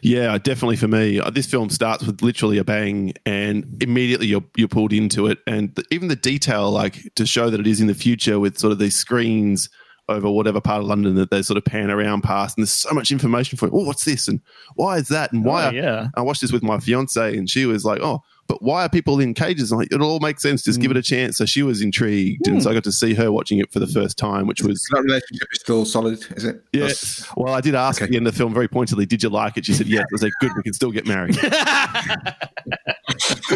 Yeah, 0.02 0.38
definitely 0.38 0.76
for 0.76 0.90
me. 0.90 1.18
Uh, 1.18 1.30
This 1.30 1.48
film 1.48 1.70
starts 1.70 2.04
with 2.06 2.22
literally 2.22 2.58
a 2.58 2.66
bang, 2.66 3.14
and 3.26 3.82
immediately 3.82 4.28
you're 4.28 4.44
you're 4.58 4.68
pulled 4.68 4.92
into 4.92 5.28
it, 5.28 5.38
and 5.48 5.74
the, 5.76 5.86
even 5.92 6.10
the 6.10 6.18
detail, 6.18 6.70
like 6.70 7.14
to 7.16 7.26
show 7.26 7.50
that 7.50 7.62
it 7.62 7.66
is 7.68 7.80
in 7.80 7.88
the 7.88 7.94
future, 7.94 8.38
with 8.38 8.58
sort 8.58 8.74
of 8.74 8.80
these 8.80 8.98
screens 8.98 9.70
over 10.10 10.30
whatever 10.30 10.60
part 10.60 10.82
of 10.82 10.88
London 10.88 11.16
that 11.16 11.32
they 11.32 11.42
sort 11.42 11.56
of 11.58 11.64
pan 11.64 11.90
around 11.90 12.22
past, 12.24 12.58
and 12.58 12.64
there's 12.64 12.74
so 12.74 12.94
much 12.94 13.14
information 13.14 13.58
for 13.58 13.68
it. 13.68 13.72
Oh, 13.74 13.86
what's 13.86 14.04
this, 14.04 14.28
and 14.28 14.42
why 14.76 14.98
is 14.98 15.08
that, 15.08 15.32
and 15.32 15.46
why? 15.46 15.68
Oh, 15.68 15.72
yeah. 15.72 16.08
I 16.16 16.22
watched 16.22 16.42
this 16.42 16.52
with 16.52 16.62
my 16.62 16.80
fiance, 16.80 17.38
and 17.38 17.50
she 17.50 17.66
was 17.66 17.86
like, 17.86 18.02
"Oh, 18.02 18.22
but 18.48 18.62
why 18.62 18.86
are 18.86 18.90
people 18.90 19.20
in 19.20 19.34
cages?" 19.34 19.72
I'm 19.72 19.78
like, 19.80 19.92
it 19.92 20.02
all 20.02 20.20
makes 20.20 20.42
sense. 20.42 20.64
Just 20.64 20.82
give 20.82 20.92
it 20.92 20.98
a 20.98 21.02
chance. 21.02 21.38
So 21.38 21.46
she 21.46 21.64
was 21.64 21.82
intrigued, 21.82 22.48
and 22.48 22.62
so 22.62 22.72
I 22.72 22.74
got 22.74 22.84
to 22.86 22.92
see 22.92 23.14
her 23.14 23.32
watching 23.32 23.60
it 23.60 23.72
for 23.72 23.80
the 23.80 23.88
first 23.88 24.18
time, 24.18 24.48
which 24.48 24.62
was 24.62 24.84
that 24.92 25.02
relationship 25.04 25.48
is 25.52 25.60
still 25.62 25.86
solid, 25.86 26.20
is 26.36 26.44
it? 26.44 26.62
Yes. 26.74 27.26
Well, 27.38 27.54
I 27.54 27.62
did 27.62 27.76
ask 27.76 28.02
Okay. 28.02 28.06
at 28.06 28.12
the 28.12 28.18
end 28.18 28.28
of 28.28 28.34
the 28.34 28.38
film 28.38 28.54
very 28.54 28.68
pointedly, 28.68 29.06
did 29.06 29.24
you 29.24 29.30
like 29.30 29.58
it? 29.58 29.66
She 29.66 29.74
said, 29.74 29.88
yes. 29.88 30.02
I 30.04 30.08
was 30.12 30.24
like, 30.24 30.34
good, 30.40 30.52
we 30.56 30.64
can 30.64 30.74
still 30.74 30.92
get 30.92 31.08
married. 31.08 31.38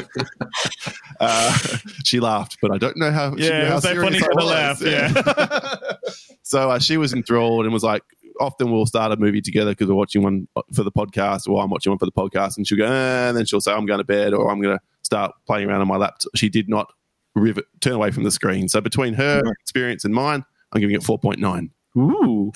uh, 1.20 1.58
she 2.04 2.20
laughed, 2.20 2.58
but 2.62 2.72
I 2.72 2.78
don't 2.78 2.98
know 2.98 3.12
how. 3.12 3.36
she 3.36 3.44
Yeah, 3.46 3.60
knew 3.60 3.66
it 3.66 3.70
how 3.70 3.76
was 3.76 3.84
that 3.84 3.98
funny 3.98 4.20
for 4.20 4.30
the 4.36 4.46
laugh, 4.46 4.82
yeah. 4.82 5.94
so 6.44 6.72
uh, 6.72 6.80
she 6.80 6.98
was 6.98 7.14
enthralled 7.14 7.66
and 7.66 7.74
was 7.74 7.84
like, 7.84 8.04
often 8.40 8.72
we'll 8.72 8.86
start 8.86 9.12
a 9.12 9.18
movie 9.18 9.42
together 9.42 9.72
because 9.72 9.88
we're 9.88 9.96
watching 9.96 10.24
one 10.24 10.48
for 10.74 10.84
the 10.84 10.92
podcast 10.92 11.48
or 11.48 11.62
I'm 11.62 11.70
watching 11.70 11.92
one 11.92 12.00
for 12.00 12.06
the 12.06 12.12
podcast. 12.12 12.58
And 12.58 12.68
she'll 12.68 12.78
go, 12.78 12.86
eh, 12.86 13.28
and 13.30 13.38
then 13.38 13.46
she'll 13.46 13.62
say, 13.62 13.72
I'm 13.74 13.86
going 13.86 14.00
to 14.00 14.04
bed 14.04 14.34
or 14.34 14.52
I'm 14.52 14.62
going 14.62 14.78
to 14.78 14.84
start 15.02 15.34
playing 15.46 15.70
around 15.70 15.82
on 15.82 15.88
my 15.88 15.98
laptop. 15.98 16.32
She 16.36 16.50
did 16.50 16.70
not 16.70 16.92
rivet, 17.36 17.66
turn 17.82 17.94
away 17.94 18.12
from 18.12 18.24
the 18.24 18.32
screen. 18.32 18.68
So 18.68 18.82
between 18.82 19.14
her 19.14 19.42
experience 19.62 20.06
and 20.06 20.14
mine, 20.14 20.44
I'm 20.74 20.82
giving 20.82 20.96
it 20.96 21.02
4.9. 21.02 21.70
Ooh. 21.98 22.52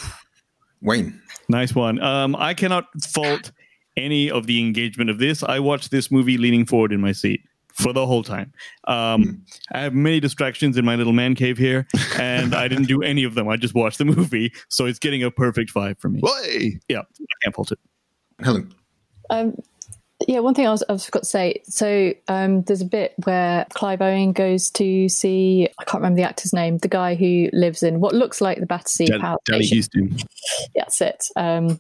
Wayne, 0.82 1.22
Nice 1.48 1.76
one. 1.76 2.02
Um, 2.02 2.36
I 2.36 2.54
cannot 2.54 2.86
fault 3.04 3.52
any 3.98 4.32
of 4.32 4.48
the 4.48 4.60
engagement 4.60 5.10
of 5.10 5.20
this. 5.20 5.44
I 5.44 5.60
watched 5.60 5.92
this 5.92 6.10
movie 6.10 6.38
leaning 6.38 6.66
forward 6.66 6.92
in 6.92 7.02
my 7.02 7.12
seat 7.12 7.42
for 7.74 7.94
the 7.94 8.06
whole 8.06 8.24
time. 8.24 8.54
Um, 8.88 9.46
I 9.72 9.82
have 9.82 9.94
many 9.94 10.20
distractions 10.20 10.78
in 10.78 10.86
my 10.86 10.96
little 10.96 11.14
man 11.14 11.36
cave 11.36 11.58
here, 11.58 11.88
and 12.20 12.54
I 12.56 12.68
didn't 12.68 12.86
do 12.88 13.02
any 13.02 13.24
of 13.24 13.36
them. 13.36 13.48
I 13.48 13.58
just 13.58 13.74
watched 13.74 13.98
the 13.98 14.06
movie, 14.06 14.54
so 14.70 14.86
it's 14.86 15.00
getting 15.00 15.24
a 15.24 15.32
perfect 15.32 15.72
five 15.72 15.98
for 16.00 16.10
me. 16.10 16.22
Way! 16.22 16.80
Yeah, 16.88 17.00
I 17.00 17.26
can't 17.44 17.56
fault 17.56 17.72
it. 17.72 17.80
Helen, 18.44 18.74
Um, 19.30 19.56
yeah, 20.28 20.40
one 20.40 20.54
thing 20.54 20.68
I 20.68 20.72
was, 20.72 20.84
I 20.88 20.92
was 20.92 21.06
forgot 21.06 21.24
to 21.24 21.30
say. 21.30 21.62
So 21.66 22.14
um, 22.28 22.62
there's 22.64 22.82
a 22.82 22.86
bit 22.86 23.14
where 23.24 23.66
Clive 23.74 24.02
Owen 24.02 24.34
goes 24.34 24.70
to 24.72 25.10
see 25.10 25.68
I 25.80 25.84
can't 25.86 26.02
remember 26.02 26.18
the 26.18 26.28
actor's 26.28 26.54
name, 26.54 26.78
the 26.78 26.88
guy 26.88 27.16
who 27.16 27.50
lives 27.54 27.82
in 27.84 28.00
what 28.00 28.14
looks 28.14 28.40
like 28.42 28.60
the 28.60 28.66
Battersea 28.66 29.06
Dan- 29.08 29.20
Power 29.22 29.38
Danny 29.46 29.66
Station. 29.66 30.10
Huston. 30.12 30.30
That's 30.76 31.02
it. 31.02 31.24
Um, 31.36 31.80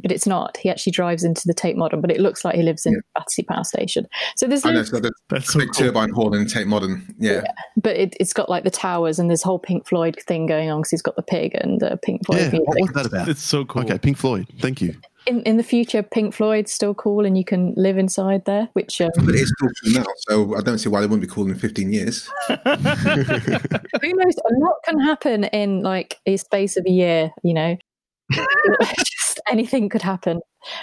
but 0.00 0.10
it's 0.12 0.26
not. 0.26 0.56
He 0.56 0.68
actually 0.68 0.92
drives 0.92 1.22
into 1.24 1.42
the 1.46 1.54
Tate 1.54 1.76
Modern, 1.76 2.00
but 2.00 2.10
it 2.10 2.20
looks 2.20 2.44
like 2.44 2.54
he 2.56 2.62
lives 2.62 2.86
in 2.86 3.00
Battersea 3.14 3.42
Power 3.44 3.64
Station. 3.64 4.06
So 4.36 4.46
there's, 4.46 4.64
I 4.64 4.70
know 4.70 4.74
no, 4.74 4.80
it's 4.80 4.90
got 4.90 5.02
the 5.02 5.12
That's 5.28 5.52
so 5.52 5.58
big 5.60 5.70
cool. 5.72 5.86
turbine 5.86 6.10
hall 6.10 6.34
in 6.34 6.46
Tate 6.46 6.66
Modern. 6.66 7.14
Yeah, 7.18 7.42
but 7.76 7.96
it, 7.96 8.16
it's 8.18 8.32
got 8.32 8.48
like 8.48 8.64
the 8.64 8.70
towers 8.70 9.18
and 9.18 9.30
this 9.30 9.42
whole 9.42 9.58
Pink 9.58 9.86
Floyd 9.86 10.16
thing 10.26 10.46
going 10.46 10.70
on 10.70 10.80
because 10.80 10.90
he's 10.90 11.02
got 11.02 11.16
the 11.16 11.22
pig 11.22 11.54
and 11.54 11.80
the 11.80 11.98
Pink 12.02 12.24
Floyd 12.26 12.40
Yeah, 12.40 12.50
music. 12.50 12.68
what 12.68 12.80
was 12.80 12.90
that 12.92 13.06
about? 13.06 13.28
It's 13.28 13.42
so 13.42 13.64
cool. 13.64 13.82
Okay, 13.82 13.98
Pink 13.98 14.16
Floyd. 14.16 14.46
Thank 14.60 14.80
you. 14.80 14.96
In, 15.26 15.40
in 15.42 15.56
the 15.56 15.62
future, 15.62 16.02
Pink 16.02 16.34
Floyd's 16.34 16.72
still 16.72 16.94
cool 16.94 17.24
and 17.24 17.38
you 17.38 17.44
can 17.44 17.72
live 17.76 17.96
inside 17.96 18.44
there, 18.44 18.68
which 18.72 19.00
um, 19.00 19.10
but 19.14 19.28
it 19.28 19.42
is 19.42 19.52
still 19.56 19.68
cool 19.84 19.92
now, 20.00 20.04
so 20.28 20.56
I 20.56 20.62
don't 20.62 20.78
see 20.78 20.88
why 20.88 21.00
they 21.00 21.06
wouldn't 21.06 21.20
be 21.22 21.32
cool 21.32 21.46
in 21.48 21.54
15 21.54 21.92
years. 21.92 22.28
who 22.48 22.54
knows? 22.56 24.34
A 24.36 24.54
lot 24.58 24.74
can 24.84 24.98
happen 24.98 25.44
in 25.44 25.82
like 25.82 26.18
a 26.26 26.36
space 26.38 26.76
of 26.76 26.84
a 26.88 26.90
year. 26.90 27.30
You 27.44 27.54
know, 27.54 27.76
just 28.32 28.48
anything 29.48 29.88
could 29.88 30.02
happen. 30.02 30.40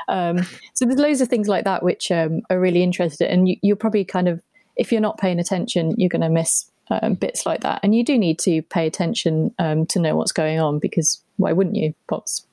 Um, 0.08 0.46
so 0.74 0.86
there's 0.86 1.00
loads 1.00 1.22
of 1.22 1.28
things 1.28 1.48
like 1.48 1.64
that 1.66 1.84
which 1.84 2.12
um, 2.12 2.42
are 2.50 2.60
really 2.60 2.84
interesting, 2.84 3.28
and 3.28 3.48
you, 3.48 3.56
you're 3.62 3.76
probably 3.76 4.06
kind 4.06 4.28
of 4.28 4.42
if 4.76 4.92
you're 4.92 5.02
not 5.02 5.18
paying 5.18 5.40
attention, 5.40 5.94
you're 5.98 6.10
going 6.10 6.22
to 6.22 6.30
miss 6.30 6.72
um, 6.90 7.14
bits 7.16 7.46
like 7.46 7.62
that. 7.62 7.82
And 7.84 7.94
you 7.94 8.04
do 8.04 8.18
need 8.18 8.40
to 8.40 8.62
pay 8.64 8.88
attention 8.88 9.54
um, 9.60 9.86
to 9.88 10.00
know 10.00 10.16
what's 10.16 10.32
going 10.32 10.60
on 10.60 10.80
because 10.80 11.22
why 11.38 11.52
wouldn't 11.52 11.76
you? 11.76 11.94
Pots. 12.08 12.46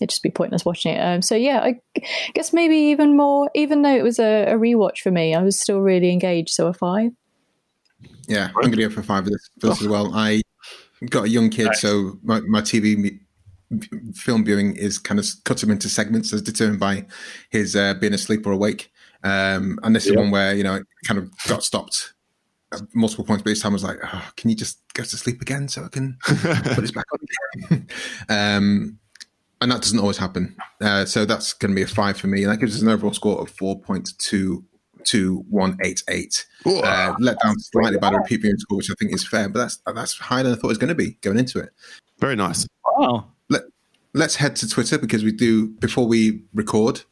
It'd 0.00 0.10
just 0.10 0.22
be 0.22 0.30
pointless 0.30 0.64
watching 0.64 0.94
it. 0.94 1.00
Um, 1.00 1.22
so 1.22 1.34
yeah, 1.34 1.60
I 1.60 1.80
guess 2.34 2.52
maybe 2.52 2.76
even 2.76 3.16
more. 3.16 3.50
Even 3.54 3.82
though 3.82 3.94
it 3.94 4.02
was 4.02 4.18
a, 4.18 4.44
a 4.44 4.54
rewatch 4.54 4.98
for 4.98 5.10
me, 5.10 5.34
I 5.34 5.42
was 5.42 5.58
still 5.58 5.80
really 5.80 6.10
engaged. 6.10 6.50
So 6.50 6.66
a 6.66 6.74
five. 6.74 7.12
Yeah, 8.28 8.48
I'm 8.48 8.70
going 8.70 8.72
to 8.72 8.88
go 8.88 8.90
for 8.90 9.02
five 9.02 9.24
of 9.24 9.30
this, 9.30 9.50
this 9.58 9.80
as 9.80 9.88
well. 9.88 10.14
I 10.14 10.42
got 11.08 11.26
a 11.26 11.28
young 11.28 11.48
kid, 11.48 11.74
so 11.76 12.18
my, 12.22 12.40
my 12.40 12.60
TV 12.60 13.20
film 14.14 14.44
viewing 14.44 14.76
is 14.76 14.98
kind 14.98 15.18
of 15.18 15.26
cut 15.44 15.62
him 15.62 15.70
into 15.70 15.88
segments 15.88 16.32
as 16.32 16.42
determined 16.42 16.80
by 16.80 17.06
his 17.50 17.74
uh, 17.76 17.94
being 17.94 18.14
asleep 18.14 18.46
or 18.46 18.52
awake. 18.52 18.92
Um, 19.24 19.78
and 19.82 19.94
this 19.94 20.06
is 20.06 20.16
one 20.16 20.30
where 20.30 20.54
you 20.54 20.62
know 20.62 20.76
it 20.76 20.86
kind 21.06 21.18
of 21.18 21.30
got 21.48 21.64
stopped 21.64 22.14
at 22.72 22.80
multiple 22.94 23.24
points, 23.24 23.42
but 23.42 23.50
each 23.50 23.62
time 23.62 23.72
I 23.72 23.74
was 23.74 23.84
like, 23.84 23.98
oh, 24.02 24.30
"Can 24.36 24.50
you 24.50 24.56
just 24.56 24.80
go 24.94 25.02
to 25.02 25.16
sleep 25.16 25.40
again 25.40 25.68
so 25.68 25.84
I 25.84 25.88
can 25.88 26.16
put 26.24 26.80
this 26.80 26.92
back 26.92 27.06
on?" 27.12 27.88
um, 28.28 28.98
and 29.60 29.72
that 29.72 29.82
doesn't 29.82 29.98
always 29.98 30.18
happen. 30.18 30.54
Uh, 30.80 31.04
so 31.04 31.24
that's 31.24 31.52
going 31.54 31.70
to 31.70 31.74
be 31.74 31.82
a 31.82 31.86
five 31.86 32.18
for 32.18 32.26
me. 32.26 32.42
And 32.42 32.52
that 32.52 32.58
gives 32.58 32.76
us 32.76 32.82
an 32.82 32.88
overall 32.88 33.14
score 33.14 33.40
of 33.40 33.50
four 33.50 33.80
point 33.80 34.10
two 34.18 34.64
two 35.04 35.44
one 35.48 35.78
eight 35.82 36.02
eight. 36.08 36.46
Uh, 36.66 37.14
let 37.18 37.38
down 37.42 37.58
slightly 37.58 37.98
by 37.98 38.10
the 38.10 38.18
repeat 38.18 38.42
viewing 38.42 38.58
score, 38.58 38.78
which 38.78 38.90
I 38.90 38.94
think 38.98 39.12
is 39.12 39.26
fair, 39.26 39.48
but 39.48 39.60
that's 39.60 39.78
that's 39.94 40.18
higher 40.18 40.42
than 40.42 40.52
I 40.52 40.56
thought 40.56 40.64
it 40.64 40.68
was 40.68 40.78
going 40.78 40.88
to 40.88 40.94
be 40.94 41.12
going 41.22 41.38
into 41.38 41.58
it. 41.58 41.70
Very 42.18 42.36
nice. 42.36 42.66
Wow. 42.98 43.32
Let, 44.16 44.22
let's 44.22 44.36
head 44.36 44.56
to 44.56 44.68
Twitter 44.68 44.96
because 44.96 45.22
we 45.24 45.30
do 45.30 45.68
before 45.68 46.06
we 46.06 46.42
record. 46.54 47.02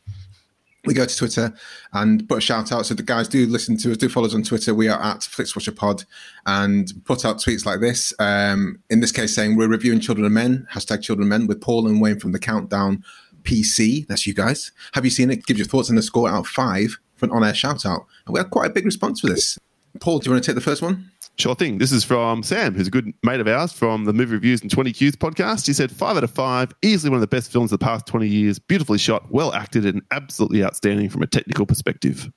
We 0.86 0.94
go 0.94 1.04
to 1.04 1.16
Twitter 1.16 1.52
and 1.92 2.26
put 2.26 2.38
a 2.38 2.40
shout 2.40 2.72
out. 2.72 2.86
So 2.86 2.94
the 2.94 3.02
guys 3.02 3.28
do 3.28 3.46
listen 3.46 3.76
to 3.78 3.90
us, 3.90 3.98
do 3.98 4.08
follow 4.08 4.26
us 4.26 4.34
on 4.34 4.42
Twitter. 4.42 4.74
We 4.74 4.88
are 4.88 5.02
at 5.02 5.18
FlixWatcherPod 5.18 6.06
and 6.46 6.90
put 7.04 7.26
out 7.26 7.36
tweets 7.36 7.66
like 7.66 7.80
this. 7.80 8.14
Um, 8.18 8.80
in 8.88 9.00
this 9.00 9.12
case, 9.12 9.34
saying 9.34 9.56
we're 9.56 9.68
reviewing 9.68 10.00
Children 10.00 10.24
of 10.24 10.32
Men, 10.32 10.66
hashtag 10.72 11.02
Children 11.02 11.26
of 11.26 11.28
Men 11.28 11.46
with 11.46 11.60
Paul 11.60 11.86
and 11.86 12.00
Wayne 12.00 12.18
from 12.18 12.32
the 12.32 12.38
Countdown 12.38 13.04
PC. 13.42 14.06
That's 14.06 14.26
you 14.26 14.32
guys. 14.32 14.72
Have 14.92 15.04
you 15.04 15.10
seen 15.10 15.30
it? 15.30 15.44
Give 15.44 15.58
your 15.58 15.66
thoughts 15.66 15.90
and 15.90 15.98
a 15.98 16.02
score 16.02 16.28
out 16.28 16.40
of 16.40 16.46
five 16.46 16.98
for 17.16 17.26
an 17.26 17.32
on-air 17.32 17.54
shout 17.54 17.84
out. 17.84 18.06
And 18.26 18.32
we 18.32 18.40
had 18.40 18.50
quite 18.50 18.70
a 18.70 18.72
big 18.72 18.86
response 18.86 19.20
for 19.20 19.26
this. 19.26 19.58
Paul, 20.00 20.20
do 20.20 20.28
you 20.28 20.32
want 20.32 20.42
to 20.42 20.48
take 20.50 20.56
the 20.56 20.62
first 20.62 20.80
one? 20.80 21.10
Sure 21.36 21.54
thing. 21.54 21.78
This 21.78 21.90
is 21.90 22.04
from 22.04 22.44
Sam, 22.44 22.74
who's 22.74 22.86
a 22.86 22.90
good 22.90 23.12
mate 23.24 23.40
of 23.40 23.48
ours 23.48 23.72
from 23.72 24.04
the 24.04 24.12
Movie 24.12 24.34
Reviews 24.34 24.62
and 24.62 24.70
20 24.70 24.92
Qs 24.92 25.12
podcast. 25.12 25.66
He 25.66 25.72
said, 25.72 25.90
five 25.90 26.16
out 26.16 26.22
of 26.22 26.30
five, 26.30 26.72
easily 26.82 27.10
one 27.10 27.16
of 27.16 27.22
the 27.22 27.26
best 27.26 27.50
films 27.50 27.72
of 27.72 27.80
the 27.80 27.84
past 27.84 28.06
20 28.06 28.28
years, 28.28 28.60
beautifully 28.60 28.98
shot, 28.98 29.30
well 29.32 29.52
acted, 29.52 29.84
and 29.84 30.02
absolutely 30.12 30.62
outstanding 30.62 31.08
from 31.08 31.22
a 31.22 31.26
technical 31.26 31.66
perspective. 31.66 32.30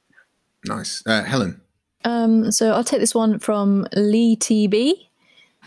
Nice. 0.65 1.03
Uh, 1.05 1.23
Helen? 1.23 1.61
Um, 2.05 2.51
so 2.51 2.71
I'll 2.71 2.83
take 2.83 2.99
this 2.99 3.13
one 3.13 3.37
from 3.37 3.85
Lee 3.95 4.35
TB. 4.35 4.93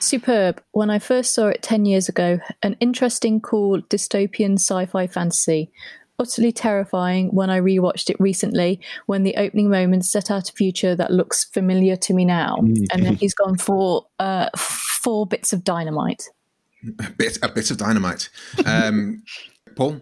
Superb. 0.00 0.62
When 0.72 0.90
I 0.90 0.98
first 0.98 1.34
saw 1.34 1.48
it 1.48 1.62
10 1.62 1.84
years 1.84 2.08
ago, 2.08 2.40
an 2.62 2.76
interesting, 2.80 3.40
cool 3.40 3.80
dystopian 3.82 4.54
sci 4.54 4.86
fi 4.86 5.06
fantasy 5.06 5.70
utterly 6.20 6.52
terrifying 6.52 7.28
when 7.28 7.50
I 7.50 7.58
rewatched 7.58 8.10
it 8.10 8.16
recently 8.20 8.78
when 9.06 9.22
the 9.22 9.36
opening 9.36 9.70
moments 9.70 10.10
set 10.10 10.30
out 10.30 10.50
a 10.50 10.52
future 10.52 10.94
that 10.94 11.10
looks 11.10 11.44
familiar 11.44 11.96
to 11.96 12.14
me 12.14 12.24
now. 12.24 12.56
Mm. 12.60 12.86
And 12.92 13.04
then 13.04 13.16
he's 13.16 13.34
gone 13.34 13.56
for 13.56 14.06
uh, 14.18 14.50
four 14.56 15.26
bits 15.26 15.52
of 15.52 15.64
dynamite. 15.64 16.28
A 17.00 17.10
bit, 17.10 17.38
a 17.42 17.48
bit 17.48 17.70
of 17.70 17.78
dynamite. 17.78 18.28
Um, 18.66 19.22
Paul? 19.76 20.00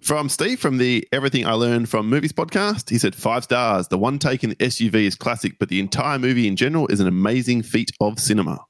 From 0.00 0.30
Steve 0.30 0.58
from 0.58 0.78
the 0.78 1.06
Everything 1.12 1.46
I 1.46 1.52
Learned 1.52 1.90
from 1.90 2.08
Movies 2.08 2.32
podcast, 2.32 2.88
he 2.88 2.96
said 2.96 3.14
five 3.14 3.44
stars. 3.44 3.88
The 3.88 3.98
one 3.98 4.18
take 4.18 4.42
in 4.42 4.50
the 4.50 4.56
SUV 4.56 4.94
is 4.94 5.14
classic, 5.14 5.58
but 5.58 5.68
the 5.68 5.78
entire 5.78 6.18
movie 6.18 6.48
in 6.48 6.56
general 6.56 6.86
is 6.86 7.00
an 7.00 7.06
amazing 7.06 7.62
feat 7.62 7.90
of 8.00 8.18
cinema. 8.18 8.64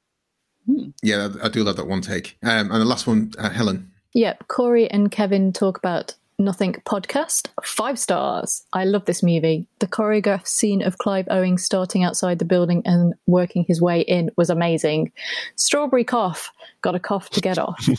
Yeah, 1.03 1.29
I 1.43 1.49
do 1.49 1.63
love 1.63 1.77
that 1.77 1.87
one 1.87 2.01
take. 2.01 2.37
Um, 2.43 2.71
and 2.73 2.81
the 2.81 2.85
last 2.85 3.07
one, 3.07 3.33
uh, 3.39 3.51
Helen. 3.51 3.91
Yep, 4.13 4.49
Corey 4.49 4.91
and 4.91 5.11
Kevin 5.11 5.53
talk 5.53 5.79
about 5.79 6.15
Nothing 6.41 6.73
podcast. 6.87 7.49
Five 7.63 7.99
stars. 7.99 8.65
I 8.73 8.87
love 8.87 9.05
this 9.05 9.23
movie. 9.23 9.67
The 9.81 9.87
choreographed 9.87 10.47
scene 10.47 10.81
of 10.81 10.97
Clive 10.97 11.27
Owen 11.31 11.59
starting 11.59 12.03
outside 12.03 12.39
the 12.39 12.47
building 12.47 12.81
and 12.87 13.13
working 13.27 13.67
his 13.69 13.83
way 13.83 14.01
in 14.01 14.31
was 14.39 14.49
amazing. 14.49 15.13
Strawberry 15.57 16.03
cough. 16.03 16.51
Got 16.81 16.95
a 16.95 16.99
cough 16.99 17.29
to 17.31 17.41
get 17.43 17.59
off. 17.59 17.87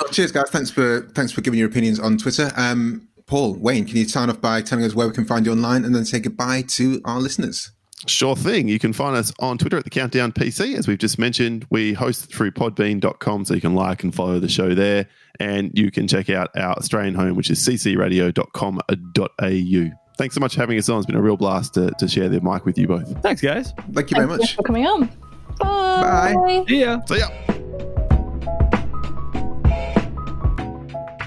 Oh, 0.00 0.06
cheers, 0.12 0.32
guys. 0.32 0.48
Thanks 0.50 0.70
for 0.70 1.02
thanks 1.14 1.32
for 1.32 1.40
giving 1.40 1.58
your 1.58 1.68
opinions 1.68 1.98
on 1.98 2.18
Twitter. 2.18 2.50
Um, 2.56 3.08
Paul, 3.26 3.54
Wayne, 3.54 3.84
can 3.84 3.96
you 3.96 4.04
sign 4.08 4.30
off 4.30 4.40
by 4.40 4.62
telling 4.62 4.84
us 4.84 4.94
where 4.94 5.06
we 5.06 5.12
can 5.12 5.24
find 5.24 5.44
you 5.46 5.52
online 5.52 5.84
and 5.84 5.94
then 5.94 6.04
say 6.04 6.18
goodbye 6.20 6.62
to 6.68 7.00
our 7.04 7.20
listeners? 7.20 7.72
Sure 8.06 8.36
thing. 8.36 8.68
You 8.68 8.78
can 8.78 8.92
find 8.92 9.16
us 9.16 9.32
on 9.40 9.58
Twitter 9.58 9.76
at 9.76 9.84
the 9.84 9.90
Countdown 9.90 10.32
PC. 10.32 10.76
As 10.76 10.86
we've 10.86 10.98
just 10.98 11.18
mentioned, 11.18 11.66
we 11.70 11.92
host 11.92 12.32
through 12.32 12.52
podbean.com, 12.52 13.44
so 13.44 13.54
you 13.54 13.60
can 13.60 13.74
like 13.74 14.04
and 14.04 14.14
follow 14.14 14.38
the 14.38 14.48
show 14.48 14.74
there. 14.74 15.06
And 15.40 15.70
you 15.74 15.90
can 15.90 16.06
check 16.06 16.30
out 16.30 16.50
our 16.56 16.74
Australian 16.74 17.14
home, 17.14 17.36
which 17.36 17.50
is 17.50 17.58
ccradio.com.au. 17.58 19.96
Thanks 20.16 20.34
so 20.34 20.40
much 20.40 20.54
for 20.54 20.60
having 20.60 20.78
us 20.78 20.88
on. 20.88 20.98
It's 20.98 21.06
been 21.06 21.16
a 21.16 21.22
real 21.22 21.36
blast 21.36 21.74
to, 21.74 21.90
to 21.98 22.08
share 22.08 22.28
the 22.28 22.40
mic 22.40 22.64
with 22.64 22.78
you 22.78 22.88
both. 22.88 23.20
Thanks, 23.22 23.40
guys. 23.40 23.72
Thank 23.92 24.10
you 24.10 24.16
very 24.16 24.28
Thanks 24.28 24.42
much. 24.42 24.56
for 24.56 24.62
coming 24.62 24.86
on. 24.86 25.06
Bye. 25.58 26.34
Bye. 26.34 26.64
See 26.68 26.80
ya. 26.80 27.00
So, 27.06 27.16
yeah. 27.16 27.57